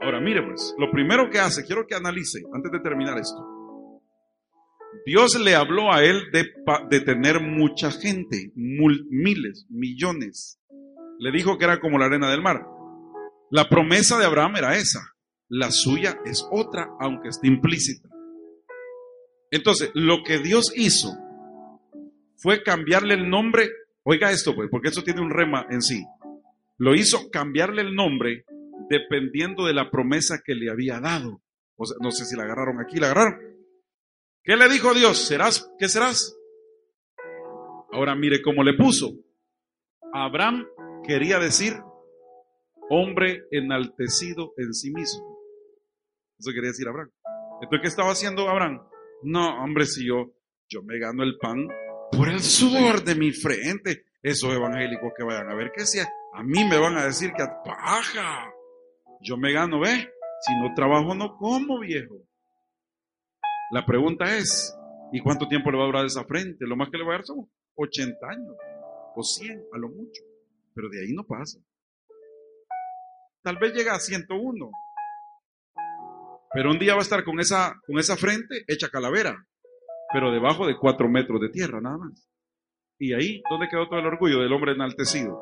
ahora 0.00 0.18
mire 0.18 0.42
pues, 0.42 0.74
lo 0.78 0.90
primero 0.90 1.28
que 1.28 1.40
hace, 1.40 1.62
quiero 1.62 1.86
que 1.86 1.94
analice, 1.94 2.40
antes 2.54 2.72
de 2.72 2.80
terminar 2.80 3.18
esto. 3.18 3.36
Dios 5.04 5.38
le 5.38 5.54
habló 5.54 5.92
a 5.92 6.02
él 6.02 6.22
de, 6.32 6.46
de 6.88 7.00
tener 7.02 7.42
mucha 7.42 7.90
gente, 7.90 8.50
miles, 8.54 9.66
millones. 9.68 10.58
Le 11.18 11.30
dijo 11.32 11.58
que 11.58 11.66
era 11.66 11.80
como 11.80 11.98
la 11.98 12.06
arena 12.06 12.30
del 12.30 12.40
mar. 12.40 12.66
La 13.50 13.68
promesa 13.68 14.18
de 14.18 14.24
Abraham 14.24 14.56
era 14.56 14.74
esa. 14.78 15.00
La 15.50 15.72
suya 15.72 16.20
es 16.24 16.46
otra, 16.52 16.90
aunque 17.00 17.28
esté 17.28 17.48
implícita. 17.48 18.08
Entonces, 19.50 19.90
lo 19.94 20.22
que 20.22 20.38
Dios 20.38 20.72
hizo 20.76 21.10
fue 22.36 22.62
cambiarle 22.62 23.14
el 23.14 23.28
nombre. 23.28 23.68
Oiga 24.04 24.30
esto, 24.30 24.54
pues, 24.54 24.68
porque 24.70 24.90
eso 24.90 25.02
tiene 25.02 25.20
un 25.20 25.30
rema 25.30 25.66
en 25.68 25.82
sí. 25.82 26.04
Lo 26.78 26.94
hizo 26.94 27.30
cambiarle 27.30 27.82
el 27.82 27.96
nombre 27.96 28.44
dependiendo 28.88 29.66
de 29.66 29.74
la 29.74 29.90
promesa 29.90 30.40
que 30.44 30.54
le 30.54 30.70
había 30.70 31.00
dado. 31.00 31.42
O 31.76 31.84
sea, 31.84 31.96
no 32.00 32.12
sé 32.12 32.24
si 32.24 32.36
la 32.36 32.44
agarraron 32.44 32.80
aquí, 32.80 33.00
la 33.00 33.06
agarraron. 33.10 33.40
¿Qué 34.44 34.56
le 34.56 34.68
dijo 34.68 34.94
Dios? 34.94 35.26
¿Serás? 35.26 35.68
¿Qué 35.78 35.88
serás? 35.88 36.36
Ahora 37.92 38.14
mire 38.14 38.40
cómo 38.40 38.62
le 38.62 38.74
puso. 38.74 39.14
Abraham 40.12 40.66
quería 41.04 41.40
decir 41.40 41.74
hombre 42.88 43.46
enaltecido 43.50 44.54
en 44.56 44.74
sí 44.74 44.92
mismo. 44.92 45.29
Eso 46.40 46.52
quería 46.54 46.70
decir 46.70 46.88
Abraham. 46.88 47.10
Entonces, 47.60 47.80
¿qué 47.82 47.88
estaba 47.88 48.12
haciendo 48.12 48.48
Abraham? 48.48 48.80
No, 49.22 49.62
hombre, 49.62 49.84
si 49.84 50.06
yo, 50.06 50.32
yo 50.70 50.82
me 50.82 50.98
gano 50.98 51.22
el 51.22 51.36
pan 51.36 51.68
por 52.10 52.30
el 52.30 52.40
sudor 52.40 53.04
de 53.04 53.14
mi 53.14 53.30
frente. 53.30 54.04
Esos 54.22 54.54
evangélicos 54.54 55.12
que 55.16 55.22
vayan 55.22 55.50
a 55.50 55.54
ver 55.54 55.70
que 55.74 55.84
sea, 55.84 56.08
a 56.34 56.42
mí 56.42 56.64
me 56.64 56.78
van 56.78 56.96
a 56.96 57.04
decir 57.04 57.32
que 57.32 57.44
paja. 57.64 58.50
Yo 59.20 59.36
me 59.36 59.52
gano, 59.52 59.80
¿ve? 59.80 60.10
Si 60.40 60.54
no 60.56 60.72
trabajo, 60.74 61.14
no 61.14 61.36
como, 61.36 61.78
viejo. 61.80 62.16
La 63.70 63.84
pregunta 63.84 64.36
es, 64.36 64.74
¿y 65.12 65.20
cuánto 65.20 65.46
tiempo 65.46 65.70
le 65.70 65.76
va 65.76 65.84
a 65.84 65.86
durar 65.86 66.06
esa 66.06 66.24
frente? 66.24 66.66
Lo 66.66 66.76
más 66.76 66.88
que 66.90 66.96
le 66.96 67.04
va 67.04 67.12
a 67.12 67.16
dar 67.16 67.24
son 67.24 67.50
80 67.76 68.26
años 68.26 68.56
o 69.14 69.22
100 69.22 69.62
a 69.74 69.78
lo 69.78 69.88
mucho. 69.90 70.22
Pero 70.74 70.88
de 70.88 71.02
ahí 71.02 71.12
no 71.12 71.24
pasa. 71.24 71.58
Tal 73.42 73.58
vez 73.58 73.74
llega 73.74 73.94
a 73.94 74.00
101. 74.00 74.70
Pero 76.52 76.70
un 76.70 76.78
día 76.78 76.94
va 76.94 77.00
a 77.00 77.02
estar 77.02 77.24
con 77.24 77.38
esa, 77.40 77.80
con 77.86 77.98
esa 77.98 78.16
frente 78.16 78.64
hecha 78.66 78.88
calavera, 78.88 79.46
pero 80.12 80.32
debajo 80.32 80.66
de 80.66 80.76
cuatro 80.76 81.08
metros 81.08 81.40
de 81.40 81.50
tierra, 81.50 81.80
nada 81.80 81.98
más. 81.98 82.28
Y 82.98 83.14
ahí, 83.14 83.42
¿dónde 83.48 83.68
quedó 83.70 83.88
todo 83.88 84.00
el 84.00 84.06
orgullo 84.06 84.40
del 84.40 84.52
hombre 84.52 84.72
enaltecido? 84.72 85.38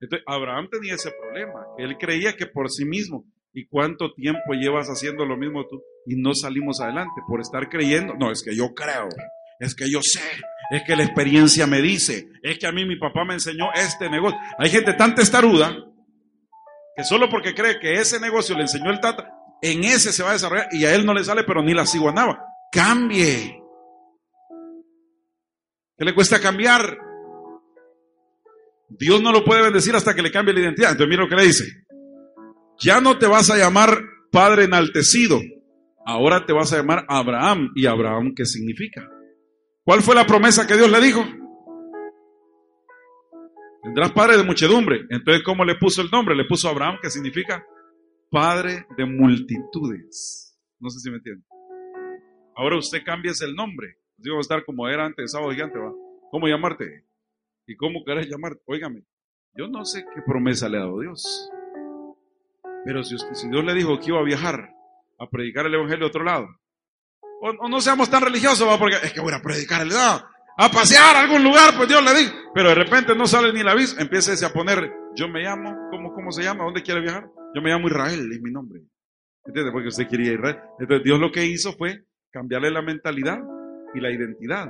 Entonces, 0.00 0.24
Abraham 0.26 0.68
tenía 0.70 0.94
ese 0.94 1.10
problema, 1.12 1.64
él 1.78 1.96
creía 1.98 2.36
que 2.36 2.46
por 2.46 2.70
sí 2.70 2.84
mismo, 2.84 3.24
¿y 3.52 3.66
cuánto 3.66 4.12
tiempo 4.14 4.52
llevas 4.52 4.88
haciendo 4.88 5.24
lo 5.24 5.36
mismo 5.36 5.66
tú? 5.68 5.80
Y 6.06 6.16
no 6.16 6.34
salimos 6.34 6.80
adelante 6.80 7.20
por 7.26 7.40
estar 7.40 7.68
creyendo. 7.68 8.14
No, 8.14 8.30
es 8.30 8.42
que 8.42 8.54
yo 8.54 8.74
creo, 8.74 9.08
es 9.60 9.74
que 9.74 9.88
yo 9.90 10.00
sé, 10.02 10.20
es 10.70 10.82
que 10.84 10.96
la 10.96 11.04
experiencia 11.04 11.66
me 11.66 11.80
dice, 11.80 12.28
es 12.42 12.58
que 12.58 12.66
a 12.66 12.72
mí 12.72 12.84
mi 12.84 12.96
papá 12.96 13.24
me 13.24 13.34
enseñó 13.34 13.72
este 13.74 14.10
negocio. 14.10 14.38
Hay 14.58 14.70
gente 14.70 14.92
tan 14.94 15.14
testaruda 15.14 15.91
que 16.96 17.04
solo 17.04 17.28
porque 17.28 17.54
cree 17.54 17.78
que 17.78 17.94
ese 17.94 18.20
negocio 18.20 18.54
le 18.54 18.62
enseñó 18.62 18.90
el 18.90 19.00
tata, 19.00 19.30
en 19.62 19.84
ese 19.84 20.12
se 20.12 20.22
va 20.22 20.30
a 20.30 20.34
desarrollar 20.34 20.68
y 20.72 20.84
a 20.84 20.94
él 20.94 21.06
no 21.06 21.14
le 21.14 21.24
sale, 21.24 21.44
pero 21.44 21.62
ni 21.62 21.72
la 21.72 21.86
ciguanaba. 21.86 22.44
Cambie. 22.70 23.62
¿Qué 25.96 26.04
le 26.04 26.14
cuesta 26.14 26.40
cambiar? 26.40 26.98
Dios 28.88 29.22
no 29.22 29.32
lo 29.32 29.44
puede 29.44 29.62
bendecir 29.62 29.94
hasta 29.94 30.14
que 30.14 30.22
le 30.22 30.32
cambie 30.32 30.54
la 30.54 30.60
identidad. 30.60 30.92
Entonces 30.92 31.08
mira 31.08 31.22
lo 31.22 31.28
que 31.28 31.36
le 31.36 31.46
dice. 31.46 31.64
Ya 32.80 33.00
no 33.00 33.18
te 33.18 33.26
vas 33.26 33.50
a 33.50 33.56
llamar 33.56 33.98
Padre 34.30 34.64
enaltecido. 34.64 35.40
Ahora 36.04 36.44
te 36.44 36.52
vas 36.52 36.72
a 36.72 36.78
llamar 36.78 37.04
Abraham. 37.08 37.70
¿Y 37.76 37.86
Abraham 37.86 38.32
qué 38.34 38.44
significa? 38.44 39.08
¿Cuál 39.84 40.02
fue 40.02 40.14
la 40.14 40.26
promesa 40.26 40.66
que 40.66 40.76
Dios 40.76 40.90
le 40.90 41.00
dijo? 41.00 41.24
Tendrás 43.82 44.12
padre 44.12 44.36
de 44.36 44.44
muchedumbre. 44.44 45.06
Entonces, 45.10 45.42
¿cómo 45.42 45.64
le 45.64 45.74
puso 45.74 46.02
el 46.02 46.10
nombre? 46.10 46.36
Le 46.36 46.44
puso 46.44 46.68
Abraham, 46.68 46.98
que 47.02 47.10
significa 47.10 47.64
Padre 48.30 48.86
de 48.96 49.04
multitudes. 49.04 50.58
No 50.80 50.88
sé 50.88 51.00
si 51.00 51.10
me 51.10 51.16
entienden. 51.16 51.44
Ahora 52.56 52.78
usted 52.78 53.02
cambia 53.04 53.32
el 53.40 53.54
nombre. 53.54 53.98
Así 54.18 54.30
va 54.30 54.38
a 54.38 54.40
estar 54.40 54.64
como 54.64 54.88
era 54.88 55.04
antes 55.04 55.32
sábado 55.32 55.52
gigante, 55.52 55.78
¿va? 55.78 55.92
¿Cómo 56.30 56.46
llamarte? 56.46 57.04
¿Y 57.66 57.76
cómo 57.76 58.04
querés 58.04 58.28
llamarte? 58.28 58.62
Óigame, 58.66 59.02
yo 59.54 59.68
no 59.68 59.84
sé 59.84 60.04
qué 60.14 60.22
promesa 60.22 60.68
le 60.68 60.78
ha 60.78 60.80
dado 60.80 61.00
Dios. 61.00 61.50
Pero 62.84 63.02
si 63.04 63.16
Dios 63.48 63.64
le 63.64 63.74
dijo 63.74 63.98
que 63.98 64.06
iba 64.06 64.20
a 64.20 64.24
viajar 64.24 64.74
a 65.18 65.28
predicar 65.28 65.66
el 65.66 65.74
evangelio 65.74 66.06
a 66.06 66.08
otro 66.08 66.24
lado, 66.24 66.48
o, 67.42 67.68
no 67.68 67.80
seamos 67.80 68.08
tan 68.08 68.22
religiosos, 68.22 68.66
¿va? 68.66 68.78
porque 68.78 68.96
es 69.02 69.12
que 69.12 69.20
voy 69.20 69.34
a 69.34 69.42
predicar 69.42 69.82
el 69.82 69.88
lado, 69.88 70.24
a 70.56 70.70
pasear 70.70 71.16
a 71.16 71.20
algún 71.20 71.42
lugar, 71.42 71.74
pues 71.76 71.88
Dios 71.88 72.02
le 72.04 72.14
dijo. 72.14 72.34
Pero 72.54 72.70
de 72.70 72.74
repente 72.74 73.14
no 73.14 73.26
sale 73.26 73.52
ni 73.52 73.62
la 73.62 73.72
aviso, 73.72 73.98
empieza 73.98 74.46
a 74.46 74.52
poner, 74.52 74.92
yo 75.16 75.28
me 75.28 75.40
llamo, 75.40 75.74
¿cómo, 75.90 76.12
cómo 76.12 76.30
se 76.32 76.42
llama? 76.42 76.64
¿Dónde 76.64 76.82
quiere 76.82 77.00
viajar? 77.00 77.28
Yo 77.54 77.62
me 77.62 77.70
llamo 77.70 77.88
Israel, 77.88 78.30
es 78.32 78.40
mi 78.40 78.50
nombre. 78.50 78.82
¿Entiendes? 79.44 79.72
Porque 79.72 79.88
usted 79.88 80.06
quería 80.08 80.32
Israel. 80.32 80.58
Entonces 80.78 81.04
Dios 81.04 81.18
lo 81.18 81.32
que 81.32 81.46
hizo 81.46 81.72
fue 81.72 82.04
cambiarle 82.30 82.70
la 82.70 82.82
mentalidad 82.82 83.38
y 83.94 84.00
la 84.00 84.10
identidad. 84.10 84.68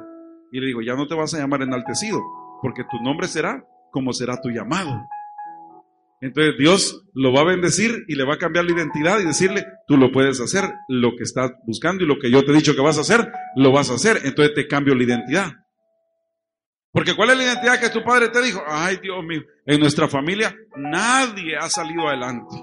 Y 0.50 0.60
le 0.60 0.66
digo, 0.66 0.82
ya 0.82 0.94
no 0.94 1.06
te 1.06 1.14
vas 1.14 1.34
a 1.34 1.38
llamar 1.38 1.62
enaltecido, 1.62 2.20
porque 2.60 2.84
tu 2.90 2.98
nombre 3.02 3.28
será 3.28 3.64
como 3.90 4.12
será 4.12 4.40
tu 4.40 4.50
llamado. 4.50 4.90
Entonces 6.20 6.54
Dios 6.56 7.04
lo 7.14 7.32
va 7.32 7.40
a 7.40 7.44
bendecir 7.44 8.04
y 8.06 8.14
le 8.14 8.24
va 8.24 8.34
a 8.34 8.38
cambiar 8.38 8.64
la 8.64 8.72
identidad 8.72 9.18
y 9.18 9.24
decirle, 9.24 9.66
tú 9.88 9.96
lo 9.96 10.12
puedes 10.12 10.40
hacer, 10.40 10.64
lo 10.88 11.16
que 11.16 11.24
estás 11.24 11.52
buscando 11.66 12.04
y 12.04 12.06
lo 12.06 12.18
que 12.18 12.30
yo 12.30 12.44
te 12.44 12.52
he 12.52 12.54
dicho 12.54 12.76
que 12.76 12.80
vas 12.80 12.96
a 12.98 13.00
hacer, 13.00 13.30
lo 13.56 13.72
vas 13.72 13.90
a 13.90 13.94
hacer. 13.94 14.20
Entonces 14.24 14.54
te 14.54 14.68
cambio 14.68 14.94
la 14.94 15.02
identidad. 15.02 15.52
Porque 16.92 17.16
¿cuál 17.16 17.30
es 17.30 17.38
la 17.38 17.44
identidad 17.44 17.80
que 17.80 17.88
tu 17.88 18.04
padre 18.04 18.28
te 18.28 18.42
dijo? 18.42 18.62
Ay, 18.66 18.98
Dios 18.98 19.24
mío, 19.24 19.40
en 19.64 19.80
nuestra 19.80 20.08
familia 20.08 20.54
nadie 20.76 21.56
ha 21.56 21.68
salido 21.70 22.06
adelante. 22.06 22.54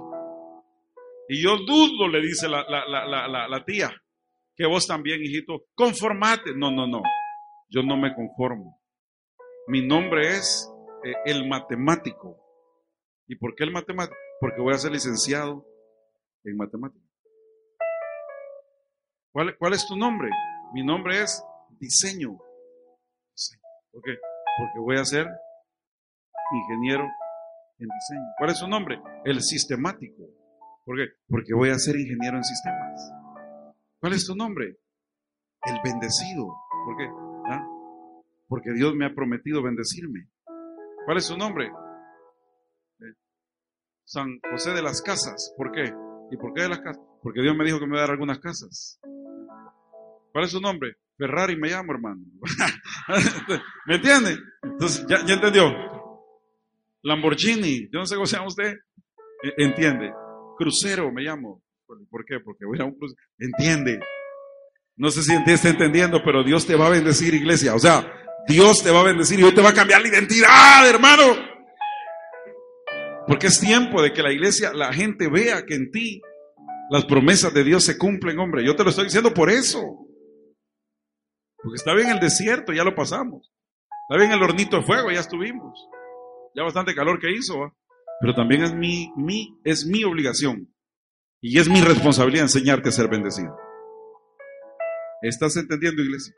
Y 1.28 1.44
yo 1.44 1.58
dudo, 1.58 2.08
le 2.08 2.22
dice 2.22 2.48
la, 2.48 3.64
tía, 3.66 3.92
que 4.56 4.68
vos 4.68 4.86
también, 4.86 5.22
hijito, 5.22 5.66
conformate. 5.74 6.56
No, 6.56 6.72
no, 6.72 6.88
no. 6.88 7.02
Yo 7.70 7.82
no 7.82 7.98
me 7.98 8.14
conformo. 8.14 8.80
Mi 9.68 9.86
nombre 9.86 10.38
es 10.38 10.72
eh, 11.04 11.14
el 11.26 11.48
matemático. 11.48 12.38
¿Y 13.28 13.36
por 13.36 13.56
qué 13.56 13.64
el 13.64 13.72
matemático? 13.72 14.16
Porque 14.40 14.62
voy 14.62 14.74
a 14.74 14.80
ser 14.80 14.92
licenciado 14.92 15.66
en 16.44 16.58
matemáticas. 16.58 17.08
¿Cuál, 19.32 19.56
¿Cuál, 19.58 19.74
es 19.74 19.86
tu 19.88 19.96
nombre? 19.96 20.30
Mi 20.74 20.84
nombre 20.84 21.22
es 21.22 21.44
diseño. 21.80 22.40
¿Por 24.00 24.14
qué? 24.14 24.20
Porque 24.58 24.80
voy 24.80 24.96
a 24.98 25.04
ser 25.04 25.28
ingeniero 26.54 27.04
en 27.04 27.88
diseño. 27.88 28.28
¿Cuál 28.38 28.52
es 28.52 28.58
su 28.58 28.68
nombre? 28.68 29.02
El 29.26 29.42
sistemático. 29.42 30.24
¿Por 30.86 30.96
qué? 30.96 31.14
Porque 31.28 31.54
voy 31.54 31.70
a 31.70 31.76
ser 31.78 31.98
ingeniero 31.98 32.38
en 32.38 32.44
sistemas. 32.46 33.12
¿Cuál 34.00 34.14
es 34.14 34.26
tu 34.26 34.36
nombre? 34.36 34.78
El 35.64 35.80
bendecido. 35.84 36.48
¿Por 36.86 36.98
qué? 36.98 37.10
¿Ah? 37.48 37.68
Porque 38.48 38.72
Dios 38.72 38.96
me 38.96 39.06
ha 39.06 39.14
prometido 39.14 39.62
bendecirme. 39.62 40.30
¿Cuál 41.06 41.18
es 41.18 41.26
su 41.26 41.38
nombre? 41.38 41.68
Eh, 41.68 43.14
San 44.06 44.40
José 44.50 44.72
de 44.72 44.82
las 44.82 45.02
Casas. 45.02 45.54
¿Por 45.58 45.74
qué? 45.74 45.92
¿Y 46.32 46.38
por 46.38 46.54
qué 46.54 46.62
de 46.62 46.70
las 46.70 46.80
casas? 46.80 47.04
Porque 47.22 47.42
Dios 47.42 47.56
me 47.58 47.66
dijo 47.66 47.80
que 47.80 47.86
me 47.86 47.96
iba 47.96 48.00
a 48.00 48.04
dar 48.04 48.12
algunas 48.12 48.40
casas. 48.40 49.02
¿Cuál 50.32 50.46
es 50.46 50.52
su 50.52 50.62
nombre? 50.62 50.96
Ferrari 51.20 51.58
me 51.58 51.68
llamo, 51.68 51.92
hermano. 51.92 52.22
¿Me 53.86 53.96
entiende? 53.96 54.38
Entonces, 54.64 55.06
¿ya, 55.06 55.26
¿ya, 55.26 55.34
entendió? 55.34 55.70
Lamborghini, 57.04 57.90
yo 57.92 58.00
no 58.00 58.06
sé 58.06 58.16
cómo 58.16 58.26
se 58.26 58.38
llama 58.38 58.48
usted. 58.48 58.74
E, 59.44 59.64
entiende. 59.66 60.14
Crucero 60.58 61.12
me 61.12 61.24
llamo. 61.24 61.62
¿Por 62.10 62.24
qué? 62.24 62.40
Porque 62.40 62.66
voy 62.66 62.80
a 62.80 62.86
un 62.86 62.98
crucero. 62.98 63.20
Entiende. 63.38 64.00
No 64.96 65.12
sé 65.12 65.24
si 65.24 65.34
está 65.34 65.70
entendiendo, 65.70 66.22
pero 66.24 66.42
Dios 66.42 66.66
te 66.66 66.78
va 66.78 66.88
a 66.88 66.92
bendecir, 66.92 67.34
iglesia. 67.34 67.76
O 67.76 67.80
sea, 67.80 68.10
Dios 68.48 68.82
te 68.82 68.92
va 68.92 69.02
a 69.02 69.04
bendecir 69.04 69.42
y 69.42 69.44
hoy 69.44 69.54
te 69.54 69.62
va 69.62 69.70
a 69.70 69.74
cambiar 69.74 70.02
la 70.02 70.08
identidad, 70.08 70.88
hermano. 70.88 71.36
Porque 73.28 73.48
es 73.48 73.60
tiempo 73.60 74.02
de 74.02 74.14
que 74.14 74.24
la 74.24 74.32
iglesia, 74.32 74.72
la 74.74 74.94
gente 74.94 75.30
vea 75.30 75.66
que 75.66 75.76
en 75.76 75.92
ti 75.92 76.22
las 76.90 77.04
promesas 77.04 77.54
de 77.54 77.66
Dios 77.66 77.84
se 77.84 77.98
cumplen, 77.98 78.40
hombre. 78.40 78.66
Yo 78.66 78.78
te 78.78 78.86
lo 78.86 78.90
estoy 78.90 79.06
diciendo 79.06 79.34
por 79.34 79.50
eso. 79.50 80.09
Porque 81.64 81.76
está 81.76 81.94
bien 81.94 82.10
el 82.10 82.20
desierto, 82.20 82.74
ya 82.74 82.84
lo 82.84 82.96
pasamos. 82.96 83.52
Está 84.10 84.20
bien 84.20 84.32
el 84.32 84.42
hornito 84.42 84.78
de 84.78 84.84
fuego, 84.84 85.12
ya 85.12 85.20
estuvimos. 85.20 85.88
Ya 86.56 86.64
bastante 86.64 86.96
calor 86.96 87.20
que 87.20 87.32
hizo, 87.32 87.74
pero 88.20 88.34
también 88.34 88.64
es 88.64 88.74
mi, 88.74 89.12
mi, 89.16 89.60
es 89.64 89.86
mi 89.86 90.04
obligación 90.04 90.74
y 91.42 91.60
es 91.60 91.70
mi 91.70 91.82
responsabilidad 91.82 92.44
enseñarte 92.44 92.90
a 92.90 92.92
ser 92.92 93.08
bendecido. 93.08 93.56
¿Estás 95.22 95.56
entendiendo, 95.58 96.02
iglesia? 96.02 96.34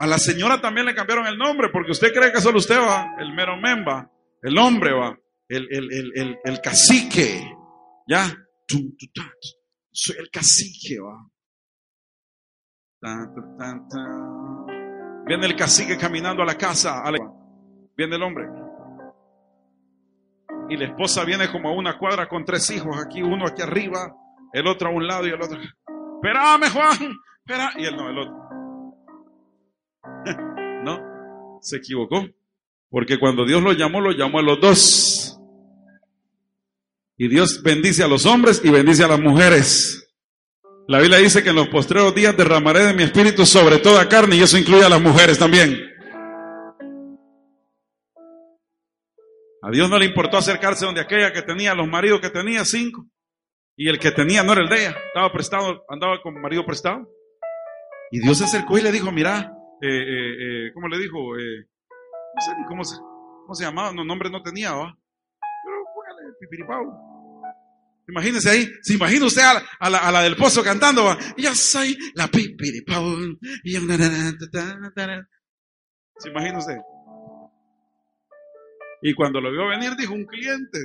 A 0.00 0.06
la 0.06 0.18
señora 0.18 0.60
también 0.60 0.86
le 0.86 0.94
cambiaron 0.94 1.26
el 1.26 1.36
nombre, 1.36 1.68
porque 1.72 1.92
usted 1.92 2.12
cree 2.12 2.32
que 2.32 2.40
solo 2.40 2.58
usted 2.58 2.78
va, 2.78 3.14
el 3.18 3.32
mero 3.34 3.56
memba, 3.56 4.10
el 4.42 4.56
hombre 4.58 4.92
va, 4.92 5.18
el, 5.48 5.66
el, 5.70 6.38
el, 6.44 6.60
cacique, 6.60 7.52
ya, 8.06 8.32
soy 9.90 10.16
el 10.18 10.30
cacique, 10.30 11.00
va. 11.00 11.28
Viene 15.26 15.46
el 15.46 15.56
cacique 15.56 15.96
caminando 15.96 16.42
a 16.42 16.46
la 16.46 16.56
casa, 16.56 17.02
viene 17.96 18.16
el 18.16 18.22
hombre. 18.22 18.46
Y 20.70 20.76
la 20.76 20.86
esposa 20.86 21.24
viene 21.24 21.50
como 21.50 21.68
a 21.68 21.72
una 21.72 21.96
cuadra 21.98 22.28
con 22.28 22.44
tres 22.44 22.70
hijos, 22.70 22.96
aquí 22.98 23.22
uno 23.22 23.46
aquí 23.46 23.62
arriba, 23.62 24.14
el 24.52 24.66
otro 24.66 24.88
a 24.88 24.92
un 24.92 25.06
lado 25.06 25.26
y 25.26 25.30
el 25.30 25.40
otro. 25.40 25.58
Espérame, 25.60 26.70
Juan. 26.70 27.16
Espera. 27.46 27.72
Y 27.76 27.84
él 27.84 27.96
no, 27.96 28.10
el 28.10 28.18
otro. 28.18 28.34
no, 30.84 31.58
se 31.62 31.76
equivocó. 31.76 32.26
Porque 32.90 33.18
cuando 33.18 33.44
Dios 33.44 33.62
lo 33.62 33.72
llamó, 33.72 34.00
lo 34.00 34.12
llamó 34.12 34.38
a 34.38 34.42
los 34.42 34.60
dos. 34.60 35.40
Y 37.16 37.28
Dios 37.28 37.62
bendice 37.62 38.02
a 38.02 38.08
los 38.08 38.26
hombres 38.26 38.60
y 38.64 38.70
bendice 38.70 39.04
a 39.04 39.08
las 39.08 39.20
mujeres. 39.20 40.07
La 40.88 41.00
Biblia 41.00 41.18
dice 41.18 41.42
que 41.42 41.50
en 41.50 41.56
los 41.56 41.68
postreros 41.68 42.14
días 42.14 42.34
derramaré 42.34 42.80
de 42.80 42.94
mi 42.94 43.02
espíritu 43.02 43.44
sobre 43.44 43.76
toda 43.76 44.08
carne 44.08 44.36
y 44.36 44.40
eso 44.40 44.56
incluye 44.56 44.86
a 44.86 44.88
las 44.88 45.02
mujeres 45.02 45.38
también. 45.38 45.78
A 49.60 49.70
Dios 49.70 49.90
no 49.90 49.98
le 49.98 50.06
importó 50.06 50.38
acercarse 50.38 50.86
donde 50.86 51.02
aquella 51.02 51.30
que 51.30 51.42
tenía 51.42 51.74
los 51.74 51.86
maridos 51.86 52.22
que 52.22 52.30
tenía 52.30 52.64
cinco. 52.64 53.04
Y 53.76 53.90
el 53.90 53.98
que 53.98 54.12
tenía 54.12 54.42
no 54.42 54.52
era 54.52 54.62
el 54.62 54.70
de 54.70 54.80
ella, 54.80 54.96
estaba 55.08 55.30
prestado, 55.30 55.84
andaba 55.90 56.22
con 56.22 56.40
marido 56.40 56.64
prestado. 56.64 57.06
Y 58.10 58.20
Dios 58.20 58.38
se 58.38 58.44
acercó 58.44 58.78
y 58.78 58.82
le 58.82 58.90
dijo, 58.90 59.12
mira, 59.12 59.52
eh, 59.82 59.88
eh, 59.88 60.68
eh 60.68 60.72
¿cómo 60.72 60.88
le 60.88 60.98
dijo? 60.98 61.36
Eh, 61.36 61.66
no 62.34 62.40
sé 62.40 62.52
ni 62.58 62.64
cómo 62.64 62.82
se, 62.82 63.62
llamaba, 63.62 63.92
no, 63.92 64.06
nombre 64.06 64.30
no 64.30 64.42
tenía, 64.42 64.72
¿va? 64.72 64.96
Pero 65.64 65.76
póngale 65.94 66.32
pipiripau. 66.40 67.07
Imagínese 68.08 68.48
ahí, 68.48 68.66
se 68.80 68.94
imagina 68.94 69.26
usted 69.26 69.42
a 69.42 69.90
la, 69.90 70.22
del 70.22 70.34
pozo 70.34 70.62
cantando, 70.62 71.04
¿va? 71.04 71.18
yo 71.36 71.54
soy 71.54 71.94
la 72.14 72.26
pipiripau. 72.28 73.04
¿Se 76.16 76.30
imagina 76.30 76.58
usted? 76.58 76.78
Y 79.02 79.14
cuando 79.14 79.40
lo 79.42 79.52
vio 79.52 79.68
venir, 79.68 79.94
dijo 79.96 80.14
un 80.14 80.24
cliente. 80.24 80.78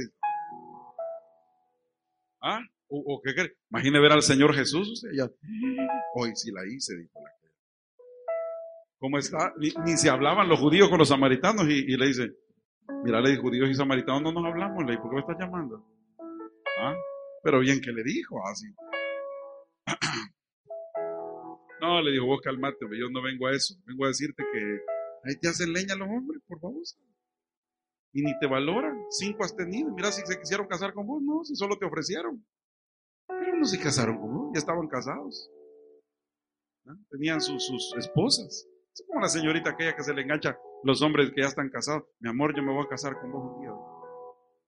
¿Ah? 2.41 2.59
¿O, 2.89 3.21
qué 3.23 3.33
cree? 3.33 3.53
Imagine 3.71 3.99
ver 4.01 4.11
al 4.11 4.21
Señor 4.21 4.53
Jesús. 4.53 5.03
hoy 6.15 6.35
sí 6.35 6.51
la 6.51 6.65
hice, 6.67 6.95
dijo 6.97 7.19
la 7.23 7.31
¿Cómo 8.99 9.17
está? 9.17 9.53
Ni, 9.57 9.97
se 9.97 10.09
hablaban 10.09 10.49
los 10.49 10.59
judíos 10.59 10.89
con 10.89 10.99
los 10.99 11.07
samaritanos 11.07 11.67
y, 11.67 11.97
le 11.97 12.07
dice, 12.07 12.33
mira, 13.03 13.21
le 13.21 13.37
judíos 13.37 13.69
y 13.69 13.73
samaritanos 13.73 14.21
no 14.21 14.31
nos 14.33 14.45
hablamos, 14.45 14.85
le 14.85 14.97
¿por 14.97 15.09
qué 15.09 15.15
me 15.15 15.21
estás 15.21 15.39
llamando? 15.39 15.85
¿Ah? 16.79 16.93
Pero 17.43 17.59
bien 17.59 17.81
que 17.81 17.91
le 17.91 18.03
dijo 18.03 18.39
así. 18.47 18.73
no, 21.81 22.01
le 22.01 22.11
dijo, 22.11 22.25
vos 22.25 22.41
calmate, 22.41 22.77
yo 22.97 23.09
no 23.11 23.21
vengo 23.21 23.47
a 23.47 23.51
eso, 23.51 23.75
vengo 23.85 24.05
a 24.05 24.07
decirte 24.07 24.43
que 24.51 24.79
ahí 25.25 25.35
te 25.39 25.49
hacen 25.49 25.73
leña 25.73 25.95
los 25.95 26.07
hombres, 26.07 26.41
por 26.47 26.61
favor. 26.61 26.81
Y 28.13 28.21
ni 28.21 28.39
te 28.39 28.47
valoran, 28.47 28.97
cinco 29.09 29.43
has 29.43 29.55
tenido, 29.55 29.91
mira 29.91 30.11
si 30.11 30.21
se 30.25 30.39
quisieron 30.39 30.67
casar 30.67 30.93
con 30.93 31.05
vos, 31.05 31.21
no, 31.21 31.43
si 31.43 31.55
solo 31.55 31.77
te 31.77 31.85
ofrecieron. 31.85 32.45
Pero 33.27 33.57
no 33.57 33.65
se 33.65 33.79
casaron 33.79 34.19
con 34.19 34.33
vos, 34.33 34.51
ya 34.53 34.59
estaban 34.59 34.87
casados. 34.87 35.51
Tenían 37.09 37.41
sus, 37.41 37.93
esposas. 37.97 38.67
Es 38.93 39.03
como 39.07 39.19
la 39.19 39.27
señorita 39.27 39.71
aquella 39.71 39.95
que 39.95 40.03
se 40.03 40.13
le 40.13 40.21
engancha 40.21 40.57
los 40.83 41.01
hombres 41.01 41.31
que 41.31 41.41
ya 41.41 41.47
están 41.47 41.69
casados. 41.69 42.03
Mi 42.19 42.29
amor, 42.29 42.55
yo 42.55 42.63
me 42.63 42.73
voy 42.73 42.85
a 42.85 42.89
casar 42.89 43.19
con 43.19 43.31
vos 43.31 43.55
un 43.55 43.61
día. 43.61 43.71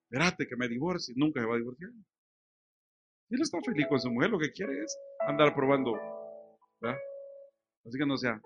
Espérate 0.09 0.47
que 0.47 0.55
me 0.55 0.67
divorcie. 0.67 1.13
Nunca 1.15 1.41
se 1.41 1.45
va 1.45 1.55
a 1.55 1.57
divorciar. 1.57 1.91
Él 3.30 3.41
está 3.41 3.59
feliz 3.61 3.88
con 3.88 3.99
su 3.99 4.11
mujer. 4.11 4.30
Lo 4.30 4.39
que 4.39 4.51
quiere 4.51 4.84
es 4.84 4.97
andar 5.28 5.53
probando. 5.55 5.93
¿verdad? 6.80 6.97
Así 7.86 7.97
que 7.97 8.05
no 8.05 8.17
sea. 8.17 8.39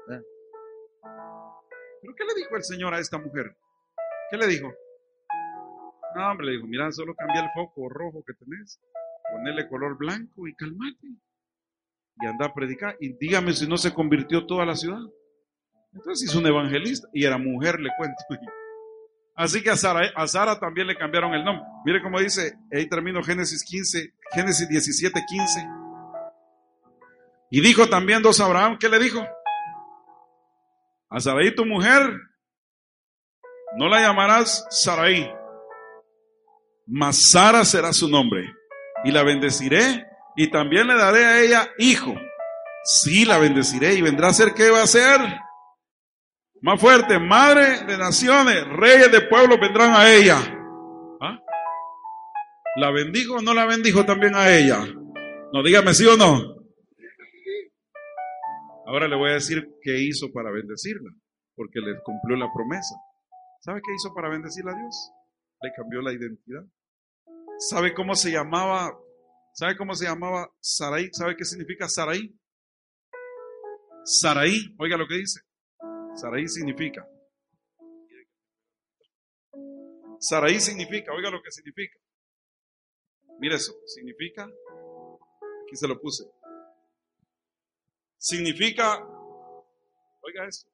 ¿Pero 2.02 2.16
qué 2.16 2.24
le 2.26 2.36
dijo 2.36 2.56
el 2.56 2.64
Señor 2.64 2.94
a 2.94 3.00
esta 3.00 3.18
mujer? 3.18 3.56
¿Qué 4.32 4.38
le 4.38 4.48
dijo? 4.48 4.72
No, 6.16 6.32
hombre, 6.32 6.48
le 6.48 6.54
dijo, 6.54 6.68
mira, 6.68 6.92
solo 6.92 7.14
cambia 7.16 7.42
el 7.42 7.50
foco 7.54 7.88
rojo 7.90 8.24
que 8.26 8.34
tenés 8.34 8.80
Ponele 9.32 9.68
color 9.68 9.98
blanco 9.98 10.48
y 10.48 10.56
calmate. 10.56 11.08
Y 12.22 12.26
anda 12.26 12.48
a 12.48 12.54
predicar. 12.54 12.98
Y 13.00 13.14
dígame 13.18 13.54
si 13.54 13.68
no 13.68 13.78
se 13.78 13.94
convirtió 13.94 14.46
toda 14.46 14.66
la 14.66 14.76
ciudad. 14.76 15.00
Entonces 15.94 16.30
hizo 16.30 16.40
un 16.40 16.48
evangelista. 16.48 17.08
Y 17.14 17.26
era 17.26 17.38
mujer, 17.38 17.80
le 17.80 17.90
cuento. 17.98 18.18
Así 19.36 19.64
que 19.64 19.70
a 19.70 19.74
a 19.74 20.28
Sara 20.28 20.60
también 20.60 20.88
le 20.88 20.98
cambiaron 20.98 21.34
el 21.34 21.46
nombre. 21.46 21.66
Mire 21.86 22.02
cómo 22.02 22.20
dice, 22.20 22.58
ahí 22.74 22.90
termino 22.90 23.24
Génesis 23.24 23.64
15, 23.64 24.14
Génesis 24.32 24.68
17, 24.68 25.24
15. 25.28 25.68
Y 27.52 27.62
dijo 27.62 27.88
también 27.88 28.22
dos 28.22 28.40
Abraham, 28.40 28.78
¿qué 28.80 28.90
le 28.90 29.00
dijo? 29.00 29.26
A 31.10 31.20
Sarai 31.20 31.56
tu 31.56 31.66
mujer, 31.66 32.14
no 33.76 33.88
la 33.88 34.02
llamarás 34.02 34.66
Sarai, 34.70 35.34
mas 36.86 37.32
Sara 37.32 37.66
será 37.66 37.94
su 37.94 38.08
nombre. 38.08 38.54
Y 39.04 39.12
la 39.12 39.24
bendeciré 39.24 40.06
y 40.36 40.52
también 40.52 40.88
le 40.88 40.96
daré 40.96 41.26
a 41.26 41.40
ella 41.42 41.70
hijo. 41.78 42.14
Sí, 42.84 43.26
la 43.26 43.38
bendeciré 43.38 43.94
y 43.94 44.02
vendrá 44.02 44.28
a 44.28 44.34
ser, 44.34 44.54
¿qué 44.54 44.70
va 44.70 44.84
a 44.84 44.88
ser? 44.88 45.20
Más 46.62 46.80
fuerte, 46.80 47.18
madre 47.20 47.86
de 47.86 47.98
naciones, 47.98 48.66
reyes 48.68 49.12
de 49.12 49.22
pueblos 49.22 49.60
vendrán 49.60 49.94
a 49.94 50.12
ella. 50.12 50.59
¿La 52.80 52.92
bendijo 52.92 53.36
o 53.36 53.42
no 53.42 53.54
la 53.54 53.66
bendijo 53.66 54.06
también 54.06 54.36
a 54.36 54.56
ella? 54.56 54.86
No, 55.52 55.62
dígame 55.62 55.94
sí 55.94 56.06
o 56.06 56.16
no. 56.16 56.56
Ahora 58.86 59.10
le 59.10 59.18
voy 59.18 59.32
a 59.32 59.34
decir 59.34 59.68
qué 59.82 60.02
hizo 60.02 60.32
para 60.32 60.50
bendecirla, 60.50 61.12
porque 61.56 61.82
le 61.82 62.02
cumplió 62.02 62.38
la 62.38 62.48
promesa. 62.54 62.96
¿Sabe 63.60 63.82
qué 63.86 63.94
hizo 63.94 64.14
para 64.16 64.30
bendecirla 64.30 64.72
a 64.72 64.76
Dios? 64.80 65.12
Le 65.62 65.74
cambió 65.76 66.02
la 66.02 66.14
identidad. 66.14 66.64
¿Sabe 67.58 67.94
cómo 67.94 68.16
se 68.16 68.32
llamaba? 68.32 68.98
¿Sabe 69.52 69.76
cómo 69.76 69.94
se 69.94 70.06
llamaba 70.06 70.50
Saraí? 70.62 71.10
¿Sabe 71.12 71.36
qué 71.36 71.44
significa 71.44 71.90
Saraí? 71.90 72.34
Saraí, 74.06 74.74
oiga 74.80 74.96
lo 74.96 75.06
que 75.06 75.16
dice. 75.16 75.42
Saraí 76.16 76.48
significa. 76.48 77.06
Saraí 80.22 80.62
significa, 80.62 81.12
oiga 81.12 81.30
lo 81.30 81.42
que 81.42 81.52
significa. 81.52 82.00
Mire 83.40 83.56
eso, 83.56 83.74
significa, 83.86 84.44
aquí 85.64 85.76
se 85.76 85.88
lo 85.88 86.00
puse. 86.00 86.26
Significa, 88.18 89.02
oiga 90.22 90.46
eso. 90.46 90.68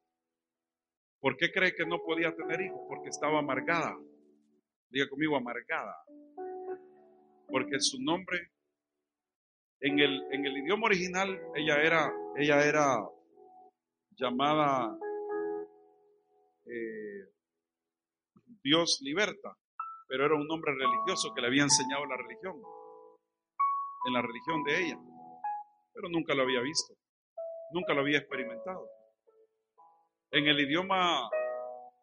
¿Por 1.20 1.38
qué 1.38 1.51
cree 1.51 1.76
que 1.76 1.86
no 1.86 2.01
podía 2.03 2.36
tener 2.36 2.61
hijos? 2.61 2.82
Porque 2.88 3.09
estaba 3.09 3.39
amargada. 3.39 3.95
Diga 4.89 5.07
conmigo, 5.09 5.36
amargada. 5.36 5.95
Porque 7.47 7.80
su 7.80 8.01
nombre, 8.01 8.51
en 9.80 9.99
el, 9.99 10.24
en 10.32 10.45
el 10.45 10.57
idioma 10.57 10.88
original, 10.88 11.39
ella 11.55 11.82
era, 11.82 12.11
ella 12.36 12.66
era 12.66 12.97
llamada 14.18 14.97
eh, 16.66 17.30
Dios 18.63 18.99
liberta, 19.01 19.55
pero 20.08 20.26
era 20.26 20.36
un 20.36 20.47
nombre 20.47 20.74
religioso 20.74 21.34
que 21.34 21.41
le 21.41 21.47
había 21.47 21.64
enseñado 21.64 22.06
la 22.06 22.18
religión, 22.18 22.62
en 24.08 24.14
la 24.14 24.22
religión 24.22 24.64
de 24.64 24.86
ella, 24.86 24.99
pero 25.93 26.10
nunca 26.10 26.36
lo 26.36 26.43
había 26.43 26.62
visto, 26.62 26.93
nunca 27.72 27.93
lo 27.93 28.01
había 28.01 28.20
experimentado. 28.20 28.88
En 30.32 30.45
el 30.47 30.60
idioma 30.60 31.30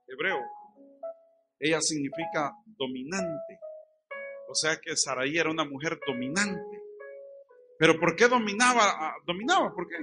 hebreo, 0.07 0.41
ella 1.61 1.81
significa 1.81 2.53
dominante, 2.65 3.61
o 4.49 4.55
sea 4.55 4.77
que 4.81 4.97
Saraí 4.97 5.39
era 5.39 5.51
una 5.51 5.65
mujer 5.65 5.99
dominante. 6.07 6.83
Pero 7.79 7.99
¿por 7.99 8.15
qué 8.15 8.29
dominaba? 8.29 8.83
Ah, 8.85 9.15
¿Dominaba? 9.27 9.75
¿Por 9.75 9.89
qué? 9.89 9.97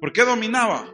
¿Por 0.00 0.12
qué 0.12 0.22
dominaba? 0.22 0.92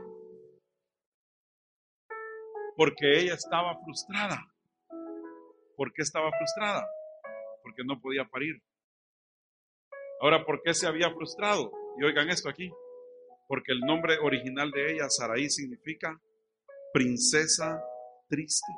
Porque 2.76 3.20
ella 3.20 3.34
estaba 3.34 3.76
frustrada. 3.82 4.53
¿Por 5.76 5.92
qué 5.92 6.02
estaba 6.02 6.30
frustrada? 6.30 6.86
Porque 7.62 7.82
no 7.84 8.00
podía 8.00 8.24
parir. 8.24 8.62
Ahora, 10.20 10.44
¿por 10.44 10.62
qué 10.62 10.74
se 10.74 10.86
había 10.86 11.10
frustrado? 11.12 11.72
Y 11.98 12.04
oigan 12.04 12.30
esto 12.30 12.48
aquí. 12.48 12.70
Porque 13.48 13.72
el 13.72 13.80
nombre 13.80 14.18
original 14.18 14.70
de 14.70 14.92
ella, 14.92 15.08
Saraí, 15.08 15.50
significa 15.50 16.20
princesa 16.92 17.82
triste. 18.28 18.72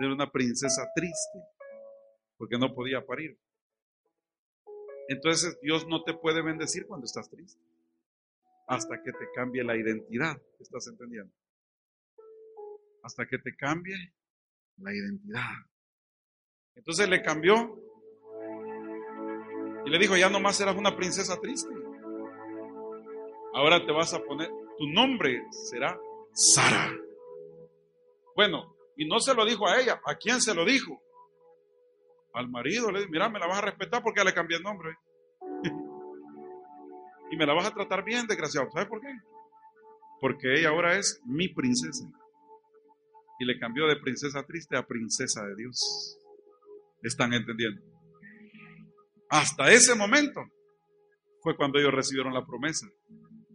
Era 0.00 0.12
una 0.12 0.30
princesa 0.30 0.86
triste. 0.94 1.38
Porque 2.36 2.58
no 2.58 2.74
podía 2.74 3.04
parir. 3.04 3.38
Entonces 5.08 5.58
Dios 5.60 5.86
no 5.86 6.04
te 6.04 6.14
puede 6.14 6.42
bendecir 6.42 6.86
cuando 6.86 7.06
estás 7.06 7.30
triste. 7.30 7.60
Hasta 8.66 9.02
que 9.02 9.12
te 9.12 9.30
cambie 9.34 9.64
la 9.64 9.76
identidad. 9.76 10.36
¿Estás 10.60 10.86
entendiendo? 10.88 11.32
hasta 13.08 13.26
que 13.26 13.38
te 13.38 13.56
cambie 13.56 14.12
la 14.80 14.94
identidad. 14.94 15.50
Entonces 16.74 17.08
le 17.08 17.22
cambió 17.22 17.76
y 19.84 19.90
le 19.90 19.98
dijo, 19.98 20.16
ya 20.16 20.28
nomás 20.28 20.60
eras 20.60 20.76
una 20.76 20.96
princesa 20.96 21.40
triste. 21.40 21.72
Ahora 23.54 23.84
te 23.84 23.92
vas 23.92 24.14
a 24.14 24.22
poner, 24.22 24.48
tu 24.78 24.86
nombre 24.86 25.44
será 25.50 25.98
Sara. 26.32 26.92
Bueno, 28.36 28.76
y 28.96 29.06
no 29.06 29.18
se 29.18 29.34
lo 29.34 29.44
dijo 29.44 29.66
a 29.66 29.80
ella, 29.80 30.00
¿a 30.04 30.14
quién 30.14 30.40
se 30.40 30.54
lo 30.54 30.64
dijo? 30.64 31.02
Al 32.34 32.48
marido, 32.48 32.92
le 32.92 33.00
dijo, 33.00 33.10
mira, 33.10 33.28
me 33.28 33.40
la 33.40 33.46
vas 33.46 33.58
a 33.58 33.62
respetar 33.62 34.02
porque 34.02 34.20
ya 34.20 34.24
le 34.24 34.34
cambié 34.34 34.58
el 34.58 34.62
nombre. 34.62 34.96
y 37.30 37.36
me 37.36 37.46
la 37.46 37.54
vas 37.54 37.66
a 37.66 37.74
tratar 37.74 38.04
bien, 38.04 38.26
desgraciado. 38.26 38.70
¿Sabes 38.70 38.88
por 38.88 39.00
qué? 39.00 39.08
Porque 40.20 40.54
ella 40.54 40.68
ahora 40.68 40.96
es 40.96 41.20
mi 41.24 41.48
princesa 41.48 42.06
y 43.38 43.44
le 43.44 43.58
cambió 43.58 43.86
de 43.86 43.96
princesa 43.96 44.42
triste 44.44 44.76
a 44.76 44.86
princesa 44.86 45.44
de 45.44 45.54
Dios. 45.56 46.18
¿Están 47.02 47.32
entendiendo? 47.32 47.80
Hasta 49.30 49.70
ese 49.70 49.94
momento 49.94 50.40
fue 51.42 51.56
cuando 51.56 51.78
ellos 51.78 51.94
recibieron 51.94 52.34
la 52.34 52.44
promesa. 52.44 52.86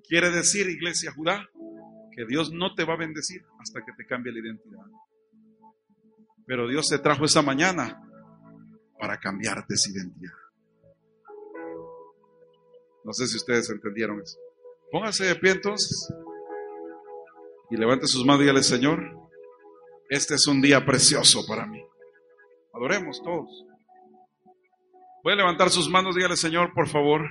Quiere 0.07 0.29
decir, 0.31 0.69
iglesia 0.69 1.11
Judá, 1.13 1.49
que 2.15 2.25
Dios 2.25 2.51
no 2.51 2.75
te 2.75 2.86
va 2.86 2.93
a 2.93 2.97
bendecir 2.97 3.41
hasta 3.59 3.84
que 3.84 3.91
te 3.97 4.05
cambie 4.05 4.31
la 4.31 4.39
identidad. 4.39 4.86
Pero 6.45 6.67
Dios 6.67 6.88
se 6.88 6.99
trajo 6.99 7.25
esa 7.25 7.41
mañana 7.41 8.01
para 8.99 9.19
cambiarte 9.19 9.73
esa 9.73 9.91
identidad. 9.91 10.34
No 13.03 13.11
sé 13.11 13.27
si 13.27 13.36
ustedes 13.38 13.69
entendieron 13.69 14.21
eso. 14.21 14.38
Póngase 14.91 15.25
de 15.25 15.36
pie 15.36 15.51
entonces 15.51 16.13
y 17.69 17.77
levante 17.77 18.07
sus 18.07 18.25
manos 18.25 18.41
y 18.41 18.43
dígale, 18.43 18.63
Señor, 18.63 19.22
este 20.14 20.36
es 20.36 20.45
un 20.45 20.61
día 20.61 20.86
precioso 20.86 21.45
para 21.47 21.66
mí. 21.66 21.82
Adoremos 22.74 23.22
todos. 23.24 23.66
Voy 25.24 25.34
a 25.34 25.36
levantar 25.36 25.70
sus 25.70 25.89
manos, 25.89 26.16
dígale 26.16 26.36
Señor, 26.36 26.72
por 26.74 26.88
favor, 26.88 27.28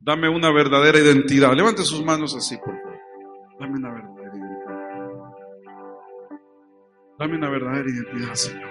dame 0.00 0.28
una 0.28 0.52
verdadera 0.52 0.98
identidad. 0.98 1.54
Levante 1.54 1.82
sus 1.82 2.04
manos 2.04 2.34
así, 2.36 2.56
por 2.58 2.78
favor. 2.78 3.00
Dame 3.58 3.78
una 3.78 3.92
verdadera 3.92 4.36
identidad. 4.36 5.30
Dame 7.18 7.36
una 7.36 7.50
verdadera 7.50 7.88
identidad, 7.88 8.34
Señor. 8.34 8.70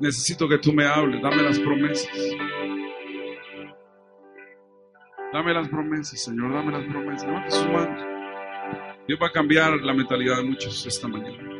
Necesito 0.00 0.48
que 0.48 0.58
tú 0.58 0.72
me 0.72 0.86
hables, 0.86 1.22
dame 1.22 1.42
las 1.42 1.60
promesas. 1.60 2.08
Dame 5.32 5.54
las 5.54 5.68
promesas, 5.68 6.20
Señor, 6.20 6.52
dame 6.52 6.72
las 6.72 6.84
promesas. 6.86 7.26
Levante 7.26 7.50
sus 7.52 7.66
manos. 7.68 8.04
Dios 9.06 9.18
va 9.22 9.28
a 9.28 9.32
cambiar 9.32 9.74
la 9.80 9.94
mentalidad 9.94 10.38
de 10.38 10.44
muchos 10.44 10.86
esta 10.86 11.06
mañana. 11.06 11.53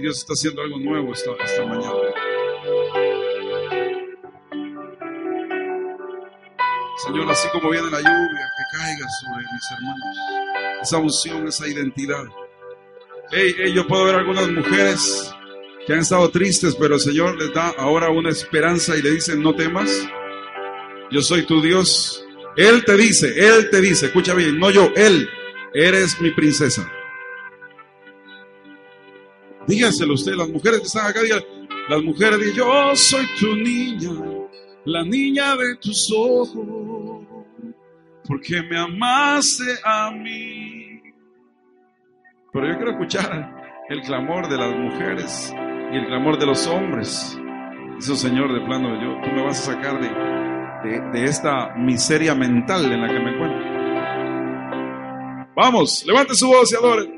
Dios 0.00 0.18
está 0.18 0.32
haciendo 0.32 0.62
algo 0.62 0.78
nuevo 0.78 1.12
esta, 1.12 1.30
mañana. 1.64 1.92
Señor, 7.04 7.30
así 7.30 7.48
como 7.52 7.70
viene 7.70 7.90
la 7.90 7.98
lluvia, 7.98 8.50
que 8.56 8.78
caiga 8.78 9.06
sobre 9.20 9.44
mis 9.52 9.70
hermanos. 9.70 10.16
Esa 10.82 10.98
unción, 10.98 11.48
esa 11.48 11.68
identidad. 11.68 12.24
Hey, 13.30 13.54
hey, 13.56 13.72
yo 13.74 13.86
puedo 13.86 14.04
ver 14.04 14.16
algunas 14.16 14.48
mujeres 14.50 15.32
que 15.86 15.92
han 15.92 16.00
estado 16.00 16.30
tristes, 16.30 16.74
pero 16.74 16.94
el 16.94 17.00
Señor 17.00 17.36
les 17.36 17.52
da 17.52 17.68
ahora 17.78 18.10
una 18.10 18.30
esperanza 18.30 18.96
y 18.96 19.02
le 19.02 19.10
dice, 19.12 19.36
no 19.36 19.54
temas, 19.54 19.90
yo 21.10 21.22
soy 21.22 21.46
tu 21.46 21.60
Dios. 21.62 22.24
Él 22.56 22.84
te 22.84 22.96
dice, 22.96 23.32
Él 23.36 23.70
te 23.70 23.80
dice, 23.80 24.06
escucha 24.06 24.34
bien, 24.34 24.58
no 24.58 24.70
yo, 24.70 24.90
Él, 24.96 25.28
eres 25.72 26.20
mi 26.20 26.30
princesa. 26.32 26.90
Dígaselo 29.68 30.14
usted, 30.14 30.32
las 30.32 30.48
mujeres 30.48 30.80
que 30.80 30.86
están 30.86 31.06
acá, 31.06 31.20
las 31.90 32.02
mujeres 32.02 32.38
dicen, 32.38 32.54
yo 32.56 32.96
soy 32.96 33.26
tu 33.38 33.54
niña, 33.54 34.10
la 34.86 35.04
niña 35.04 35.54
de 35.56 35.76
tus 35.76 36.10
ojos, 36.16 36.66
porque 38.26 38.62
me 38.62 38.78
amaste 38.78 39.64
a 39.84 40.10
mí. 40.10 41.02
Pero 42.50 42.66
yo 42.66 42.76
quiero 42.76 42.92
escuchar 42.92 43.84
el 43.90 44.00
clamor 44.00 44.48
de 44.48 44.56
las 44.56 44.74
mujeres 44.74 45.54
y 45.92 45.96
el 45.96 46.06
clamor 46.06 46.38
de 46.38 46.46
los 46.46 46.66
hombres. 46.66 47.38
Dice 47.96 48.16
Señor, 48.16 48.54
de 48.54 48.64
plano, 48.64 48.88
yo, 49.02 49.20
tú 49.22 49.30
me 49.34 49.42
vas 49.42 49.68
a 49.68 49.74
sacar 49.74 50.00
de, 50.00 50.08
de, 50.88 51.10
de 51.10 51.24
esta 51.24 51.74
miseria 51.76 52.34
mental 52.34 52.90
en 52.90 53.02
la 53.02 53.08
que 53.08 53.20
me 53.20 53.34
encuentro. 53.34 53.78
Vamos, 55.54 56.06
levante 56.06 56.34
su 56.34 56.46
voz 56.46 56.72
y 56.72 56.76
adore. 56.76 57.17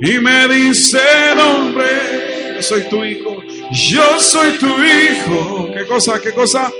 y 0.00 0.18
me 0.18 0.48
dice 0.48 0.98
nombre, 1.36 2.54
yo 2.56 2.62
soy 2.62 2.82
tu 2.82 3.04
hijo, 3.04 3.42
yo 3.72 4.20
soy 4.20 4.52
tu 4.58 4.66
hijo. 4.82 5.70
¿Qué 5.74 5.84
cosa? 5.86 6.20
¿Qué 6.20 6.32
cosa? 6.32 6.70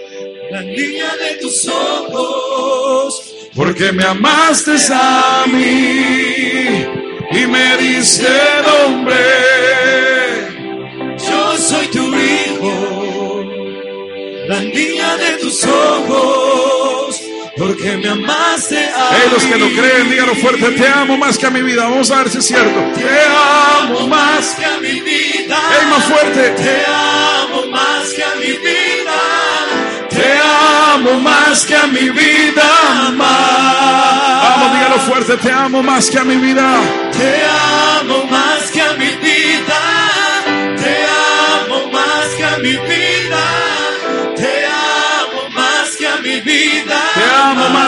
La 0.50 0.62
niña 0.62 1.14
de 1.16 1.36
tus 1.40 1.66
ojos, 1.68 3.22
Porque 3.56 3.92
me 3.92 4.04
amaste 4.04 4.72
a 4.92 5.44
mí 5.46 6.84
y 7.30 7.46
me 7.46 7.76
diste 7.78 8.28
nombre. 8.66 9.16
yo 11.18 11.56
soy 11.56 11.86
tu 11.88 12.14
hijo. 12.14 13.44
La 14.48 14.60
niña 14.60 15.16
de 15.16 15.38
tus 15.40 15.64
ojos, 15.64 16.73
porque 17.56 17.96
me 17.96 18.08
amaste 18.08 18.78
a 18.78 19.08
Hey, 19.12 19.28
los 19.32 19.44
que 19.44 19.56
lo 19.56 19.68
creen, 19.68 20.10
díganlo 20.10 20.34
fuerte, 20.36 20.70
te 20.72 20.88
amo 20.88 21.16
más 21.16 21.38
que 21.38 21.46
a 21.46 21.50
mi 21.50 21.62
vida. 21.62 21.84
Vamos 21.84 22.10
a 22.10 22.18
ver 22.18 22.30
si 22.30 22.38
es 22.38 22.46
cierto. 22.46 22.80
Te 22.94 23.04
amo 23.82 24.08
más. 24.08 24.54
que 24.54 24.64
a 24.64 24.78
mi 24.78 25.00
vida. 25.00 25.56
Hey, 25.70 25.86
más 25.90 26.04
fuerte. 26.04 26.50
Te 26.50 26.84
amo 26.86 27.66
más 27.70 28.08
que 28.14 28.24
a 28.24 28.34
mi 28.36 28.46
vida. 28.46 29.14
Te 30.10 30.38
amo 30.94 31.20
más 31.20 31.66
que 31.66 31.76
a 31.76 31.86
mi 31.86 32.08
vida. 32.10 33.12
más. 33.14 34.44
Vamos, 34.44 34.72
dígalo 34.72 34.98
fuerte, 35.00 35.36
te 35.36 35.50
amo 35.50 35.82
más 35.82 36.10
que 36.10 36.18
a 36.18 36.24
mi 36.24 36.36
vida. 36.36 36.80
Te 37.12 37.42
amo 38.00 38.24
más 38.30 38.70
que 38.72 38.80
a 38.80 38.92
mi 38.94 39.10
vida. 39.10 39.80
Te 40.76 40.96
amo 41.66 41.90
más 41.92 42.26
que 42.36 42.44
a 42.44 42.58
mi 42.58 42.72
vida. 42.72 43.13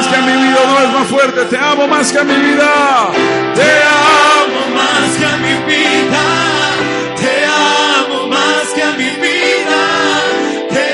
Que 0.09 0.17
a 0.17 0.21
mi 0.23 0.33
vida, 0.33 0.61
no 0.67 0.79
es 0.81 0.93
más 0.93 1.07
fuerte. 1.09 1.45
Te 1.45 1.59
amo 1.59 1.87
más 1.89 2.13
que 2.13 2.19
a 2.19 2.25
mi 2.25 2.35
vida. 2.35 3.11
Te 3.55 3.71
amo 4.43 4.61
más 4.75 5.17
que 5.19 5.27
a 5.27 5.37
mi 5.37 5.55
vida. 5.73 6.25
Te 7.23 7.45
amo 7.45 8.27
más 8.29 8.67
que 8.75 8.83
a 8.83 8.93
mi 8.93 9.11
vida. 9.27 9.83
Te 10.71 10.87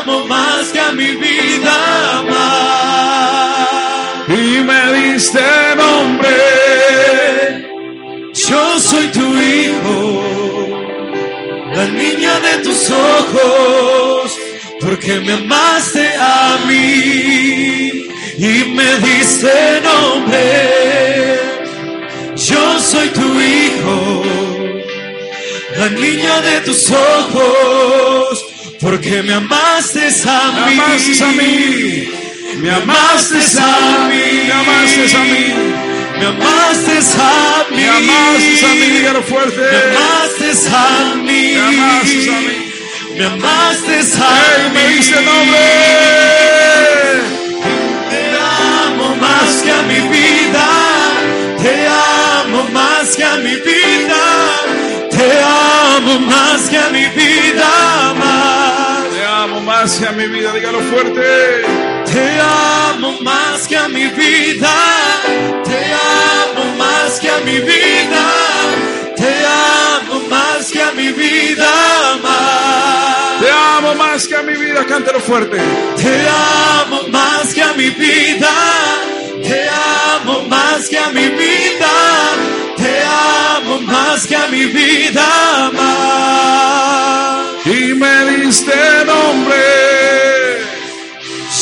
amo 0.00 0.26
más 0.26 0.68
que 0.72 0.80
a 0.80 0.92
mi 0.92 1.10
vida. 1.16 2.22
Más. 2.30 4.28
Y 4.28 4.62
me 4.68 4.92
diste 4.92 5.42
nombre. 5.76 6.36
Yo 8.34 8.80
soy 8.80 9.06
tu 9.08 9.26
hijo, 9.50 10.22
la 11.74 11.86
niña 11.86 12.40
de 12.40 12.58
tus 12.64 12.90
ojos, 12.90 14.38
porque 14.80 15.20
me 15.20 15.34
amaste 15.34 16.08
a 16.18 16.58
mí 16.66 18.02
y 18.42 18.64
me 18.74 18.96
diste 18.98 19.80
nombre. 19.84 21.38
Yo 22.34 22.80
soy 22.80 23.08
tu 23.10 23.40
hijo, 23.40 24.24
la 25.78 25.88
niña 25.90 26.40
de 26.40 26.60
tus 26.62 26.90
ojos, 26.90 28.44
porque 28.80 29.22
me 29.22 29.34
amaste 29.34 30.08
a 30.26 30.52
Me 30.52 30.74
mí. 30.74 30.80
amaste 30.80 31.24
a 31.24 31.28
mí. 31.28 32.08
Me 32.62 32.70
amaste 32.70 33.38
a 33.60 34.08
mí. 34.10 34.24
Me 34.46 34.52
amaste 34.52 35.16
a 35.16 35.22
mí. 35.22 35.44
Me 36.18 36.26
amaste 36.26 36.96
a 36.98 37.64
mí. 37.70 37.76
Me 37.76 37.88
amaste 37.88 38.66
a 38.66 38.74
mí, 38.74 39.22
fuerte. 39.28 39.60
Me 39.60 39.78
amaste 39.78 40.50
a 40.68 41.14
mí. 41.14 41.42
Me 41.54 41.60
amaste 41.60 42.28
a 42.28 42.40
mí. 42.40 42.54
Me 43.18 43.24
amaste 43.24 43.94
a 43.94 44.30
mí. 44.34 44.74
me 44.74 44.88
diste 44.94 45.20
nombre. 45.22 46.41
Más 56.62 56.70
que 56.70 56.78
a 56.78 56.90
mi 56.90 57.06
vida. 57.06 57.70
Te 59.12 59.24
amo 59.24 59.60
más 59.60 59.98
que 59.98 60.06
a 60.06 60.12
mi 60.12 60.26
vida, 60.26 60.52
dígalo 60.52 60.80
fuerte. 60.80 61.62
Te 62.12 62.40
amo 62.40 63.18
más 63.22 63.66
que 63.66 63.76
a 63.76 63.88
mi 63.88 64.06
vida. 64.06 64.74
Te 65.64 65.80
amo 65.92 66.76
más 66.76 67.18
que 67.20 67.30
a 67.30 67.38
mi 67.38 67.58
vida. 67.58 68.24
Te 69.16 69.34
amo 69.96 70.20
más 70.28 70.70
que 70.70 70.82
a 70.82 70.92
mi 70.92 71.08
vida. 71.08 71.70
Te 73.40 73.50
amo 73.50 73.94
más 73.94 74.26
que 74.28 74.36
a 74.36 74.42
mi 74.42 74.54
vida, 74.54 74.84
cántalo 74.86 75.20
fuerte. 75.20 75.58
Te 75.96 76.28
amo 76.80 77.08
más 77.08 77.52
que 77.54 77.62
a 77.62 77.72
mi 77.72 77.90
vida. 77.90 78.50
Te 79.42 79.68
amo 80.14 80.42
más 80.48 80.88
que 80.88 80.98
a 80.98 81.08
mi 81.10 81.28
vida. 81.28 82.61
Más 83.80 84.26
que 84.26 84.36
a 84.36 84.46
mi 84.48 84.64
vida. 84.66 85.70
Más. 85.72 87.66
Y 87.66 87.94
me 87.94 88.24
diste 88.36 88.72
nombre. 89.06 89.56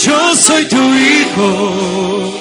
Yo 0.03 0.35
soy 0.35 0.65
tu 0.65 0.95
hijo, 0.95 2.41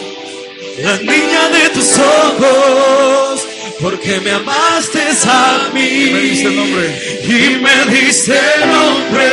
la 0.81 0.95
niña 0.97 1.49
de 1.49 1.69
tus 1.73 1.99
ojos, 1.99 3.41
porque 3.81 4.21
me 4.21 4.31
amaste 4.31 5.01
a 5.25 5.69
mí. 5.73 5.81
Y 5.81 6.11
me 6.11 6.19
diste 6.21 6.51
nombre. 6.51 7.19
Y 7.23 7.59
me 7.63 7.85
diste 7.93 8.39
nombre. 8.65 9.29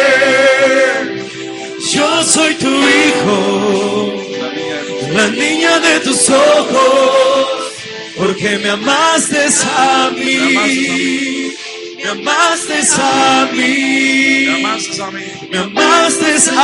Yo 1.93 2.25
soy 2.25 2.55
tu 2.55 2.69
hijo, 2.69 4.13
la 5.13 5.29
niña 5.29 5.79
de 5.79 6.01
tus 6.01 6.29
ojos, 6.31 7.66
porque 8.27 8.59
me 8.59 8.71
amaste 8.71 9.39
a 9.77 10.11
mí. 10.11 10.37
Me 11.97 12.09
amaste 12.11 12.75
a 12.99 13.49
mí. 13.53 14.47
Me 14.47 14.51
amaste 14.51 15.03
a 15.03 15.11
mí. 15.13 15.27
Me 15.51 15.59
amaste 15.59 16.31
a 16.51 16.59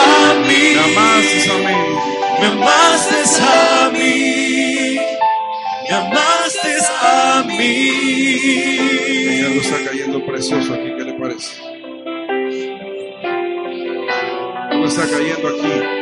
mí. 0.46 0.60
Me 0.74 0.80
amaste 0.80 1.50
a 1.50 1.58
mí. 1.58 1.78
Me 2.40 2.46
amaste 2.46 3.18
a 3.40 3.90
mí. 3.90 4.98
Me 5.88 5.94
amaste 5.94 6.72
a 7.00 7.44
mí. 7.46 7.74
Algo 9.46 9.60
está 9.60 9.78
cayendo 9.88 10.26
precioso 10.26 10.74
aquí, 10.74 10.90
¿qué 10.96 11.04
le 11.04 11.12
parece? 11.14 11.50
Está 14.84 15.08
cayendo 15.08 15.48
aquí. 15.48 16.01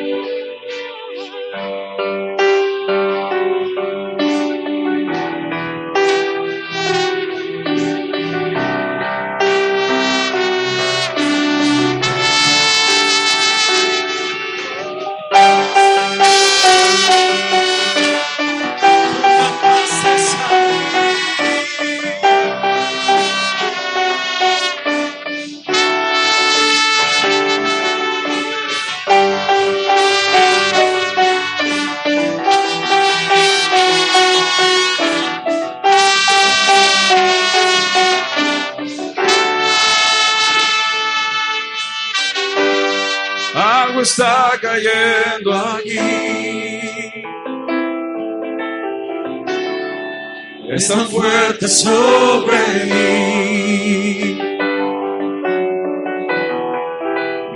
Es 50.80 50.88
tan 50.88 51.06
fuerte 51.08 51.68
sobre 51.68 52.58
mí. 52.86 54.38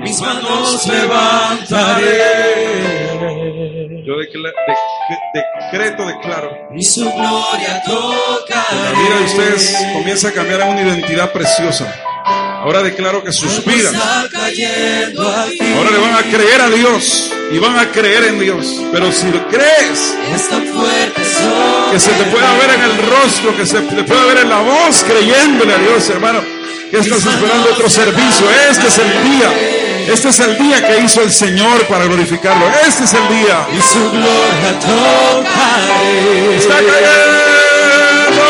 Mis 0.03 0.21
manos 0.21 0.87
levantaré 0.87 2.19
Yo 4.07 4.13
decla- 4.17 4.53
de- 4.69 5.17
de- 5.35 5.45
decreto, 5.73 6.07
declaro. 6.07 6.51
y 6.77 6.85
su 6.85 7.01
gloria 7.11 7.83
La 7.89 8.93
vida 8.93 9.17
de 9.19 9.25
ustedes 9.25 9.73
tocaré. 9.73 9.93
comienza 9.95 10.29
a 10.29 10.33
cambiar 10.33 10.61
a 10.63 10.65
una 10.67 10.83
identidad 10.83 11.33
preciosa. 11.33 11.91
Ahora 12.27 12.83
declaro 12.83 13.23
que 13.25 13.33
sus 13.33 13.65
vidas 13.65 13.95
ahora 13.95 15.91
le 15.91 15.99
van 15.99 16.15
a 16.15 16.23
creer 16.23 16.61
a 16.63 16.69
Dios 16.71 17.31
y 17.53 17.59
van 17.59 17.79
a 17.79 17.91
creer 17.91 18.25
en 18.25 18.39
Dios. 18.41 18.83
Pero 18.93 19.11
si 19.13 19.27
crees 19.51 20.17
Es 20.35 20.49
tan 20.49 20.65
fuerte 20.67 21.25
sobre 21.25 21.74
que 21.95 22.01
se 22.01 22.11
te 22.11 22.25
pueda 22.25 22.53
ver 22.55 22.71
en 22.75 22.83
el 22.83 22.97
rostro, 23.07 23.57
que 23.57 23.65
se 23.65 23.81
te 23.81 24.03
pueda 24.03 24.25
ver 24.25 24.39
en 24.39 24.49
la 24.51 24.59
voz 24.63 25.05
creyéndole 25.05 25.75
a 25.75 25.79
Dios, 25.79 26.11
hermano. 26.11 26.43
Que 26.91 26.99
estás 26.99 27.25
esperando 27.25 27.71
otro 27.71 27.89
servicio. 27.89 28.47
Este 28.69 28.89
es 28.89 28.99
el 28.99 29.23
día. 29.23 29.53
Este 30.13 30.29
es 30.31 30.41
el 30.41 30.59
día 30.59 30.85
que 30.89 30.99
hizo 31.03 31.23
el 31.23 31.31
Señor 31.33 31.87
para 31.87 32.07
glorificarlo. 32.07 32.67
Este 32.85 33.05
es 33.05 33.15
el 33.15 33.29
día. 33.29 33.69
y 33.73 33.81
su 33.81 34.11
gloria 34.11 34.81
tocaré. 34.81 36.57
Está 36.57 36.75
cayendo. 36.79 38.43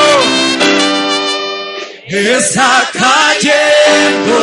Está 2.07 2.91
Un 2.95 3.01
cayendo. 3.03 4.39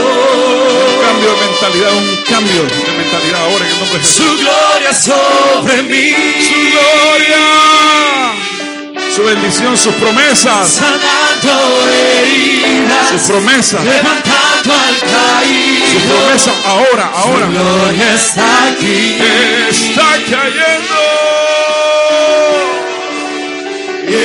cambio 1.02 1.30
de 1.34 1.38
mentalidad, 1.47 1.93
un 1.93 2.16
cambio 2.30 2.62
de 2.64 2.91
mentalidad 2.97 3.41
ahora 3.45 3.66
en 3.66 3.72
el 3.72 3.80
nombre 3.80 3.97
de 3.97 4.04
Jesús. 4.04 4.16
Su 4.16 4.38
gloria 4.38 4.93
sobre 4.93 5.82
mí. 5.84 6.14
Su 6.43 6.54
gloria, 6.54 7.41
su 9.16 9.24
bendición, 9.24 9.78
sus 9.78 9.93
promesas, 9.95 10.70
Sanando 10.70 11.88
heridas. 11.91 13.09
sus 13.09 13.22
promesas, 13.24 13.84
Levantando 13.84 14.74
al 14.74 14.95
su 14.95 15.05
caído. 15.05 16.16
promesa 16.16 16.51
ahora, 16.66 17.12
ahora. 17.16 17.45
Su 17.45 17.51
gloria 17.51 18.14
está 18.14 18.68
aquí. 18.70 19.18
Está 19.70 20.09
cayendo. 20.30 20.99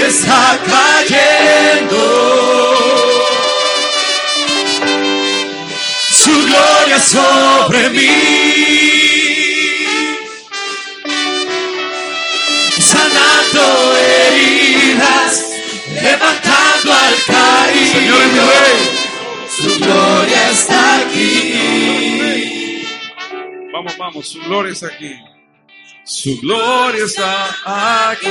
Está 0.06 0.58
cayendo. 0.66 2.02
Su 6.10 6.32
gloria 6.32 6.98
sobre 7.00 7.90
mí. 7.90 8.55
Al 16.84 17.14
caído. 17.26 17.92
Señor 17.92 18.20
es 18.22 18.32
mi 18.32 18.38
rey. 18.38 18.80
Su 19.48 19.78
gloria 19.78 20.50
está 20.50 20.98
aquí. 21.00 21.26
Vamos, 23.72 23.96
vamos, 23.98 24.28
su 24.28 24.40
gloria 24.40 24.72
está 24.72 24.88
aquí. 24.88 25.14
Su 26.04 26.38
gloria 26.40 27.04
está 27.04 28.10
aquí. 28.10 28.28